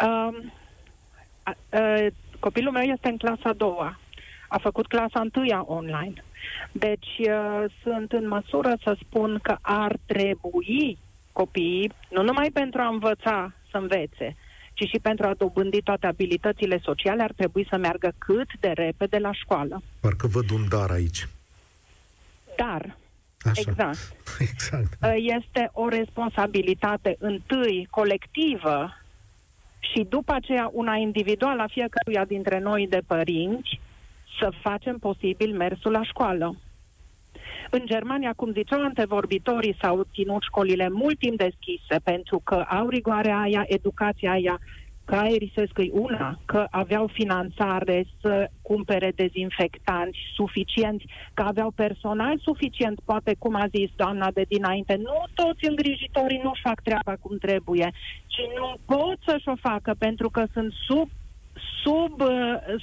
Um, 0.06 0.52
a, 1.42 1.56
a, 1.70 2.06
copilul 2.38 2.72
meu 2.72 2.82
este 2.82 3.08
în 3.08 3.16
clasa 3.16 3.48
a 3.48 3.52
doua. 3.52 3.98
A 4.48 4.58
făcut 4.58 4.86
clasa 4.86 5.20
întâia 5.20 5.64
online. 5.66 6.24
Deci 6.72 7.18
uh, 7.18 7.64
sunt 7.82 8.12
în 8.12 8.28
măsură 8.28 8.74
să 8.82 8.96
spun 9.00 9.38
că 9.42 9.56
ar 9.60 9.96
trebui 10.06 10.98
copiii, 11.32 11.92
nu 12.10 12.22
numai 12.22 12.50
pentru 12.52 12.80
a 12.80 12.88
învăța 12.88 13.52
să 13.70 13.76
învețe, 13.76 14.36
ci 14.74 14.88
și 14.88 14.98
pentru 15.02 15.26
a 15.26 15.34
dobândi 15.34 15.82
toate 15.82 16.06
abilitățile 16.06 16.80
sociale, 16.82 17.22
ar 17.22 17.32
trebui 17.36 17.66
să 17.70 17.76
meargă 17.76 18.12
cât 18.18 18.48
de 18.60 18.72
repede 18.74 19.18
la 19.18 19.32
școală. 19.32 19.82
Parcă 20.00 20.26
văd 20.26 20.50
un 20.50 20.68
dar 20.68 20.90
aici. 20.90 21.28
Dar, 22.56 22.96
Așa. 23.44 23.60
exact, 23.66 24.14
Exact. 24.50 24.92
Uh, 25.02 25.14
este 25.16 25.70
o 25.72 25.88
responsabilitate 25.88 27.16
întâi 27.18 27.86
colectivă 27.90 28.99
și 29.80 30.06
după 30.08 30.32
aceea 30.32 30.70
una 30.72 30.94
individuală 30.94 31.62
a 31.62 31.66
fiecăruia 31.66 32.24
dintre 32.24 32.58
noi 32.58 32.86
de 32.88 33.00
părinți 33.06 33.80
să 34.38 34.52
facem 34.60 34.98
posibil 34.98 35.56
mersul 35.56 35.90
la 35.90 36.02
școală. 36.02 36.54
În 37.70 37.82
Germania, 37.86 38.32
cum 38.36 38.52
ziceau 38.52 38.82
antevorbitorii, 38.82 39.76
s-au 39.80 40.06
ținut 40.14 40.42
școlile 40.42 40.88
mult 40.88 41.18
timp 41.18 41.36
deschise 41.36 42.00
pentru 42.04 42.40
că 42.44 42.54
au 42.54 42.88
rigoarea 42.88 43.38
aia, 43.40 43.64
educația 43.66 44.30
aia, 44.30 44.58
că 45.10 45.16
aerisesc 45.16 45.78
e 45.78 45.88
una, 45.92 46.38
că 46.44 46.66
aveau 46.70 47.06
finanțare 47.06 48.06
să 48.20 48.50
cumpere 48.62 49.12
dezinfectanți 49.14 50.18
suficienți, 50.34 51.04
că 51.34 51.42
aveau 51.42 51.70
personal 51.70 52.38
suficient, 52.38 53.00
poate 53.04 53.36
cum 53.38 53.54
a 53.54 53.66
zis 53.76 53.90
doamna 53.96 54.30
de 54.30 54.44
dinainte, 54.48 54.94
nu 54.96 55.18
toți 55.34 55.68
îngrijitorii 55.68 56.40
nu 56.42 56.52
fac 56.62 56.80
treaba 56.80 57.14
cum 57.20 57.36
trebuie, 57.38 57.90
ci 58.26 58.42
nu 58.58 58.96
pot 58.96 59.18
să-și 59.26 59.48
o 59.48 59.56
facă 59.70 59.94
pentru 59.98 60.30
că 60.30 60.44
sunt 60.52 60.72
sub, 60.86 61.08
sub 61.82 62.20
uh, 62.20 62.28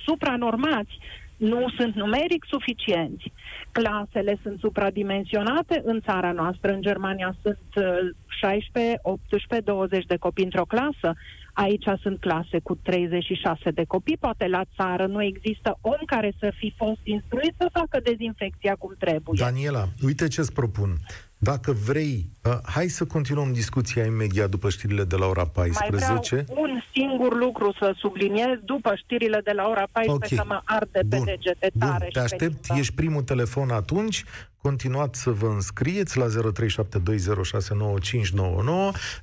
supranormați, 0.06 0.98
nu 1.38 1.66
sunt 1.78 1.96
numeric 1.96 2.46
suficienți. 2.50 3.32
Clasele 3.72 4.40
sunt 4.42 4.60
supradimensionate 4.60 5.82
în 5.86 6.02
țara 6.02 6.32
noastră. 6.32 6.72
În 6.72 6.82
Germania 6.82 7.36
sunt 7.42 7.60
uh, 7.76 8.16
16, 8.40 9.00
18, 9.02 9.60
20 9.66 10.06
de 10.06 10.18
copii 10.18 10.44
într-o 10.44 10.66
clasă. 10.66 11.14
Aici 11.54 11.86
sunt 12.02 12.20
clase 12.20 12.60
cu 12.64 12.76
36 12.76 13.72
de 13.72 13.84
copii. 13.84 14.18
Poate 14.18 14.48
la 14.48 14.62
țară 14.76 15.06
nu 15.06 15.24
există 15.24 15.78
om 15.82 16.00
care 16.06 16.34
să 16.40 16.54
fi 16.58 16.74
fost 16.78 17.00
instruit 17.04 17.54
să 17.58 17.70
facă 17.74 18.00
dezinfecția 18.04 18.76
cum 18.80 18.96
trebuie. 19.00 19.40
Daniela, 19.40 19.88
uite 20.02 20.28
ce-ți 20.28 20.54
propun. 20.54 20.90
Dacă 21.38 21.72
vrei, 21.72 22.30
uh, 22.44 22.58
hai 22.64 22.88
să 22.88 23.06
continuăm 23.06 23.54
discuția 23.54 24.06
imediat 24.06 24.50
după 24.50 24.70
știrile 24.70 25.04
de 25.04 25.16
la 25.16 25.26
ora 25.26 25.46
14. 25.46 25.90
Mai 25.90 26.00
vreau 26.00 26.22
un 26.64 26.82
singur 26.94 27.38
lucru 27.38 27.74
să 27.80 27.94
subliniez 27.98 28.58
după 28.66 28.96
știrile 28.96 29.42
de 29.44 29.52
la 29.52 29.68
ora 29.68 29.84
14 29.92 30.36
Ok. 30.36 30.42
că 30.42 30.48
mă 30.54 30.62
arde 30.66 31.00
pe 31.10 31.16
Bun. 31.16 31.26
degete 31.26 31.70
Bun, 31.74 31.90
tare. 31.90 32.00
te 32.00 32.06
și 32.06 32.12
pe 32.12 32.20
aștept, 32.20 32.58
listă. 32.60 32.74
ești 32.78 32.94
primul 32.94 33.22
telefon 33.22 33.70
atunci, 33.70 34.24
continuați 34.62 35.22
să 35.22 35.30
vă 35.30 35.48
înscrieți 35.48 36.18
la 36.18 36.28
0372069599. 36.28 36.32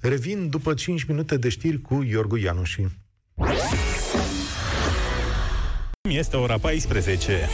Revin 0.00 0.48
după 0.50 0.74
5 0.74 1.04
minute 1.04 1.36
de 1.36 1.48
știri 1.48 1.80
cu 1.80 2.02
Iorgu 2.02 2.36
Ianuși. 2.36 2.80
Este 6.10 6.36
ora 6.36 6.58
14. 6.58 7.48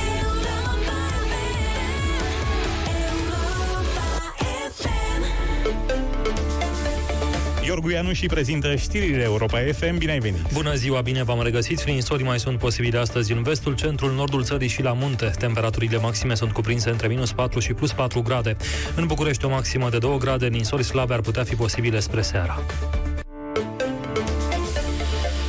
Iorgu 7.81 7.95
Ianu 7.95 8.13
și 8.13 8.27
prezintă 8.27 8.75
știrile 8.75 9.23
Europa 9.23 9.59
FM. 9.73 9.99
Bine 9.99 10.13
ai 10.13 10.19
venit! 10.19 10.53
Bună 10.53 10.75
ziua, 10.75 11.01
bine 11.01 11.23
v-am 11.23 11.43
regăsit. 11.43 11.85
Ninsori 11.85 12.23
mai 12.23 12.39
sunt 12.39 12.59
posibile 12.59 12.99
astăzi 12.99 13.33
în 13.33 13.43
vestul, 13.43 13.75
centrul, 13.75 14.13
nordul 14.13 14.43
țării 14.43 14.69
și 14.69 14.83
la 14.83 14.93
munte. 14.93 15.31
Temperaturile 15.39 15.97
maxime 15.97 16.35
sunt 16.35 16.53
cuprinse 16.53 16.91
între 16.91 17.09
minus 17.09 17.33
4 17.33 17.61
și 17.61 17.73
plus 17.73 17.93
4 17.93 18.23
grade. 18.23 18.57
În 18.97 19.07
București 19.07 19.45
o 19.45 19.49
maximă 19.49 19.89
de 19.91 19.99
2 19.99 20.19
grade, 20.19 20.47
ninsori 20.47 20.83
slabe 20.83 21.15
ar 21.15 21.21
putea 21.21 21.45
fi 21.45 21.55
posibile 21.55 22.01
spre 22.01 22.21
seara. 22.21 22.63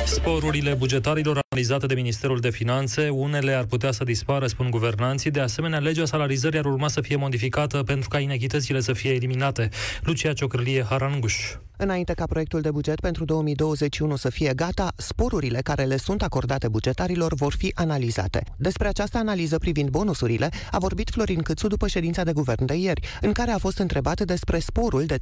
Sporurile 0.04 0.74
bugetarilor 0.74 1.38
analizate 1.48 1.86
de 1.86 1.94
Ministerul 1.94 2.40
de 2.40 2.50
Finanțe, 2.50 3.08
unele 3.08 3.52
ar 3.52 3.64
putea 3.64 3.90
să 3.90 4.04
dispară, 4.04 4.46
spun 4.46 4.70
guvernanții. 4.70 5.30
De 5.30 5.40
asemenea, 5.40 5.78
legea 5.78 6.04
salarizării 6.04 6.58
ar 6.58 6.64
urma 6.64 6.88
să 6.88 7.00
fie 7.00 7.16
modificată 7.16 7.82
pentru 7.82 8.08
ca 8.08 8.18
inechitățile 8.18 8.80
să 8.80 8.92
fie 8.92 9.10
eliminate. 9.10 9.68
Lucia 10.02 10.32
Ciocrâlie 10.32 10.84
Haranguș. 10.88 11.34
Înainte 11.82 12.12
ca 12.12 12.26
proiectul 12.26 12.60
de 12.60 12.70
buget 12.70 13.00
pentru 13.00 13.24
2021 13.24 14.16
să 14.16 14.30
fie 14.30 14.52
gata, 14.54 14.92
sporurile 14.96 15.60
care 15.60 15.84
le 15.84 15.96
sunt 15.96 16.22
acordate 16.22 16.68
bugetarilor 16.68 17.34
vor 17.34 17.52
fi 17.52 17.72
analizate. 17.74 18.44
Despre 18.56 18.88
această 18.88 19.18
analiză 19.18 19.58
privind 19.58 19.88
bonusurile 19.88 20.48
a 20.70 20.78
vorbit 20.78 21.10
Florin 21.10 21.42
Câțu 21.42 21.66
după 21.66 21.86
ședința 21.86 22.22
de 22.22 22.32
guvern 22.32 22.64
de 22.64 22.74
ieri, 22.74 23.00
în 23.20 23.32
care 23.32 23.50
a 23.50 23.58
fost 23.58 23.78
întrebat 23.78 24.20
despre 24.20 24.58
sporul 24.58 25.04
de 25.04 25.16
30% 25.16 25.18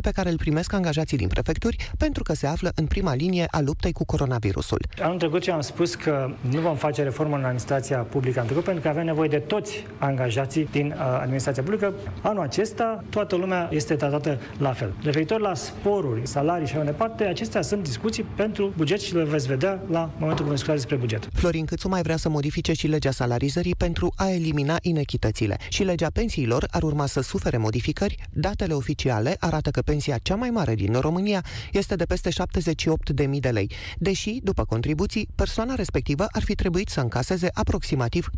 pe 0.00 0.10
care 0.14 0.30
îl 0.30 0.36
primesc 0.36 0.72
angajații 0.72 1.16
din 1.16 1.28
prefecturi 1.28 1.90
pentru 1.98 2.22
că 2.22 2.34
se 2.34 2.46
află 2.46 2.72
în 2.74 2.86
prima 2.86 3.14
linie 3.14 3.46
a 3.50 3.60
luptei 3.60 3.92
cu 3.92 4.04
coronavirusul. 4.04 4.86
Anul 5.02 5.18
trecut 5.18 5.46
eu 5.46 5.54
am 5.54 5.60
spus 5.60 5.94
că 5.94 6.30
nu 6.40 6.60
vom 6.60 6.76
face 6.76 7.02
reformă 7.02 7.36
în 7.36 7.42
administrația 7.42 7.98
publică 7.98 8.40
în 8.40 8.46
trecut 8.46 8.64
pentru 8.64 8.82
că 8.82 8.88
avem 8.88 9.04
nevoie 9.04 9.28
de 9.28 9.38
toți 9.38 9.86
angajații 9.98 10.68
din 10.70 10.86
uh, 10.96 11.18
administrația 11.20 11.62
publică. 11.62 11.92
Anul 12.22 12.42
acesta 12.42 13.04
toată 13.10 13.36
lumea 13.36 13.68
este 13.70 13.94
tratată 13.94 14.38
la 14.58 14.72
fel. 14.72 14.92
Referitor 15.02 15.40
la 15.40 15.52
sporuri, 15.78 16.26
salarii 16.26 16.66
și 16.66 16.72
așa 16.72 16.82
mai 16.82 16.92
departe, 16.92 17.24
acestea 17.24 17.62
sunt 17.62 17.82
discuții 17.82 18.22
pentru 18.22 18.72
buget 18.76 19.00
și 19.00 19.14
le 19.14 19.24
veți 19.24 19.46
vedea 19.46 19.82
la 19.90 20.10
momentul 20.18 20.44
când 20.44 20.56
discutați 20.56 20.80
despre 20.80 20.96
buget. 20.96 21.28
Florin 21.32 21.64
Câțu 21.64 21.88
mai 21.88 22.02
vrea 22.02 22.16
să 22.16 22.28
modifice 22.28 22.72
și 22.72 22.86
legea 22.86 23.10
salarizării 23.10 23.74
pentru 23.74 24.12
a 24.16 24.30
elimina 24.30 24.76
inechitățile. 24.82 25.56
Și 25.68 25.82
legea 25.82 26.08
pensiilor 26.12 26.66
ar 26.70 26.82
urma 26.82 27.06
să 27.06 27.20
sufere 27.20 27.56
modificări. 27.56 28.16
Datele 28.30 28.72
oficiale 28.72 29.36
arată 29.40 29.70
că 29.70 29.80
pensia 29.82 30.18
cea 30.22 30.34
mai 30.34 30.50
mare 30.50 30.74
din 30.74 30.94
România 31.00 31.44
este 31.72 31.94
de 31.94 32.04
peste 32.04 32.30
78.000 32.30 33.38
de 33.40 33.48
lei, 33.48 33.70
deși, 33.98 34.38
după 34.42 34.64
contribuții, 34.64 35.28
persoana 35.34 35.74
respectivă 35.74 36.26
ar 36.30 36.42
fi 36.42 36.54
trebuit 36.54 36.88
să 36.88 37.00
încaseze 37.00 37.48
aproximativ 37.52 38.28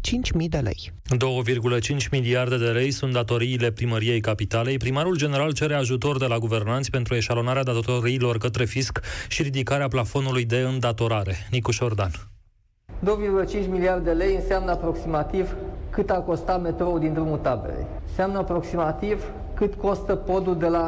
5.000 0.40 0.46
de 0.48 0.58
lei. 0.58 0.92
2,5 1.16 2.08
miliarde 2.10 2.58
de 2.58 2.70
lei 2.70 2.90
sunt 2.90 3.12
datoriile 3.12 3.70
primăriei 3.70 4.20
capitalei. 4.20 4.76
Primarul 4.76 5.16
general 5.16 5.52
cere 5.52 5.74
ajutor 5.74 6.18
de 6.18 6.26
la 6.26 6.38
guvernanți 6.38 6.90
pentru 6.90 7.14
eșalonarea 7.22 7.62
datoriilor 7.62 8.38
către 8.38 8.64
fisc 8.64 9.00
și 9.28 9.42
ridicarea 9.42 9.88
plafonului 9.88 10.44
de 10.44 10.58
îndatorare. 10.58 11.34
Nicu 11.50 11.70
Șordan. 11.70 12.10
2,5 12.10 13.68
miliarde 13.68 14.10
de 14.10 14.12
lei 14.12 14.34
înseamnă 14.34 14.70
aproximativ 14.70 15.54
cât 15.90 16.10
a 16.10 16.20
costat 16.20 16.62
metroul 16.62 16.98
din 16.98 17.12
drumul 17.12 17.38
taberei. 17.38 17.86
Înseamnă 18.08 18.38
aproximativ 18.38 19.22
cât 19.54 19.74
costă 19.74 20.14
podul 20.14 20.58
de 20.58 20.66
la 20.66 20.86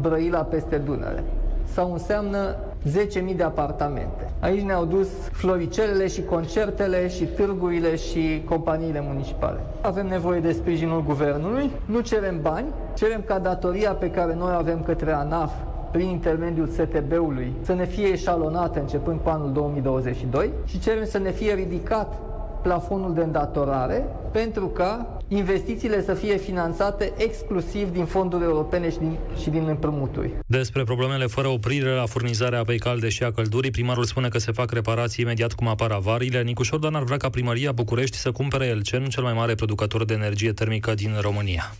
Brăila 0.00 0.42
peste 0.42 0.76
Dunăre. 0.76 1.24
Sau 1.72 1.92
înseamnă 1.92 2.56
10.000 2.88 3.36
de 3.36 3.42
apartamente. 3.42 4.30
Aici 4.40 4.60
ne-au 4.60 4.84
dus 4.84 5.08
floricelele 5.32 6.06
și 6.06 6.22
concertele 6.22 7.08
și 7.08 7.24
târgurile 7.24 7.96
și 7.96 8.42
companiile 8.48 9.04
municipale. 9.08 9.60
Avem 9.80 10.06
nevoie 10.06 10.40
de 10.40 10.52
sprijinul 10.52 11.02
guvernului, 11.02 11.70
nu 11.84 12.00
cerem 12.00 12.40
bani, 12.42 12.66
cerem 12.94 13.22
ca 13.26 13.38
datoria 13.38 13.92
pe 13.92 14.10
care 14.10 14.34
noi 14.34 14.52
o 14.54 14.56
avem 14.56 14.82
către 14.82 15.12
ANAF 15.12 15.52
prin 15.92 16.08
intermediul 16.08 16.68
STB-ului 16.68 17.52
să 17.62 17.74
ne 17.74 17.84
fie 17.84 18.06
eșalonată 18.06 18.80
începând 18.80 19.20
cu 19.22 19.28
anul 19.28 19.52
2022 19.52 20.50
și 20.64 20.78
cerem 20.78 21.04
să 21.04 21.18
ne 21.18 21.30
fie 21.30 21.54
ridicat 21.54 22.14
plafonul 22.62 23.14
de 23.14 23.22
îndatorare 23.22 24.06
pentru 24.32 24.66
ca 24.66 25.16
investițiile 25.28 26.02
să 26.02 26.14
fie 26.14 26.36
finanțate 26.36 27.12
exclusiv 27.16 27.92
din 27.92 28.04
fonduri 28.04 28.44
europene 28.44 28.90
și 28.90 28.98
din, 28.98 29.16
și 29.40 29.50
din 29.50 29.66
împrumuturi. 29.68 30.30
Despre 30.46 30.84
problemele 30.84 31.26
fără 31.26 31.48
oprire 31.48 31.94
la 31.94 32.06
furnizarea 32.06 32.58
apei 32.58 32.78
calde 32.78 33.08
și 33.08 33.22
a 33.22 33.32
căldurii, 33.32 33.70
primarul 33.70 34.04
spune 34.04 34.28
că 34.28 34.38
se 34.38 34.52
fac 34.52 34.70
reparații 34.70 35.24
imediat 35.24 35.52
cum 35.52 35.68
apar 35.68 35.90
avariile. 35.90 36.42
Nicu 36.42 36.62
Șordan 36.62 36.94
ar 36.94 37.02
vrea 37.02 37.16
ca 37.16 37.28
primăria 37.28 37.72
București 37.72 38.16
să 38.16 38.32
cumpere 38.32 38.64
Elcen, 38.64 39.04
cel 39.04 39.22
mai 39.22 39.32
mare 39.32 39.54
producător 39.54 40.04
de 40.04 40.14
energie 40.14 40.52
termică 40.52 40.94
din 40.94 41.10
România. 41.20 41.72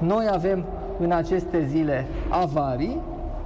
Noi 0.00 0.28
avem 0.32 0.66
în 0.98 1.12
aceste 1.12 1.66
zile 1.70 2.06
avarii 2.28 3.00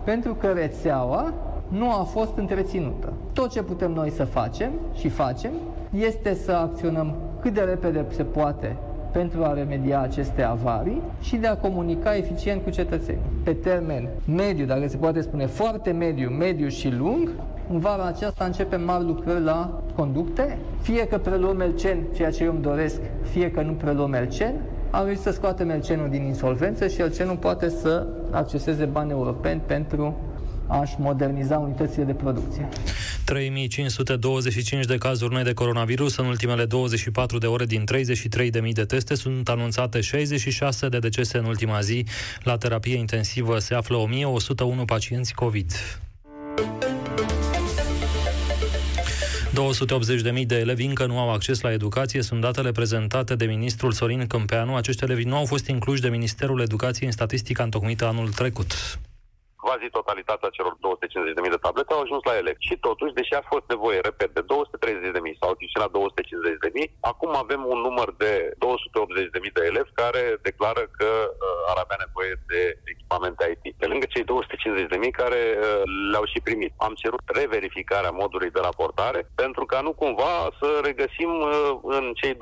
pentru 0.05 0.34
că 0.34 0.46
rețeaua 0.46 1.32
nu 1.79 1.91
a 1.91 2.03
fost 2.03 2.37
întreținută. 2.37 3.12
Tot 3.33 3.51
ce 3.51 3.62
putem 3.62 3.93
noi 3.93 4.11
să 4.11 4.25
facem 4.25 4.70
și 4.95 5.09
facem 5.09 5.51
este 5.91 6.35
să 6.35 6.53
acționăm 6.53 7.14
cât 7.41 7.55
de 7.55 7.61
repede 7.61 8.05
se 8.09 8.22
poate 8.22 8.77
pentru 9.12 9.45
a 9.45 9.53
remedia 9.53 10.01
aceste 10.01 10.43
avarii 10.43 11.03
și 11.20 11.37
de 11.37 11.47
a 11.47 11.57
comunica 11.57 12.16
eficient 12.16 12.62
cu 12.62 12.70
cetățenii. 12.70 13.22
Pe 13.45 13.53
termen 13.53 14.09
mediu, 14.35 14.64
dacă 14.64 14.89
se 14.89 14.97
poate 14.97 15.20
spune 15.20 15.47
foarte 15.47 15.91
mediu, 15.91 16.29
mediu 16.29 16.68
și 16.68 16.91
lung, 16.91 17.31
în 17.70 17.79
vara 17.79 18.05
aceasta 18.05 18.45
începem 18.45 18.85
mari 18.85 19.05
lucrări 19.05 19.43
la 19.43 19.83
conducte, 19.97 20.59
fie 20.81 21.07
că 21.07 21.18
preluăm 21.18 21.61
Elcen, 21.61 21.99
ceea 22.14 22.31
ce 22.31 22.45
eu 22.45 22.53
îmi 22.53 22.62
doresc, 22.62 23.01
fie 23.22 23.51
că 23.51 23.62
nu 23.62 23.72
preluăm 23.72 24.12
Elcen, 24.12 24.55
am 24.91 25.05
reușit 25.05 25.22
să 25.22 25.31
scoatem 25.31 25.70
Elcenul 25.70 26.09
din 26.09 26.22
insolvență 26.22 26.87
și 26.87 27.01
Elcenul 27.01 27.37
poate 27.37 27.68
să 27.68 28.07
acceseze 28.31 28.85
bani 28.85 29.11
europeni 29.11 29.61
pentru 29.66 30.14
a-și 30.66 30.94
moderniza 30.98 31.58
unitățile 31.58 32.04
de 32.04 32.12
producție. 32.12 32.68
3525 33.24 34.84
de 34.84 34.96
cazuri 34.96 35.32
noi 35.32 35.42
de 35.42 35.52
coronavirus 35.52 36.16
în 36.16 36.26
ultimele 36.26 36.64
24 36.64 37.38
de 37.38 37.46
ore 37.46 37.64
din 37.64 37.84
33.000 37.92 38.72
de 38.72 38.84
teste 38.84 39.14
sunt 39.14 39.48
anunțate 39.48 40.00
66 40.00 40.88
de 40.88 40.98
decese 40.98 41.38
în 41.38 41.44
ultima 41.44 41.80
zi. 41.80 42.06
La 42.42 42.56
terapie 42.56 42.96
intensivă 42.96 43.58
se 43.58 43.74
află 43.74 43.96
1101 43.96 44.84
pacienți 44.84 45.34
COVID. 45.34 45.72
280.000 49.54 50.46
de 50.46 50.56
elevi 50.56 50.84
încă 50.84 51.06
nu 51.06 51.18
au 51.18 51.32
acces 51.32 51.60
la 51.60 51.72
educație, 51.72 52.22
sunt 52.22 52.40
datele 52.40 52.72
prezentate 52.72 53.34
de 53.34 53.44
ministrul 53.44 53.92
Sorin 53.92 54.26
Câmpeanu. 54.26 54.74
Acești 54.74 55.04
elevi 55.04 55.24
nu 55.24 55.36
au 55.36 55.44
fost 55.44 55.66
incluși 55.66 56.00
de 56.00 56.08
Ministerul 56.08 56.60
Educației 56.60 57.06
în 57.06 57.12
statistica 57.12 57.62
întocmită 57.62 58.06
anul 58.06 58.28
trecut 58.28 58.98
quasi 59.64 59.96
totalitatea 59.98 60.54
celor 60.56 60.74
250.000 60.76 61.54
de 61.54 61.64
tablete 61.66 61.92
au 61.92 62.02
ajuns 62.02 62.22
la 62.30 62.38
elevi. 62.40 62.66
Și 62.68 62.76
totuși, 62.86 63.16
deși 63.18 63.34
a 63.34 63.42
fost 63.52 63.66
nevoie, 63.74 63.98
repet, 64.08 64.30
de 64.38 64.42
230.000 64.42 65.42
sau 65.42 65.50
la 65.82 65.88
250.000, 65.90 66.90
acum 67.10 67.30
avem 67.44 67.62
un 67.72 67.78
număr 67.86 68.08
de 68.24 68.32
280.000 68.50 69.52
de 69.58 69.62
elevi 69.70 69.98
care 70.02 70.22
declară 70.48 70.82
că 70.98 71.10
uh, 71.28 71.70
ar 71.70 71.78
avea 71.84 71.98
nevoie 72.04 72.32
de 72.50 72.60
echipamente 72.92 73.42
IT. 73.52 73.64
Pe 73.80 73.86
lângă 73.86 74.06
cei 74.14 74.24
250.000 74.24 75.20
care 75.22 75.42
uh, 75.56 75.82
le-au 76.10 76.26
și 76.32 76.40
primit. 76.48 76.72
Am 76.86 76.94
cerut 77.02 77.24
reverificarea 77.40 78.16
modului 78.22 78.50
de 78.50 78.60
raportare 78.62 79.20
pentru 79.34 79.64
ca 79.70 79.78
nu 79.80 79.92
cumva 79.92 80.34
să 80.60 80.68
regăsim 80.88 81.30
uh, 81.40 81.50
în 81.96 82.04
cei 82.20 82.34
280.000 82.34 82.40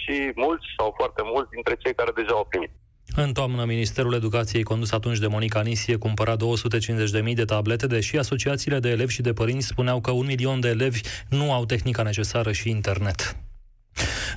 și 0.00 0.32
mulți 0.34 0.66
sau 0.78 0.94
foarte 1.00 1.22
mulți 1.32 1.50
dintre 1.50 1.74
cei 1.82 1.94
care 1.94 2.10
deja 2.20 2.34
au 2.34 2.46
primit. 2.50 2.72
În 3.14 3.32
toamnă, 3.32 3.64
Ministerul 3.64 4.14
Educației, 4.14 4.62
condus 4.62 4.92
atunci 4.92 5.18
de 5.18 5.26
Monica 5.26 5.60
Nisie, 5.60 5.96
cumpăra 5.96 6.36
250.000 6.36 7.34
de 7.34 7.44
tablete, 7.44 7.86
deși 7.86 8.16
asociațiile 8.16 8.78
de 8.78 8.88
elevi 8.88 9.12
și 9.12 9.22
de 9.22 9.32
părinți 9.32 9.66
spuneau 9.66 10.00
că 10.00 10.10
un 10.10 10.26
milion 10.26 10.60
de 10.60 10.68
elevi 10.68 11.00
nu 11.28 11.52
au 11.52 11.64
tehnica 11.64 12.02
necesară 12.02 12.52
și 12.52 12.68
internet. 12.68 13.36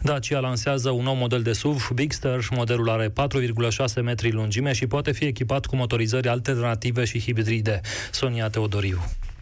Dacia 0.02 0.40
lansează 0.40 0.90
un 0.90 1.04
nou 1.04 1.16
model 1.16 1.42
de 1.42 1.54
SUV, 1.54 1.90
Bigster. 1.94 2.48
Modelul 2.56 2.90
are 2.90 3.10
4,6 3.10 4.04
metri 4.04 4.32
lungime 4.32 4.74
și 4.74 4.88
poate 4.88 5.12
fi 5.12 5.26
echipat 5.26 5.66
cu 5.66 5.76
motorizări 5.76 6.28
alternative 6.28 7.06
și 7.06 7.20
hibride. 7.20 7.82
Sonia 8.12 8.50
Teodoriu. 8.50 9.00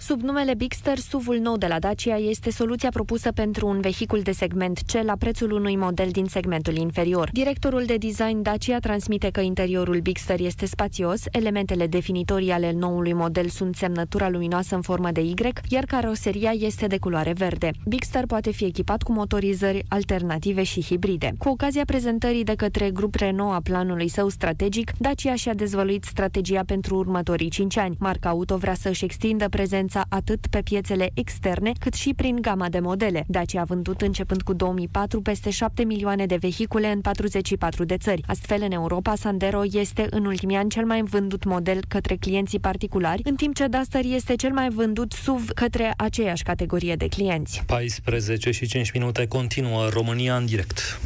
Sub 0.08 0.22
numele 0.22 0.54
Bigster, 0.54 0.98
SUV-ul 0.98 1.38
nou 1.38 1.58
de 1.58 1.68
la 1.68 1.80
Dacia 1.80 2.18
este 2.18 2.52
soluția 2.52 2.90
propusă 2.90 3.32
pentru 3.32 3.68
un 3.68 3.82
vehicul 3.82 4.20
de 4.20 4.32
segment 4.32 4.80
C 4.86 4.92
la 5.04 5.16
prețul 5.16 5.52
unui 5.52 5.76
model 5.76 6.10
din 6.12 6.26
segmentul 6.26 6.76
inferior. 6.76 7.30
Directorul 7.32 7.84
de 7.86 7.96
design 7.98 8.42
Dacia 8.42 8.80
transmite 8.80 9.30
că 9.30 9.42
interiorul 9.42 10.00
Bigster 10.00 10.40
este 10.40 10.66
spațios, 10.66 11.24
elementele 11.32 11.88
definitorii 11.88 12.52
ale 12.52 12.72
noului 12.72 13.14
model 13.14 13.48
sunt 13.48 13.76
semnătura 13.76 14.30
luminoasă 14.30 14.76
în 14.76 14.82
formă 14.82 15.12
de 15.12 15.22
Y, 15.22 15.34
iar 15.70 15.86
caroseria 15.86 16.52
este 16.52 16.88
de 16.88 16.98
culoare 16.98 17.34
verde. 17.34 17.72
Bigster 17.86 18.26
poate 18.26 18.52
fi 18.52 18.66
echipat 18.66 19.04
cu 19.04 19.12
motorizări 19.12 19.86
alternative 19.88 20.64
și 20.64 20.82
hibride. 20.82 21.34
Cu 21.38 21.50
ocazia 21.50 21.86
prezentării 21.86 22.44
de 22.44 22.56
către 22.56 22.92
grup 22.92 23.16
Renault 23.16 23.56
a 23.56 23.60
planului 23.64 24.08
său 24.08 24.30
strategic, 24.30 24.92
Dacia 24.98 25.36
și-a 25.36 25.54
dezvăluit 25.54 26.04
strategia 26.04 26.62
pentru 26.66 26.96
următorii 26.96 27.50
5 27.50 27.78
ani. 27.78 27.96
Marca 28.00 28.30
auto 28.30 28.58
vrea 28.58 28.74
să-și 28.74 29.04
extindă 29.04 29.50
prezența 29.50 29.90
prezența 30.02 30.06
atât 30.10 30.48
pe 30.50 30.62
piețele 30.62 31.10
externe, 31.14 31.72
cât 31.80 31.94
și 31.94 32.14
prin 32.14 32.38
gama 32.42 32.70
de 32.70 32.80
modele. 32.80 33.24
Dacia 33.28 33.62
a 33.62 33.64
vândut 33.64 34.02
începând 34.02 34.42
cu 34.42 34.54
2004 34.54 35.22
peste 35.22 35.50
7 35.50 35.84
milioane 35.84 36.26
de 36.26 36.36
vehicule 36.36 36.88
în 36.92 37.02
44 37.02 37.84
de 37.84 37.98
țări. 37.98 38.24
Astfel, 38.26 38.62
în 38.62 38.72
Europa, 38.72 39.16
Sandero 39.16 39.62
este 39.72 40.08
în 40.10 40.26
ultimii 40.26 40.56
ani 40.56 40.70
cel 40.70 40.86
mai 40.86 41.02
vândut 41.02 41.44
model 41.44 41.80
către 41.88 42.16
clienții 42.16 42.60
particulari, 42.60 43.22
în 43.26 43.36
timp 43.36 43.56
ce 43.56 43.68
Duster 43.68 44.06
este 44.06 44.36
cel 44.36 44.52
mai 44.52 44.70
vândut 44.70 45.12
SUV 45.12 45.50
către 45.50 45.94
aceeași 45.98 46.44
categorie 46.44 46.96
de 46.96 47.08
clienți. 47.08 47.64
14 47.66 48.52
și 48.52 48.68
5 48.68 48.92
minute 48.92 49.28
continuă 49.28 49.88
România 49.90 50.36
în 50.36 50.46
direct. 50.46 51.00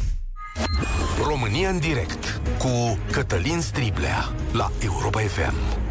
România 1.28 1.68
în 1.68 1.78
direct 1.78 2.40
cu 2.58 2.98
Cătălin 3.10 3.60
Striblea 3.60 4.32
la 4.52 4.70
Europa 4.84 5.20
FM. 5.20 5.85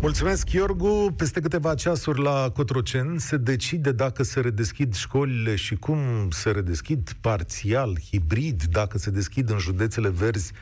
Mulțumesc, 0.00 0.50
Iorgu. 0.50 1.14
Peste 1.16 1.40
câteva 1.40 1.74
ceasuri 1.74 2.22
la 2.22 2.50
Cotrocen 2.50 3.18
se 3.18 3.36
decide 3.36 3.92
dacă 3.92 4.22
se 4.22 4.40
redeschid 4.40 4.94
școlile 4.94 5.54
și 5.54 5.74
cum 5.74 5.98
se 6.30 6.50
redeschid 6.50 7.12
parțial, 7.20 7.98
hibrid, 8.10 8.62
dacă 8.62 8.98
se 8.98 9.10
deschid 9.10 9.50
în 9.50 9.58
județele 9.58 10.08
verzi, 10.08 10.52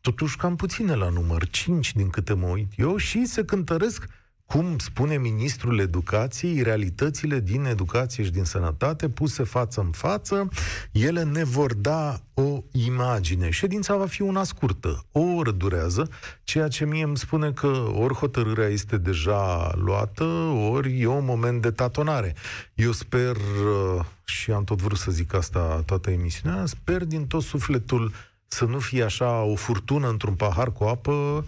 totuși 0.00 0.36
cam 0.36 0.56
puține 0.56 0.94
la 0.94 1.08
număr, 1.08 1.48
5 1.48 1.94
din 1.94 2.08
câte 2.08 2.32
mă 2.34 2.46
uit 2.46 2.72
eu, 2.76 2.96
și 2.96 3.26
se 3.26 3.44
cântăresc 3.44 4.08
cum 4.52 4.78
spune 4.78 5.18
ministrul 5.18 5.78
educației, 5.78 6.62
realitățile 6.62 7.40
din 7.40 7.64
educație 7.64 8.24
și 8.24 8.30
din 8.30 8.44
sănătate 8.44 9.08
puse 9.08 9.42
față 9.42 9.80
în 9.80 9.90
față, 9.90 10.48
ele 10.92 11.22
ne 11.22 11.44
vor 11.44 11.74
da 11.74 12.20
o 12.34 12.62
imagine. 12.72 13.50
Ședința 13.50 13.96
va 13.96 14.06
fi 14.06 14.22
una 14.22 14.44
scurtă, 14.44 15.04
o 15.12 15.20
oră 15.20 15.50
durează, 15.50 16.08
ceea 16.44 16.68
ce 16.68 16.84
mie 16.84 17.04
îmi 17.04 17.16
spune 17.16 17.52
că 17.52 17.66
ori 17.94 18.14
hotărârea 18.14 18.68
este 18.68 18.96
deja 18.96 19.72
luată, 19.74 20.24
ori 20.70 21.00
e 21.00 21.06
un 21.06 21.24
moment 21.24 21.62
de 21.62 21.70
tatonare. 21.70 22.34
Eu 22.74 22.92
sper, 22.92 23.36
uh, 23.36 24.04
și 24.24 24.50
am 24.50 24.64
tot 24.64 24.80
vrut 24.80 24.98
să 24.98 25.10
zic 25.10 25.34
asta 25.34 25.82
toată 25.86 26.10
emisiunea, 26.10 26.66
sper 26.66 27.04
din 27.04 27.26
tot 27.26 27.42
sufletul 27.42 28.12
să 28.46 28.64
nu 28.64 28.78
fie 28.78 29.02
așa 29.02 29.42
o 29.42 29.54
furtună 29.54 30.08
într-un 30.08 30.34
pahar 30.34 30.72
cu 30.72 30.84
apă, 30.84 31.44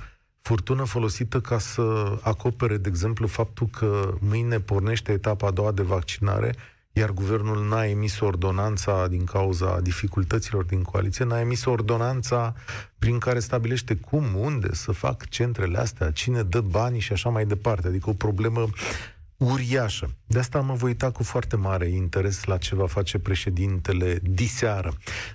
furtună 0.47 0.85
folosită 0.85 1.41
ca 1.41 1.59
să 1.59 2.19
acopere, 2.23 2.77
de 2.77 2.89
exemplu, 2.89 3.27
faptul 3.27 3.67
că 3.67 4.15
mâine 4.21 4.61
pornește 4.61 5.13
etapa 5.13 5.47
a 5.47 5.51
doua 5.51 5.73
de 5.73 5.83
vaccinare, 5.83 6.55
iar 6.93 7.11
guvernul 7.11 7.69
n-a 7.69 7.85
emis 7.85 8.21
ordonanța 8.21 9.09
din 9.09 9.25
cauza 9.25 9.81
dificultăților 9.81 10.65
din 10.65 10.83
coaliție, 10.83 11.25
n-a 11.25 11.41
emis 11.41 11.65
ordonanța 11.65 12.55
prin 12.99 13.19
care 13.19 13.39
stabilește 13.39 13.95
cum, 13.95 14.25
unde 14.35 14.75
să 14.75 14.93
fac 14.93 15.29
centrele 15.29 15.79
astea, 15.79 16.11
cine 16.11 16.43
dă 16.43 16.61
banii 16.61 17.01
și 17.01 17.13
așa 17.13 17.29
mai 17.29 17.47
departe. 17.47 17.87
Adică 17.87 18.11
o 18.11 18.13
problemă 18.13 18.69
uriașă. 19.37 20.15
De 20.27 20.39
asta 20.39 20.61
mă 20.61 20.75
voi 20.75 20.89
uita 20.89 21.11
cu 21.11 21.23
foarte 21.23 21.57
mare 21.57 21.87
interes 21.87 22.45
la 22.45 22.57
ce 22.57 22.75
va 22.75 22.87
face 22.87 23.19
președintele 23.19 24.19
diseară. 24.23 24.93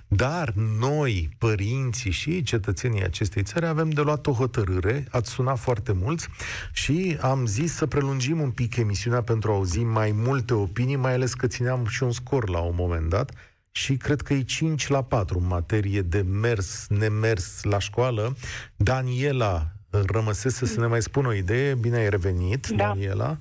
Dar 0.08 0.52
noi, 0.78 1.28
părinții 1.38 2.10
și 2.10 2.42
cetățenii 2.42 3.04
acestei 3.04 3.42
țări, 3.42 3.66
avem 3.66 3.90
de 3.90 4.00
luat 4.00 4.26
o 4.26 4.32
hotărâre, 4.32 5.06
ați 5.10 5.30
sunat 5.30 5.58
foarte 5.58 5.92
mulți 5.92 6.28
și 6.72 7.18
am 7.20 7.46
zis 7.46 7.74
să 7.74 7.86
prelungim 7.86 8.40
un 8.40 8.50
pic 8.50 8.76
emisiunea 8.76 9.22
pentru 9.22 9.50
a 9.50 9.54
auzi 9.54 9.78
mai 9.78 10.12
multe 10.12 10.54
opinii, 10.54 10.96
mai 10.96 11.12
ales 11.12 11.34
că 11.34 11.46
țineam 11.46 11.86
și 11.86 12.02
un 12.02 12.12
scor 12.12 12.48
la 12.48 12.58
un 12.58 12.74
moment 12.76 13.08
dat 13.08 13.30
și 13.70 13.96
cred 13.96 14.20
că 14.20 14.34
e 14.34 14.42
5 14.42 14.88
la 14.88 15.02
4 15.02 15.38
în 15.38 15.46
materie 15.46 16.02
de 16.02 16.20
mers, 16.20 16.86
nemers 16.88 17.62
la 17.62 17.78
școală. 17.78 18.36
Daniela 18.76 19.66
rămăsese 19.90 20.66
să 20.66 20.80
ne 20.80 20.86
mai 20.86 21.02
spună 21.02 21.28
o 21.28 21.32
idee. 21.32 21.74
Bine 21.74 21.96
ai 21.96 22.08
revenit, 22.08 22.66
da. 22.66 22.86
Daniela. 22.86 23.38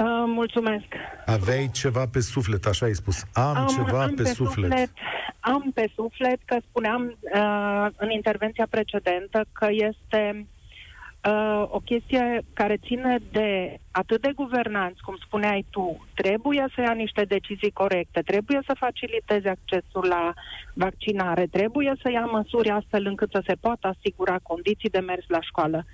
Uh, 0.00 0.24
mulțumesc. 0.26 0.86
Aveai 1.26 1.70
ceva 1.72 2.06
pe 2.12 2.20
suflet, 2.20 2.66
așa 2.66 2.86
ai 2.86 2.94
spus. 2.94 3.24
Am, 3.32 3.56
am 3.56 3.66
ceva 3.66 4.02
am 4.02 4.14
pe, 4.14 4.22
pe 4.22 4.28
suflet. 4.28 4.70
suflet. 4.70 4.90
Am 5.40 5.70
pe 5.74 5.90
suflet 5.94 6.40
că 6.44 6.56
spuneam 6.68 7.16
uh, 7.34 7.86
în 7.96 8.10
intervenția 8.10 8.66
precedentă 8.70 9.44
că 9.52 9.68
este 9.70 10.46
uh, 11.26 11.64
o 11.68 11.78
chestie 11.78 12.44
care 12.52 12.76
ține 12.86 13.18
de 13.32 13.78
atât 13.90 14.20
de 14.20 14.32
guvernanți, 14.34 15.02
cum 15.02 15.16
spuneai 15.26 15.66
tu, 15.70 16.06
trebuie 16.14 16.66
să 16.74 16.80
ia 16.80 16.92
niște 16.92 17.24
decizii 17.24 17.70
corecte, 17.70 18.20
trebuie 18.20 18.60
să 18.66 18.74
faciliteze 18.78 19.48
accesul 19.48 20.06
la 20.08 20.32
vaccinare, 20.74 21.46
trebuie 21.46 21.92
să 22.02 22.10
ia 22.10 22.24
măsuri 22.24 22.68
astfel 22.68 23.06
încât 23.06 23.30
să 23.30 23.42
se 23.46 23.54
poată 23.60 23.96
asigura 23.96 24.38
condiții 24.42 24.90
de 24.90 24.98
mers 24.98 25.24
la 25.28 25.40
școală 25.40 25.84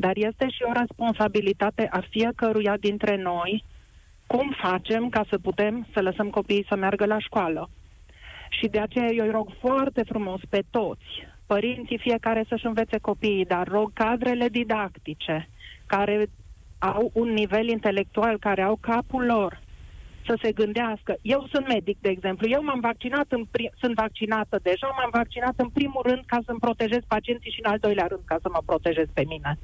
dar 0.00 0.16
este 0.16 0.48
și 0.48 0.62
o 0.62 0.72
responsabilitate 0.72 1.88
a 1.90 2.00
fiecăruia 2.10 2.76
dintre 2.76 3.16
noi 3.16 3.64
cum 4.26 4.56
facem 4.62 5.08
ca 5.08 5.24
să 5.28 5.38
putem 5.38 5.86
să 5.92 6.00
lăsăm 6.00 6.30
copiii 6.30 6.66
să 6.68 6.76
meargă 6.76 7.06
la 7.06 7.18
școală. 7.18 7.70
Și 8.48 8.66
de 8.66 8.80
aceea 8.80 9.10
eu 9.12 9.24
îi 9.24 9.30
rog 9.30 9.48
foarte 9.60 10.02
frumos 10.02 10.40
pe 10.48 10.62
toți, 10.70 11.26
părinții 11.46 11.98
fiecare 11.98 12.44
să-și 12.48 12.66
învețe 12.66 12.98
copiii, 12.98 13.44
dar 13.44 13.68
rog 13.68 13.92
cadrele 13.92 14.48
didactice, 14.48 15.48
care 15.86 16.26
au 16.78 17.10
un 17.14 17.28
nivel 17.32 17.68
intelectual, 17.68 18.38
care 18.38 18.62
au 18.62 18.78
capul 18.80 19.24
lor 19.24 19.60
să 20.26 20.38
se 20.42 20.52
gândească. 20.52 21.16
Eu 21.22 21.46
sunt 21.52 21.66
medic, 21.66 21.96
de 22.00 22.08
exemplu. 22.08 22.48
Eu 22.48 22.62
m-am 22.62 22.80
vaccinat, 22.80 23.26
în 23.28 23.44
prim, 23.50 23.70
sunt 23.80 23.94
vaccinată 23.94 24.58
deja, 24.62 24.86
m-am 24.86 25.10
vaccinat 25.12 25.54
în 25.56 25.68
primul 25.68 26.02
rând 26.04 26.22
ca 26.26 26.38
să-mi 26.46 26.58
protejez 26.58 27.02
pacienții 27.08 27.50
și 27.50 27.60
în 27.62 27.70
al 27.70 27.78
doilea 27.78 28.06
rând 28.06 28.22
ca 28.24 28.36
să 28.42 28.48
mă 28.52 28.60
protejez 28.66 29.06
pe 29.14 29.24
mine. 29.26 29.58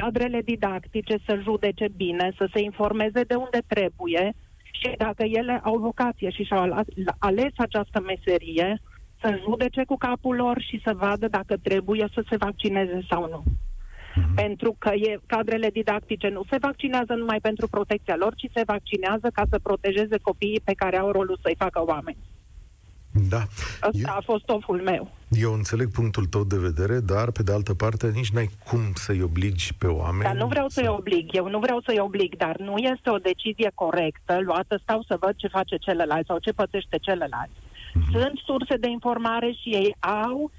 Cadrele 0.00 0.40
didactice 0.40 1.16
să 1.26 1.38
judece 1.42 1.86
bine, 1.96 2.32
să 2.36 2.48
se 2.52 2.60
informeze 2.62 3.22
de 3.22 3.34
unde 3.34 3.60
trebuie 3.66 4.34
și 4.70 4.94
dacă 4.96 5.22
ele 5.22 5.60
au 5.62 5.78
vocație 5.78 6.30
și 6.30 6.42
și-au 6.42 6.84
ales 7.18 7.52
această 7.56 8.00
meserie, 8.00 8.80
să 9.20 9.38
judece 9.42 9.84
cu 9.84 9.96
capul 9.96 10.36
lor 10.36 10.60
și 10.60 10.80
să 10.84 10.92
vadă 10.94 11.28
dacă 11.28 11.56
trebuie 11.62 12.08
să 12.14 12.24
se 12.28 12.36
vaccineze 12.36 13.00
sau 13.10 13.28
nu. 13.28 13.42
Mm-hmm. 13.42 14.34
Pentru 14.34 14.76
că 14.78 14.90
e, 14.94 15.18
cadrele 15.26 15.70
didactice 15.70 16.28
nu 16.28 16.42
se 16.50 16.56
vaccinează 16.60 17.14
numai 17.14 17.38
pentru 17.40 17.68
protecția 17.68 18.16
lor, 18.16 18.34
ci 18.34 18.50
se 18.54 18.62
vaccinează 18.66 19.30
ca 19.32 19.42
să 19.50 19.58
protejeze 19.58 20.18
copiii 20.22 20.60
pe 20.64 20.72
care 20.72 20.96
au 20.96 21.10
rolul 21.10 21.38
să-i 21.42 21.56
facă 21.58 21.84
oameni. 21.86 22.16
Da. 23.28 23.42
Asta 23.80 23.90
eu, 23.92 24.04
a 24.06 24.20
fost 24.24 24.48
oful 24.48 24.80
meu. 24.82 25.10
Eu 25.28 25.52
înțeleg 25.52 25.90
punctul 25.90 26.26
tău 26.26 26.44
de 26.44 26.56
vedere, 26.56 27.00
dar 27.00 27.30
pe 27.30 27.42
de 27.42 27.52
altă 27.52 27.74
parte 27.74 28.10
nici 28.14 28.30
n-ai 28.30 28.50
cum 28.68 28.80
să-i 28.94 29.22
obligi 29.22 29.74
pe 29.74 29.86
oameni. 29.86 30.22
Dar 30.22 30.34
nu 30.34 30.46
vreau 30.46 30.68
să-i 30.68 30.88
oblig, 30.88 31.34
eu 31.34 31.48
nu 31.48 31.58
vreau 31.58 31.80
să-i 31.80 31.98
oblig, 31.98 32.36
dar 32.36 32.56
nu 32.56 32.76
este 32.76 33.10
o 33.10 33.16
decizie 33.16 33.70
corectă 33.74 34.38
luată, 34.40 34.78
stau 34.82 35.02
să 35.06 35.16
văd 35.20 35.34
ce 35.36 35.48
face 35.48 35.76
celălalt 35.76 36.26
sau 36.26 36.38
ce 36.38 36.52
pățește 36.52 36.98
celălalt. 36.98 37.50
Mm-hmm. 37.50 38.10
Sunt 38.12 38.38
surse 38.44 38.76
de 38.76 38.88
informare 38.88 39.50
și 39.50 39.68
ei 39.68 39.96
au 39.98 40.50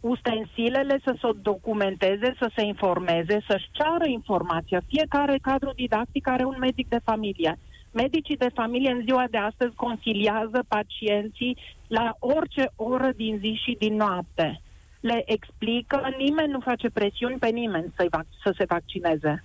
ustensilele 0.00 1.00
să 1.04 1.16
se 1.20 1.28
documenteze, 1.42 2.34
să 2.38 2.50
se 2.56 2.62
informeze, 2.62 3.44
să-și 3.48 3.68
ceară 3.72 4.06
informația. 4.06 4.80
Fiecare 4.86 5.38
cadru 5.42 5.72
didactic 5.74 6.28
are 6.28 6.44
un 6.44 6.56
medic 6.58 6.88
de 6.88 7.00
familie. 7.04 7.58
Medicii 8.02 8.36
de 8.36 8.50
familie 8.54 8.90
în 8.90 9.02
ziua 9.04 9.24
de 9.30 9.36
astăzi 9.36 9.74
conciliază 9.74 10.64
pacienții 10.68 11.56
la 11.86 12.16
orice 12.18 12.70
oră 12.76 13.10
din 13.16 13.38
zi 13.38 13.60
și 13.64 13.76
din 13.78 13.94
noapte. 13.96 14.60
Le 15.00 15.22
explică, 15.26 16.14
nimeni 16.18 16.52
nu 16.52 16.60
face 16.60 16.90
presiuni 16.90 17.38
pe 17.38 17.48
nimeni 17.48 17.92
să, 17.96 18.06
vac- 18.10 18.42
să 18.42 18.54
se 18.56 18.64
vaccineze. 18.64 19.44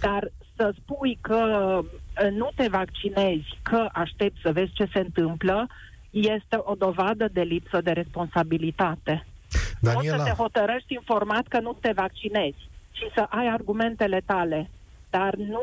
Dar 0.00 0.30
să 0.56 0.72
spui 0.76 1.18
că 1.20 1.40
uh, 1.82 2.30
nu 2.30 2.48
te 2.54 2.68
vaccinezi, 2.68 3.58
că 3.62 3.88
aștepți 3.92 4.40
să 4.40 4.52
vezi 4.52 4.72
ce 4.72 4.88
se 4.92 4.98
întâmplă, 4.98 5.66
este 6.10 6.56
o 6.58 6.74
dovadă 6.74 7.28
de 7.32 7.42
lipsă 7.42 7.80
de 7.80 7.90
responsabilitate. 7.90 9.26
Daniela... 9.80 10.16
Poți 10.16 10.24
să 10.24 10.30
te 10.30 10.42
hotărăști 10.42 10.94
informat 10.94 11.46
că 11.46 11.60
nu 11.60 11.76
te 11.80 11.92
vaccinezi 11.92 12.68
și 12.92 13.04
să 13.14 13.26
ai 13.28 13.46
argumentele 13.46 14.22
tale, 14.26 14.70
dar 15.10 15.34
nu 15.34 15.62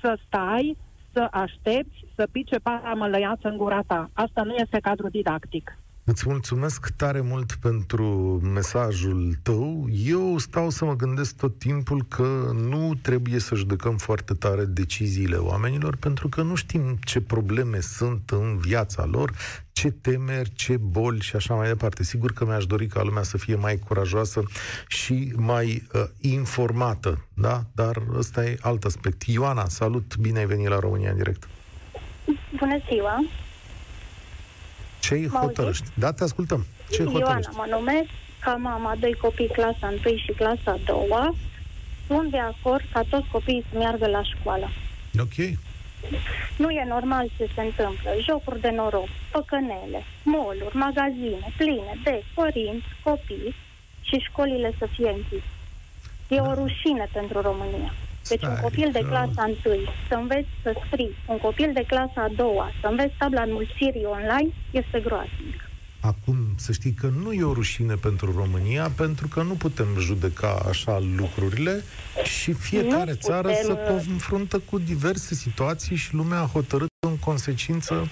să 0.00 0.18
stai 0.26 0.76
să 1.16 1.28
aștepți 1.30 2.04
să 2.14 2.28
pice 2.32 2.58
para 2.58 2.92
mălăiață 2.94 3.48
în 3.48 3.56
gura 3.56 3.80
ta. 3.86 4.10
Asta 4.12 4.42
nu 4.42 4.54
este 4.54 4.78
cadru 4.80 5.08
didactic. 5.08 5.78
Îți 6.08 6.28
mulțumesc 6.28 6.88
tare 6.96 7.20
mult 7.20 7.52
pentru 7.52 8.06
mesajul 8.52 9.38
tău. 9.42 9.86
Eu 10.04 10.38
stau 10.38 10.70
să 10.70 10.84
mă 10.84 10.96
gândesc 10.96 11.36
tot 11.36 11.58
timpul 11.58 12.04
că 12.08 12.50
nu 12.54 12.94
trebuie 13.02 13.38
să 13.38 13.54
judecăm 13.54 13.96
foarte 13.96 14.34
tare 14.34 14.64
deciziile 14.64 15.36
oamenilor, 15.36 15.96
pentru 15.96 16.28
că 16.28 16.42
nu 16.42 16.54
știm 16.54 16.98
ce 17.04 17.20
probleme 17.20 17.80
sunt 17.80 18.30
în 18.30 18.56
viața 18.56 19.04
lor, 19.04 19.32
ce 19.72 19.90
temeri, 19.90 20.52
ce 20.54 20.76
boli 20.76 21.20
și 21.20 21.36
așa 21.36 21.54
mai 21.54 21.68
departe. 21.68 22.02
Sigur 22.02 22.32
că 22.32 22.44
mi-aș 22.44 22.66
dori 22.66 22.86
ca 22.86 23.02
lumea 23.02 23.22
să 23.22 23.38
fie 23.38 23.54
mai 23.54 23.78
curajoasă 23.78 24.42
și 24.88 25.32
mai 25.36 25.86
uh, 25.92 26.02
informată, 26.20 27.26
da? 27.34 27.62
Dar 27.74 28.02
ăsta 28.16 28.44
e 28.44 28.58
alt 28.60 28.84
aspect. 28.84 29.22
Ioana, 29.22 29.68
salut, 29.68 30.16
bine 30.16 30.38
ai 30.38 30.46
venit 30.46 30.68
la 30.68 30.78
România 30.78 31.10
în 31.10 31.16
direct. 31.16 31.48
Bună 32.58 32.78
ziua! 32.88 33.24
Ce 35.06 35.14
îi 35.14 35.28
hotărăști? 35.28 35.84
Da, 35.94 36.12
te 36.12 36.22
ascultăm. 36.22 36.66
Ce 36.90 37.02
Ioana 37.02 37.50
mă 37.52 37.66
numesc, 37.70 38.08
ca 38.40 38.54
mama, 38.54 38.94
doi 39.00 39.14
copii 39.14 39.48
clasa 39.48 39.94
1 40.06 40.16
și 40.16 40.32
clasa 40.36 40.78
2 40.84 41.34
sunt 42.06 42.30
de 42.30 42.38
acord 42.38 42.84
ca 42.92 43.02
toți 43.08 43.28
copiii 43.32 43.64
să 43.70 43.78
meargă 43.78 44.06
la 44.06 44.22
școală. 44.22 44.68
Ok. 45.20 45.36
Nu 46.56 46.70
e 46.70 46.84
normal 46.88 47.30
ce 47.36 47.48
se 47.54 47.60
întâmplă. 47.60 48.10
Jocuri 48.26 48.60
de 48.60 48.70
noroc, 48.70 49.08
păcănele, 49.30 50.04
moluri, 50.22 50.76
magazine 50.76 51.52
pline 51.56 51.92
de 52.04 52.22
părinți, 52.34 52.86
copii 53.02 53.54
și 54.02 54.16
școlile 54.28 54.74
să 54.78 54.86
fie 54.94 55.08
închise. 55.08 55.50
E 56.28 56.36
da. 56.36 56.42
o 56.42 56.54
rușine 56.54 57.08
pentru 57.12 57.40
România. 57.40 57.92
Deci 58.28 58.38
Stai, 58.38 58.50
un 58.50 58.60
copil 58.60 58.88
de 58.92 58.98
clasa 59.08 59.44
1 59.64 59.76
să 60.08 60.14
înveți 60.14 60.48
să 60.62 60.74
scrii, 60.86 61.16
un 61.26 61.38
copil 61.38 61.70
de 61.74 61.84
clasa 61.86 62.20
a 62.22 62.28
doua 62.36 62.70
să 62.80 62.86
înveți 62.86 63.14
tabla 63.18 63.42
înmulțirii 63.42 64.04
online, 64.04 64.50
este 64.70 65.00
groaznic. 65.00 65.60
Acum, 66.00 66.36
să 66.56 66.72
știi 66.72 66.92
că 66.92 67.10
nu 67.22 67.32
e 67.32 67.42
o 67.42 67.52
rușine 67.52 67.94
pentru 67.94 68.34
România, 68.36 68.90
pentru 68.96 69.28
că 69.28 69.42
nu 69.42 69.52
putem 69.54 69.86
judeca 69.98 70.62
așa 70.68 71.02
lucrurile 71.16 71.82
și 72.24 72.52
fiecare 72.52 73.10
nu 73.10 73.16
țară 73.16 73.48
putem... 73.48 73.76
se 73.76 73.92
confruntă 74.08 74.58
cu 74.58 74.78
diverse 74.78 75.34
situații 75.34 75.96
și 75.96 76.14
lumea 76.14 76.40
a 76.40 76.50
hotărât 76.52 76.88
în 77.06 77.16
consecință 77.18 78.08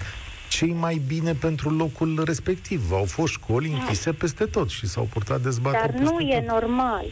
cei 0.49 0.73
mai 0.73 1.03
bine 1.07 1.33
pentru 1.33 1.71
locul 1.71 2.23
respectiv. 2.25 2.93
Au 2.93 3.05
fost 3.05 3.33
școli 3.33 3.69
închise 3.69 4.13
peste 4.13 4.45
tot 4.45 4.69
și 4.69 4.87
s-au 4.87 5.09
purtat 5.13 5.41
dezbateri 5.41 5.93
Dar 5.93 6.03
nu 6.03 6.21
e 6.21 6.41
tot. 6.41 6.61
normal 6.61 7.05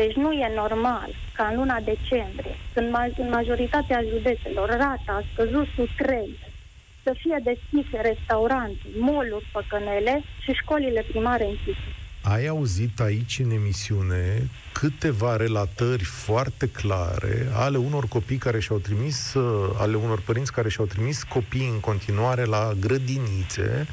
deci 0.00 0.14
nu 0.14 0.32
e 0.32 0.52
normal 0.54 1.10
ca 1.32 1.44
în 1.50 1.56
luna 1.56 1.78
decembrie, 1.92 2.56
când 2.74 2.88
ma- 2.96 3.18
în 3.24 3.28
majoritatea 3.28 4.00
județelor 4.12 4.68
rata 4.68 5.12
a 5.18 5.22
scăzut 5.32 5.66
sub 5.76 5.88
3, 5.96 6.38
să 7.02 7.12
fie 7.22 7.38
deschise 7.50 7.96
restaurante, 8.10 8.80
moluri, 8.98 9.48
păcănele 9.52 10.22
și 10.42 10.52
școlile 10.52 11.04
primare 11.10 11.44
închise. 11.44 11.88
Ai 12.22 12.46
auzit 12.46 13.00
aici 13.00 13.38
în 13.44 13.50
emisiune 13.50 14.48
câteva 14.72 15.36
relatări 15.36 16.04
foarte 16.04 16.68
clare 16.68 17.48
ale 17.54 17.76
unor 17.76 18.04
copii 18.08 18.36
care 18.36 18.60
și-au 18.60 18.78
trimis, 18.78 19.34
uh, 19.34 19.70
ale 19.78 19.96
unor 19.96 20.20
părinți 20.20 20.52
care 20.52 20.68
și-au 20.68 20.86
trimis 20.86 21.22
copii 21.22 21.68
în 21.72 21.80
continuare 21.80 22.44
la 22.44 22.72
grădinițe 22.80 23.86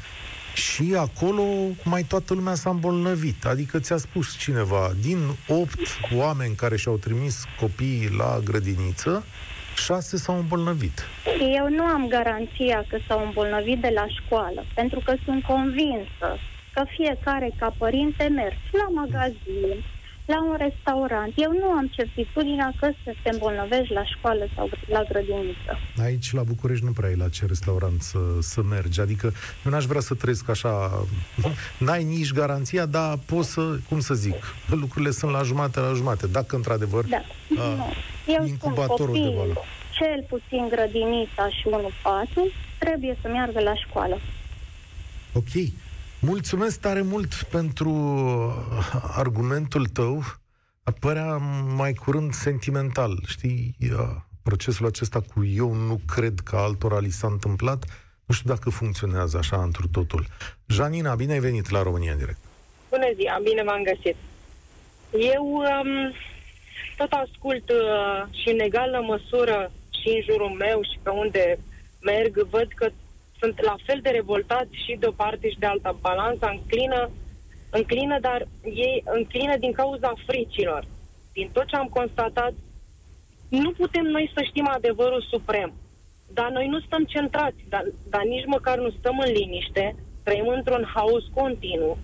și 0.58 0.94
acolo 0.98 1.42
mai 1.84 2.02
toată 2.02 2.34
lumea 2.34 2.54
s-a 2.54 2.70
îmbolnăvit. 2.70 3.44
Adică 3.44 3.78
ți-a 3.78 3.96
spus 3.96 4.36
cineva, 4.36 4.90
din 5.00 5.18
opt 5.48 5.86
oameni 6.16 6.54
care 6.54 6.76
și-au 6.76 6.96
trimis 6.96 7.44
copiii 7.60 8.10
la 8.16 8.38
grădiniță, 8.44 9.24
șase 9.76 10.16
s-au 10.16 10.36
îmbolnăvit. 10.38 11.06
Eu 11.54 11.68
nu 11.68 11.82
am 11.82 12.08
garanția 12.08 12.84
că 12.88 12.98
s-au 13.06 13.24
îmbolnăvit 13.26 13.80
de 13.80 13.90
la 13.94 14.06
școală, 14.08 14.64
pentru 14.74 15.00
că 15.04 15.14
sunt 15.24 15.42
convinsă 15.42 16.28
că 16.72 16.84
fiecare 16.96 17.50
ca 17.58 17.74
părinte 17.78 18.24
merge 18.34 18.70
la 18.72 18.88
magazin, 19.00 19.84
la 20.28 20.42
un 20.42 20.56
restaurant. 20.58 21.32
Eu 21.36 21.52
nu 21.52 21.68
am 21.70 21.86
certitudinea 21.86 22.72
că 22.80 22.90
să 23.04 23.14
te 23.22 23.30
îmbolnăvești 23.30 23.92
la 23.92 24.04
școală 24.04 24.46
sau 24.54 24.70
la 24.88 25.02
grădiniță. 25.08 25.72
Aici, 26.02 26.32
la 26.32 26.42
București, 26.42 26.84
nu 26.84 26.92
prea 26.92 27.08
ai 27.08 27.16
la 27.16 27.28
ce 27.28 27.46
restaurant 27.46 28.02
să, 28.02 28.18
să 28.40 28.62
mergi. 28.62 29.00
Adică, 29.00 29.32
eu 29.64 29.70
n-aș 29.72 29.84
vrea 29.84 30.00
să 30.00 30.14
trăiesc 30.14 30.48
așa... 30.48 30.70
N-ai 31.84 32.04
nici 32.04 32.32
garanția, 32.32 32.86
dar 32.86 33.18
poți 33.26 33.50
să, 33.50 33.78
cum 33.88 34.00
să 34.00 34.14
zic, 34.14 34.54
lucrurile 34.70 35.10
sunt 35.10 35.30
la 35.30 35.42
jumate, 35.42 35.80
la 35.80 35.92
jumate. 35.92 36.26
Dacă, 36.26 36.56
într-adevăr, 36.56 37.04
da. 37.04 37.22
a, 37.62 37.92
Eu 38.26 38.46
incubatorul 38.46 39.14
spun, 39.14 39.30
de 39.30 39.36
vală. 39.36 39.52
cel 39.98 40.24
puțin 40.28 40.68
grădinița 40.68 41.48
și 41.48 41.66
1-4 42.48 42.52
trebuie 42.78 43.16
să 43.22 43.28
meargă 43.28 43.60
la 43.60 43.74
școală. 43.74 44.18
Ok. 45.32 45.52
Mulțumesc 46.20 46.80
tare 46.80 47.02
mult 47.02 47.34
pentru 47.34 47.90
argumentul 49.16 49.86
tău. 49.86 50.22
Apărea 50.82 51.36
mai 51.76 51.92
curând 51.92 52.32
sentimental, 52.32 53.22
știi? 53.26 53.76
Procesul 54.42 54.86
acesta 54.86 55.20
cu 55.34 55.44
eu 55.44 55.72
nu 55.72 56.00
cred 56.06 56.40
că 56.44 56.56
altora 56.56 56.98
li 56.98 57.10
s-a 57.10 57.26
întâmplat. 57.26 57.84
Nu 58.24 58.34
știu 58.34 58.50
dacă 58.50 58.70
funcționează 58.70 59.38
așa 59.38 59.62
într 59.62 59.82
totul. 59.92 60.26
Janina, 60.66 61.14
bine 61.14 61.32
ai 61.32 61.38
venit 61.38 61.70
la 61.70 61.82
România 61.82 62.12
în 62.12 62.18
direct. 62.18 62.38
Bună 62.90 63.10
ziua, 63.14 63.40
bine 63.42 63.62
v-am 63.62 63.82
găsit. 63.82 64.16
Eu 65.34 65.44
um, 65.44 66.12
tot 66.96 67.12
ascult 67.12 67.68
uh, 67.70 68.40
și 68.42 68.48
în 68.48 68.58
egală 68.58 69.04
măsură 69.06 69.70
și 70.00 70.08
în 70.08 70.20
jurul 70.22 70.50
meu 70.58 70.82
și 70.82 70.98
pe 71.02 71.10
unde 71.10 71.58
merg, 72.00 72.46
văd 72.50 72.68
că 72.74 72.88
sunt 73.40 73.60
la 73.60 73.76
fel 73.86 73.98
de 74.02 74.08
revoltați 74.10 74.74
și 74.84 74.96
de 74.98 75.06
o 75.06 75.10
parte 75.10 75.50
și 75.50 75.58
de 75.58 75.66
alta. 75.66 75.98
Balanța 76.00 76.48
înclină, 76.50 77.10
înclină, 77.70 78.18
dar 78.20 78.46
ei 78.62 79.02
înclină 79.04 79.56
din 79.56 79.72
cauza 79.72 80.12
fricilor. 80.26 80.84
Din 81.32 81.48
tot 81.52 81.66
ce 81.66 81.76
am 81.76 81.86
constatat, 81.86 82.52
nu 83.48 83.70
putem 83.70 84.04
noi 84.04 84.30
să 84.34 84.40
știm 84.42 84.68
adevărul 84.68 85.26
suprem. 85.30 85.72
Dar 86.32 86.50
noi 86.50 86.66
nu 86.68 86.80
stăm 86.80 87.04
centrați, 87.04 87.64
dar, 87.68 87.84
dar 88.08 88.22
nici 88.22 88.46
măcar 88.46 88.78
nu 88.78 88.90
stăm 88.90 89.18
în 89.18 89.32
liniște, 89.32 89.94
trăim 90.24 90.48
într-un 90.48 90.84
haos 90.94 91.24
continuu 91.34 91.98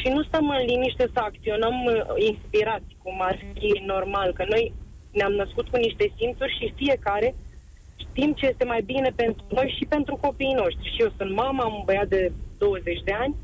și 0.00 0.08
nu 0.08 0.22
stăm 0.22 0.48
în 0.48 0.64
liniște 0.66 1.08
să 1.12 1.20
acționăm 1.20 1.84
uh, 1.84 2.26
inspirați, 2.30 2.96
cum 3.02 3.20
ar 3.20 3.38
fi 3.58 3.82
normal, 3.86 4.32
că 4.32 4.44
noi 4.48 4.72
ne-am 5.12 5.32
născut 5.32 5.68
cu 5.68 5.76
niște 5.76 6.12
simțuri 6.16 6.56
și 6.58 6.72
fiecare 6.76 7.34
știm 7.96 8.32
ce 8.32 8.46
este 8.46 8.64
mai 8.64 8.82
bine 8.82 9.12
pentru 9.16 9.44
noi 9.48 9.74
și 9.78 9.84
pentru 9.84 10.16
copiii 10.16 10.60
noștri. 10.62 10.92
Și 10.94 11.02
eu 11.02 11.12
sunt 11.16 11.34
mama, 11.34 11.64
am 11.64 11.74
un 11.74 11.82
băiat 11.84 12.08
de 12.08 12.32
20 12.58 13.00
de 13.04 13.12
ani 13.12 13.34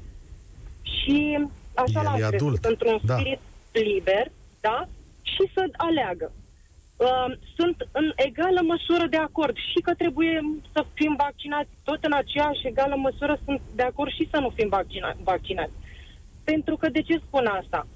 și 0.83 1.39
așa 1.75 2.01
El 2.01 2.05
l-am 2.05 2.15
e 2.15 2.19
crescut 2.19 2.35
adult, 2.35 2.65
într-un 2.65 2.99
da. 3.03 3.15
spirit 3.15 3.41
liber, 3.73 4.31
da? 4.61 4.89
Și 5.23 5.51
să 5.55 5.63
aleagă. 5.73 6.33
Uh, 6.97 7.37
sunt 7.57 7.89
în 7.93 8.13
egală 8.17 8.61
măsură 8.63 9.07
de 9.07 9.17
acord 9.17 9.57
și 9.57 9.81
că 9.83 9.95
trebuie 9.95 10.41
să 10.73 10.85
fim 10.95 11.15
vaccinați, 11.19 11.71
tot 11.85 12.05
în 12.05 12.13
aceeași 12.13 12.67
egală 12.67 12.97
măsură 12.97 13.39
sunt 13.45 13.61
de 13.75 13.83
acord 13.83 14.11
și 14.13 14.29
să 14.31 14.39
nu 14.39 14.51
fim 14.51 14.69
vaccina- 14.69 15.17
vaccinați. 15.23 15.73
Pentru 16.45 16.77
că 16.77 16.89
de 16.89 17.03
ce 17.03 17.21
spun 17.27 17.47
asta? 17.47 17.87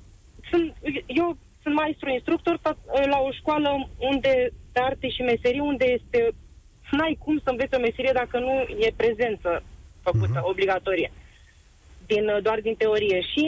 Sunt, 0.50 0.76
eu 1.07 1.36
sunt 1.62 1.74
maestru 1.74 2.09
instructor 2.11 2.59
fa- 2.59 3.09
la 3.11 3.18
o 3.28 3.30
școală 3.32 3.88
unde 3.98 4.52
de 4.72 4.80
arte 4.80 5.09
și 5.09 5.22
meserii, 5.22 5.61
unde 5.61 5.84
este 5.84 6.28
n-ai 6.97 7.18
cum 7.24 7.36
să 7.45 7.51
înveți 7.51 7.74
o 7.74 7.78
meserie 7.78 8.12
dacă 8.14 8.38
nu 8.38 8.53
e 8.86 9.01
prezență 9.03 9.62
făcută, 10.03 10.40
uh-huh. 10.40 10.51
obligatorie, 10.53 11.11
din, 12.07 12.24
doar 12.42 12.61
din 12.61 12.74
teorie. 12.74 13.20
Și 13.20 13.45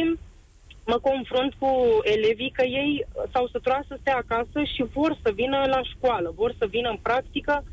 mă 0.86 0.98
confrunt 0.98 1.52
cu 1.58 1.70
elevii 2.02 2.56
că 2.58 2.64
ei 2.64 3.06
s-au 3.32 3.46
săturat 3.48 3.84
să 3.88 3.96
stea 4.00 4.16
acasă 4.16 4.58
și 4.74 4.82
vor 4.82 5.18
să 5.22 5.30
vină 5.34 5.58
la 5.74 5.80
școală, 5.82 6.32
vor 6.34 6.54
să 6.58 6.66
vină 6.66 6.88
în 6.88 6.98
practică 7.02 7.64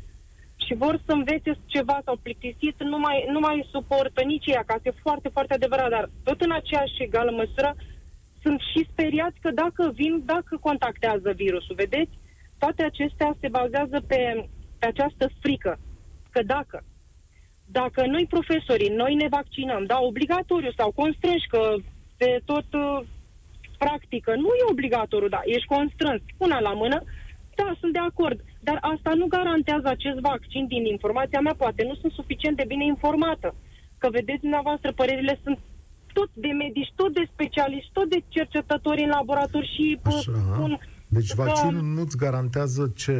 și 0.66 0.74
vor 0.74 1.00
să 1.04 1.12
învețe 1.12 1.58
ceva, 1.66 2.00
s-au 2.04 2.18
plictisit, 2.22 2.82
nu 2.82 2.98
mai, 2.98 3.26
nu 3.28 3.40
mai 3.40 3.68
suportă 3.70 4.22
nici 4.22 4.46
ei 4.46 4.56
acasă. 4.56 4.82
E 4.84 5.02
foarte, 5.06 5.28
foarte 5.28 5.54
adevărat, 5.54 5.90
dar 5.90 6.08
tot 6.24 6.40
în 6.40 6.52
aceeași 6.52 7.02
egală 7.02 7.30
măsură 7.30 7.74
sunt 8.42 8.60
și 8.60 8.88
speriați 8.92 9.40
că 9.40 9.50
dacă 9.50 9.90
vin, 9.94 10.22
dacă 10.24 10.56
contactează 10.60 11.32
virusul, 11.32 11.74
vedeți? 11.74 12.18
Toate 12.58 12.82
acestea 12.84 13.36
se 13.40 13.48
bazează 13.48 14.00
pe, 14.06 14.48
pe 14.84 14.90
această 14.90 15.30
frică, 15.40 15.78
că 16.30 16.42
dacă 16.42 16.84
dacă 17.66 18.06
noi 18.06 18.26
profesorii, 18.34 18.88
noi 18.88 19.14
ne 19.14 19.28
vaccinăm, 19.28 19.84
da, 19.84 19.98
obligatoriu 20.00 20.72
sau 20.76 20.90
constrânși 20.92 21.46
că 21.48 21.74
se 22.18 22.40
tot 22.44 22.68
uh, 22.72 23.00
practică, 23.78 24.30
nu 24.34 24.50
e 24.60 24.70
obligatoriu, 24.70 25.28
da, 25.28 25.40
ești 25.44 25.72
constrâns, 25.76 26.20
una 26.36 26.60
la 26.60 26.72
mână, 26.72 27.02
da, 27.54 27.76
sunt 27.80 27.92
de 27.92 27.98
acord, 27.98 28.38
dar 28.60 28.78
asta 28.80 29.12
nu 29.14 29.26
garantează 29.26 29.88
acest 29.88 30.18
vaccin 30.18 30.66
din 30.66 30.84
informația 30.84 31.40
mea, 31.40 31.54
poate 31.54 31.82
nu 31.84 31.94
sunt 31.94 32.12
suficient 32.12 32.56
de 32.56 32.64
bine 32.66 32.84
informată, 32.84 33.54
că 33.98 34.08
vedeți 34.10 34.40
dumneavoastră, 34.40 34.92
părerile 34.92 35.38
sunt 35.42 35.58
tot 36.12 36.30
de 36.34 36.48
medici, 36.48 36.92
tot 36.94 37.12
de 37.12 37.28
specialiști, 37.32 37.90
tot 37.92 38.08
de 38.08 38.20
cercetători 38.28 39.02
în 39.02 39.08
laborator 39.08 39.64
și 39.64 39.98
uh, 40.06 40.18
spun 40.52 40.80
Deci 41.18 41.32
că- 41.32 41.42
vaccinul 41.42 41.82
nu-ți 41.96 42.16
garantează 42.24 42.82
ce, 43.02 43.16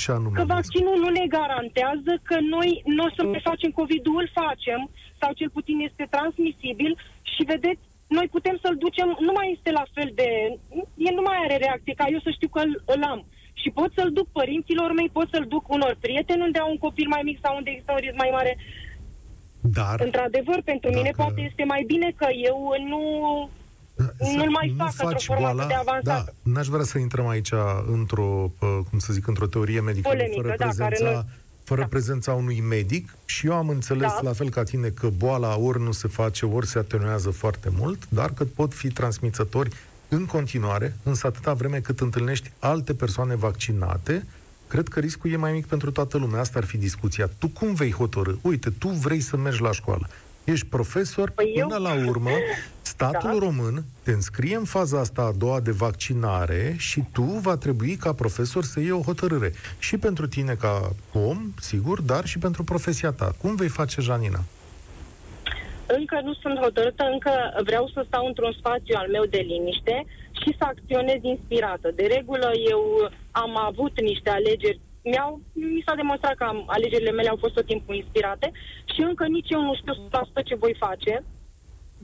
ce 0.00 0.08
anume? 0.12 0.36
că 0.38 0.44
vaccinul 0.58 0.96
nu 1.04 1.10
ne 1.18 1.26
garantează 1.38 2.12
că 2.28 2.36
noi 2.54 2.82
nu 2.96 3.04
o 3.04 3.10
să 3.16 3.22
mai 3.24 3.40
facem 3.50 3.70
COVID-ul, 3.80 4.16
îl 4.22 4.30
facem, 4.42 4.80
sau 5.20 5.30
cel 5.32 5.50
puțin 5.56 5.78
este 5.88 6.04
transmisibil 6.14 6.92
și 7.32 7.42
vedeți, 7.52 7.82
noi 8.18 8.26
putem 8.36 8.56
să-l 8.62 8.76
ducem, 8.84 9.08
nu 9.26 9.32
mai 9.38 9.46
este 9.56 9.70
la 9.80 9.84
fel 9.94 10.10
de... 10.20 10.28
El 11.08 11.14
nu 11.18 11.24
mai 11.28 11.38
are 11.44 11.56
reacție, 11.56 11.94
ca 12.00 12.06
eu 12.14 12.20
să 12.26 12.30
știu 12.30 12.48
că 12.54 12.60
îl, 12.66 12.72
îl 12.94 13.02
am. 13.12 13.20
Și 13.62 13.68
pot 13.78 13.90
să-l 13.98 14.10
duc 14.18 14.28
părinților 14.38 14.90
mei, 14.92 15.10
pot 15.18 15.28
să-l 15.34 15.46
duc 15.54 15.64
unor 15.76 15.96
prieteni 16.00 16.42
unde 16.42 16.58
au 16.58 16.70
un 16.70 16.78
copil 16.86 17.08
mai 17.08 17.22
mic 17.24 17.38
sau 17.42 17.56
unde 17.56 17.70
există 17.70 17.92
un 17.92 18.02
risc 18.04 18.16
mai 18.16 18.30
mare. 18.32 18.52
Dar, 19.78 20.00
Într-adevăr, 20.00 20.58
pentru 20.64 20.90
mine 20.90 21.10
poate 21.16 21.40
este 21.48 21.64
mai 21.64 21.82
bine 21.86 22.12
că 22.16 22.26
eu 22.50 22.58
nu... 22.88 23.02
Nu-l 24.36 24.50
mai 24.50 24.68
nu 24.76 24.84
fac 24.84 24.88
într-o 24.92 25.08
faci 25.08 25.24
formă 25.24 25.40
boala, 25.42 25.62
atât 25.62 25.68
de 25.68 25.74
avansată. 25.90 26.34
da, 26.42 26.50
n-aș 26.52 26.66
vrea 26.66 26.84
să 26.84 26.98
intrăm 26.98 27.26
aici 27.26 27.50
într-o, 27.92 28.50
pă, 28.58 28.66
cum 28.90 28.98
să 28.98 29.12
zic, 29.12 29.26
într-o 29.26 29.46
teorie 29.46 29.80
medicală 29.80 30.14
Polemică, 30.16 30.40
fără 30.42 30.54
da, 30.58 30.64
care 30.64 30.86
prezența, 30.88 31.12
nu- 31.20 31.24
fără 31.64 31.86
prezența 31.90 32.32
unui 32.32 32.60
medic 32.60 33.14
și 33.24 33.46
eu 33.46 33.52
am 33.54 33.68
înțeles 33.68 34.10
Da. 34.10 34.18
la 34.22 34.32
fel 34.32 34.50
ca 34.50 34.62
tine 34.62 34.88
că 34.88 35.08
boala 35.08 35.56
ori 35.56 35.80
nu 35.82 35.92
se 35.92 36.08
face, 36.08 36.46
ori 36.46 36.66
se 36.66 36.78
atenuează 36.78 37.30
foarte 37.30 37.68
mult, 37.78 38.02
dar 38.08 38.30
că 38.32 38.44
pot 38.44 38.74
fi 38.74 38.88
transmițători 38.88 39.70
în 40.08 40.26
continuare, 40.26 40.96
însă 41.02 41.26
atâta 41.26 41.52
vreme 41.52 41.78
cât 41.80 42.00
întâlnești 42.00 42.50
alte 42.58 42.94
persoane 42.94 43.34
vaccinate, 43.34 44.26
cred 44.68 44.88
că 44.88 45.00
riscul 45.00 45.32
e 45.32 45.36
mai 45.36 45.52
mic 45.52 45.66
pentru 45.66 45.90
toată 45.90 46.18
lumea. 46.18 46.40
Asta 46.40 46.58
ar 46.58 46.64
fi 46.64 46.76
discuția. 46.76 47.30
Tu 47.38 47.48
cum 47.48 47.74
vei 47.74 47.92
hotărâ? 47.92 48.32
Uite, 48.40 48.70
tu 48.70 48.88
vrei 48.88 49.20
să 49.20 49.36
mergi 49.36 49.60
la 49.62 49.72
școală. 49.72 50.08
Ești 50.44 50.66
profesor, 50.66 51.30
Păi 51.30 51.52
eu- 51.56 51.66
până 51.66 51.78
la 51.80 51.94
urmă, 52.08 52.30
statul 52.94 53.38
Da. 53.38 53.46
român 53.46 53.84
te 54.02 54.10
înscrie 54.12 54.56
în 54.56 54.64
faza 54.64 54.98
asta 55.00 55.22
a 55.22 55.32
doua 55.38 55.60
de 55.60 55.70
vaccinare 55.70 56.74
și 56.78 57.02
tu 57.12 57.22
va 57.22 57.56
trebui 57.56 57.96
ca 57.96 58.12
profesor 58.12 58.64
să 58.64 58.80
iei 58.80 58.90
o 58.90 59.00
hotărâre. 59.00 59.52
Și 59.78 59.96
pentru 59.98 60.26
tine 60.26 60.54
ca 60.54 60.90
om, 61.12 61.38
sigur, 61.60 62.00
dar 62.00 62.24
și 62.26 62.38
pentru 62.38 62.64
profesia 62.64 63.10
ta. 63.10 63.32
Cum 63.40 63.54
vei 63.56 63.68
face, 63.68 64.00
Janina? 64.00 64.42
Încă 65.86 66.20
nu 66.24 66.34
sunt 66.34 66.58
hotărâtă, 66.58 67.04
încă 67.12 67.32
vreau 67.64 67.90
să 67.94 68.04
stau 68.06 68.26
într-un 68.26 68.52
spațiu 68.58 68.94
al 68.98 69.08
meu 69.10 69.24
de 69.24 69.38
liniște 69.38 70.04
și 70.40 70.54
să 70.58 70.64
acționez 70.64 71.20
inspirată. 71.22 71.90
De 71.94 72.06
regulă, 72.16 72.50
eu 72.70 72.82
am 73.30 73.52
avut 73.56 74.00
niște 74.00 74.30
alegeri, 74.30 74.80
mi-au, 75.04 75.40
mi 75.52 75.82
s-a 75.86 75.94
demonstrat 75.94 76.34
că 76.34 76.44
am, 76.44 76.64
alegerile 76.66 77.10
mele 77.10 77.28
au 77.28 77.36
fost 77.40 77.54
tot 77.54 77.66
timpul 77.66 77.94
inspirate 77.94 78.52
și 78.94 79.00
încă 79.00 79.24
nici 79.26 79.50
eu 79.50 79.62
nu 79.62 79.74
știu 79.74 79.94
100% 80.40 80.44
ce 80.44 80.54
voi 80.54 80.74
face. 80.78 81.24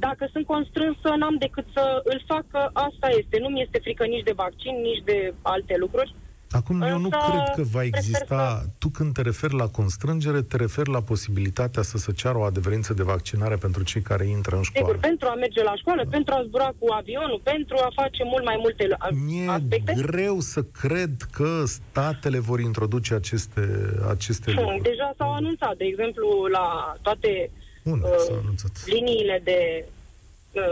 Dacă 0.07 0.29
sunt 0.33 0.47
constrânsă, 0.47 1.09
n-am 1.19 1.37
decât 1.39 1.67
să 1.73 1.85
îl 2.05 2.23
fac, 2.27 2.45
că 2.51 2.63
asta 2.73 3.09
este. 3.21 3.39
Nu 3.41 3.49
mi 3.49 3.63
este 3.63 3.79
frică 3.83 4.05
nici 4.05 4.25
de 4.31 4.33
vaccin, 4.45 4.75
nici 4.83 5.03
de 5.05 5.35
alte 5.43 5.75
lucruri. 5.79 6.15
Acum, 6.53 6.83
eu 6.83 6.99
nu 6.99 7.09
Însă, 7.13 7.31
cred 7.31 7.55
că 7.57 7.63
va 7.63 7.79
prefer 7.79 7.95
exista... 7.95 8.63
Tu 8.79 8.89
când 8.89 9.13
te 9.15 9.23
referi 9.23 9.55
la 9.55 9.67
constrângere, 9.69 10.41
te 10.43 10.57
referi 10.57 10.91
la 10.91 11.01
posibilitatea 11.03 11.83
să 11.83 11.97
se 11.99 12.13
ceară 12.13 12.39
o 12.39 12.43
adeverință 12.43 12.95
de 12.95 13.03
vaccinare 13.03 13.57
pentru 13.57 13.83
cei 13.83 14.01
care 14.03 14.25
intră 14.27 14.57
în 14.57 14.63
școală. 14.63 14.87
Sigur, 14.87 15.01
pentru 15.09 15.29
a 15.29 15.35
merge 15.35 15.63
la 15.63 15.75
școală, 15.77 16.03
pentru 16.11 16.35
a 16.35 16.43
zbura 16.47 16.71
cu 16.79 16.87
avionul, 16.93 17.41
pentru 17.43 17.77
a 17.77 17.89
face 17.95 18.23
mult 18.25 18.45
mai 18.45 18.57
multe 18.59 18.87
lu- 18.87 19.17
Mi-e 19.25 19.49
aspecte. 19.51 19.93
greu 19.97 20.41
să 20.41 20.63
cred 20.63 21.11
că 21.33 21.63
statele 21.67 22.39
vor 22.39 22.61
introduce 22.61 23.15
aceste, 23.15 23.63
aceste 24.11 24.51
Hmm, 24.53 24.61
lucruri. 24.61 24.83
Deja 24.83 25.13
s-au 25.17 25.33
anunțat, 25.33 25.77
de 25.77 25.85
exemplu, 25.85 26.27
la 26.53 26.95
toate 27.03 27.51
Unde 27.83 28.07
uh, 28.07 28.15
s-a 28.27 28.33
anunțat? 28.43 28.71
liniile 28.87 29.41
de 29.45 29.85
uh, 30.53 30.63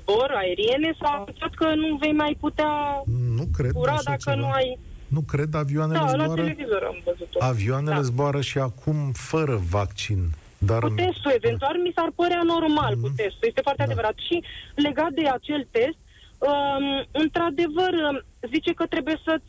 zbor 0.00 0.30
aeriene 0.36 0.94
s-a 1.00 1.08
anunțat 1.08 1.54
că 1.54 1.74
nu 1.74 1.96
vei 1.96 2.12
mai 2.12 2.36
putea 2.40 3.02
Nu 3.36 3.44
cred 3.56 3.70
zbura 3.70 3.92
așa 3.92 4.02
dacă 4.04 4.30
ceva. 4.30 4.36
nu 4.36 4.50
ai... 4.50 4.78
Nu 5.08 5.20
cred, 5.20 5.54
avioanele 5.54 5.98
Da, 5.98 6.04
la 6.04 6.22
zboară... 6.24 6.42
televizor 6.42 6.82
am 6.82 6.96
văzut-o. 7.04 7.38
Avioanele 7.44 7.94
Da. 7.94 8.00
zboară 8.02 8.40
și 8.40 8.58
acum 8.58 9.12
fără 9.12 9.60
vaccin. 9.70 10.20
Dar 10.58 10.80
Cu 10.82 10.88
testul, 10.88 11.30
eventual, 11.34 11.76
mi 11.82 11.92
s-ar 11.94 12.10
părea 12.14 12.42
normal 12.44 12.92
Mhm. 12.94 13.02
cu 13.02 13.08
testul. 13.16 13.48
Este 13.48 13.60
foarte 13.60 13.82
adevărat. 13.82 14.14
Și 14.26 14.42
legat 14.74 15.10
de 15.10 15.28
acel 15.28 15.66
test, 15.70 15.98
um, 16.38 17.06
într-adevăr, 17.22 17.92
um, 18.10 18.22
zice 18.52 18.72
că 18.72 18.86
trebuie 18.86 19.20
să 19.24 19.40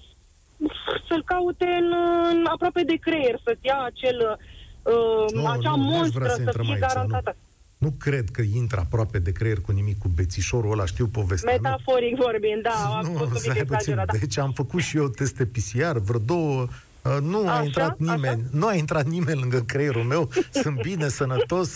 să-l 1.07 1.23
caute 1.25 1.65
în, 1.65 1.93
în 2.31 2.45
aproape 2.53 2.81
de 2.83 2.95
creier, 2.95 3.39
să-ți 3.43 3.65
ia 3.65 3.79
acel, 3.91 4.39
uh, 4.81 5.33
Nu, 5.33 5.47
acea 5.47 5.75
nu, 5.75 5.83
n-aș 5.83 5.91
monstră 5.97 6.19
vrea 6.19 6.29
să 6.29 6.35
să 6.35 6.41
intrăm 6.41 6.65
fie 6.65 6.73
aici, 6.73 6.81
nu. 6.83 6.87
garantată. 6.93 7.35
nu 7.77 7.93
cred 7.99 8.29
că 8.29 8.41
intră 8.41 8.79
aproape 8.79 9.19
de 9.19 9.31
creier 9.31 9.59
cu 9.61 9.71
nimic 9.71 9.97
cu 9.97 10.07
bețișorul 10.07 10.71
ăla, 10.71 10.85
știu 10.85 11.07
povestea. 11.07 11.55
nu? 11.55 11.61
Metaforic 11.61 12.15
vorbind, 12.15 12.61
da, 12.61 12.69
a 12.69 13.01
fost 13.03 13.21
un 13.21 13.27
pic 13.27 13.37
Stai 13.39 13.53
puțin. 13.53 13.61
exagerat. 13.73 14.05
Da. 14.11 14.17
Deci 14.17 14.37
am 14.37 14.51
făcut 14.51 14.81
și 14.81 14.97
eu 14.97 15.07
teste 15.07 15.45
PCR, 15.45 15.97
vreo 15.97 16.19
două 16.19 16.67
Uh, 17.03 17.17
Nu 17.21 17.47
a 17.47 17.51
Așa? 17.51 17.63
intrat 17.63 17.99
nimeni, 17.99 18.43
nu 18.51 18.67
a 18.67 18.73
intrat 18.73 19.05
nimeni 19.05 19.39
lângă 19.39 19.59
creierul 19.59 20.03
meu. 20.03 20.29
Sunt 20.61 20.81
bine, 20.81 21.07
sănătos. 21.07 21.71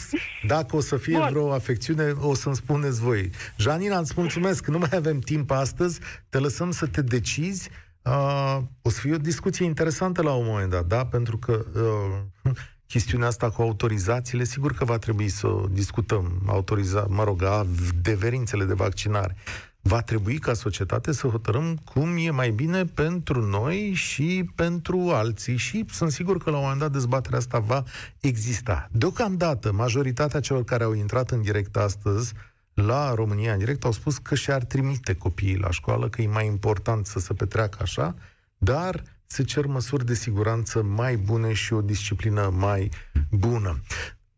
Dacă 0.47 0.75
o 0.75 0.79
să 0.79 0.97
fie 0.97 1.17
Bun. 1.17 1.27
vreo 1.29 1.51
afecțiune, 1.53 2.11
o 2.21 2.33
să-mi 2.33 2.55
spuneți 2.55 2.99
voi. 2.99 3.29
Janina, 3.57 3.97
îți 3.97 4.13
mulțumesc. 4.15 4.67
Nu 4.67 4.77
mai 4.77 4.89
avem 4.95 5.19
timp 5.19 5.51
astăzi. 5.51 5.99
Te 6.29 6.37
lăsăm 6.37 6.71
să 6.71 6.85
te 6.85 7.01
decizi. 7.01 7.69
Uh, 8.01 8.57
o 8.81 8.89
să 8.89 8.99
fie 8.99 9.13
o 9.13 9.17
discuție 9.17 9.65
interesantă 9.65 10.21
la 10.21 10.33
un 10.33 10.45
moment 10.45 10.69
dat, 10.69 10.85
da? 10.85 11.05
Pentru 11.05 11.37
că 11.37 11.65
uh, 11.75 12.51
chestiunea 12.93 13.27
asta 13.27 13.49
cu 13.49 13.61
autorizațiile, 13.61 14.43
sigur 14.43 14.73
că 14.73 14.85
va 14.85 14.97
trebui 14.97 15.29
să 15.29 15.47
o 15.47 15.67
discutăm. 15.71 16.41
Autoriza, 16.45 17.05
mă 17.09 17.23
rog, 17.23 17.43
adeverințele 17.43 18.63
de 18.63 18.73
vaccinare. 18.73 19.35
Va 19.81 20.01
trebui 20.01 20.37
ca 20.37 20.53
societate 20.53 21.11
să 21.11 21.27
hotărâm 21.27 21.77
cum 21.93 22.17
e 22.17 22.29
mai 22.29 22.49
bine 22.49 22.85
pentru 22.85 23.41
noi 23.45 23.91
și 23.93 24.49
pentru 24.55 25.09
alții 25.13 25.57
și 25.57 25.85
sunt 25.89 26.11
sigur 26.11 26.37
că 26.37 26.49
la 26.49 26.55
un 26.55 26.61
moment 26.61 26.79
dat 26.79 26.91
dezbaterea 26.91 27.37
asta 27.37 27.59
va 27.59 27.83
exista. 28.19 28.89
Deocamdată, 28.91 29.71
majoritatea 29.71 30.39
celor 30.39 30.63
care 30.63 30.83
au 30.83 30.93
intrat 30.93 31.31
în 31.31 31.41
direct 31.41 31.75
astăzi 31.75 32.33
la 32.73 33.13
România 33.13 33.51
în 33.53 33.57
direct 33.59 33.83
au 33.83 33.91
spus 33.91 34.17
că 34.17 34.35
și-ar 34.35 34.63
trimite 34.63 35.15
copiii 35.15 35.57
la 35.57 35.71
școală, 35.71 36.09
că 36.09 36.21
e 36.21 36.27
mai 36.27 36.45
important 36.45 37.05
să 37.05 37.19
se 37.19 37.33
petreacă 37.33 37.77
așa, 37.81 38.15
dar 38.57 39.03
se 39.33 39.43
cer 39.43 39.65
măsuri 39.65 40.05
de 40.05 40.13
siguranță 40.13 40.83
mai 40.83 41.15
bune 41.15 41.53
și 41.53 41.73
o 41.73 41.81
disciplină 41.81 42.53
mai 42.57 42.89
bună. 43.31 43.79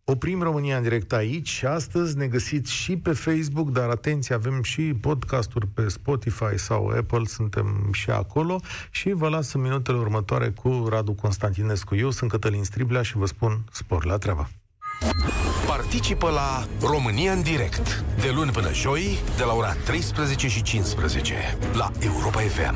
Oprim 0.03 0.41
România 0.41 0.77
în 0.77 0.83
direct 0.83 1.13
aici 1.13 1.47
și 1.47 1.65
astăzi 1.65 2.17
ne 2.17 2.27
găsiți 2.27 2.71
și 2.71 2.97
pe 2.97 3.11
Facebook, 3.11 3.69
dar 3.69 3.89
atenție, 3.89 4.35
avem 4.35 4.63
și 4.63 4.81
podcasturi 4.81 5.67
pe 5.67 5.87
Spotify 5.87 6.57
sau 6.57 6.87
Apple, 6.87 7.25
suntem 7.25 7.89
și 7.91 8.09
acolo 8.09 8.59
și 8.91 9.11
vă 9.11 9.29
las 9.29 9.53
în 9.53 9.61
minutele 9.61 9.97
următoare 9.97 10.49
cu 10.49 10.85
Radu 10.89 11.13
Constantinescu. 11.13 11.95
Eu 11.95 12.09
sunt 12.09 12.29
Cătălin 12.31 12.63
Striblea 12.63 13.01
și 13.01 13.17
vă 13.17 13.25
spun 13.25 13.63
spor 13.71 14.05
la 14.05 14.17
treabă. 14.17 14.49
Participă 15.67 16.29
la 16.29 16.67
România 16.81 17.31
în 17.31 17.41
direct 17.41 18.03
de 18.21 18.31
luni 18.35 18.51
până 18.51 18.73
joi 18.73 19.17
de 19.37 19.43
la 19.43 19.53
ora 19.53 19.73
13 19.73 20.47
și 20.47 20.61
15 20.61 21.57
la 21.73 21.91
Europa 21.99 22.39
FM. 22.39 22.75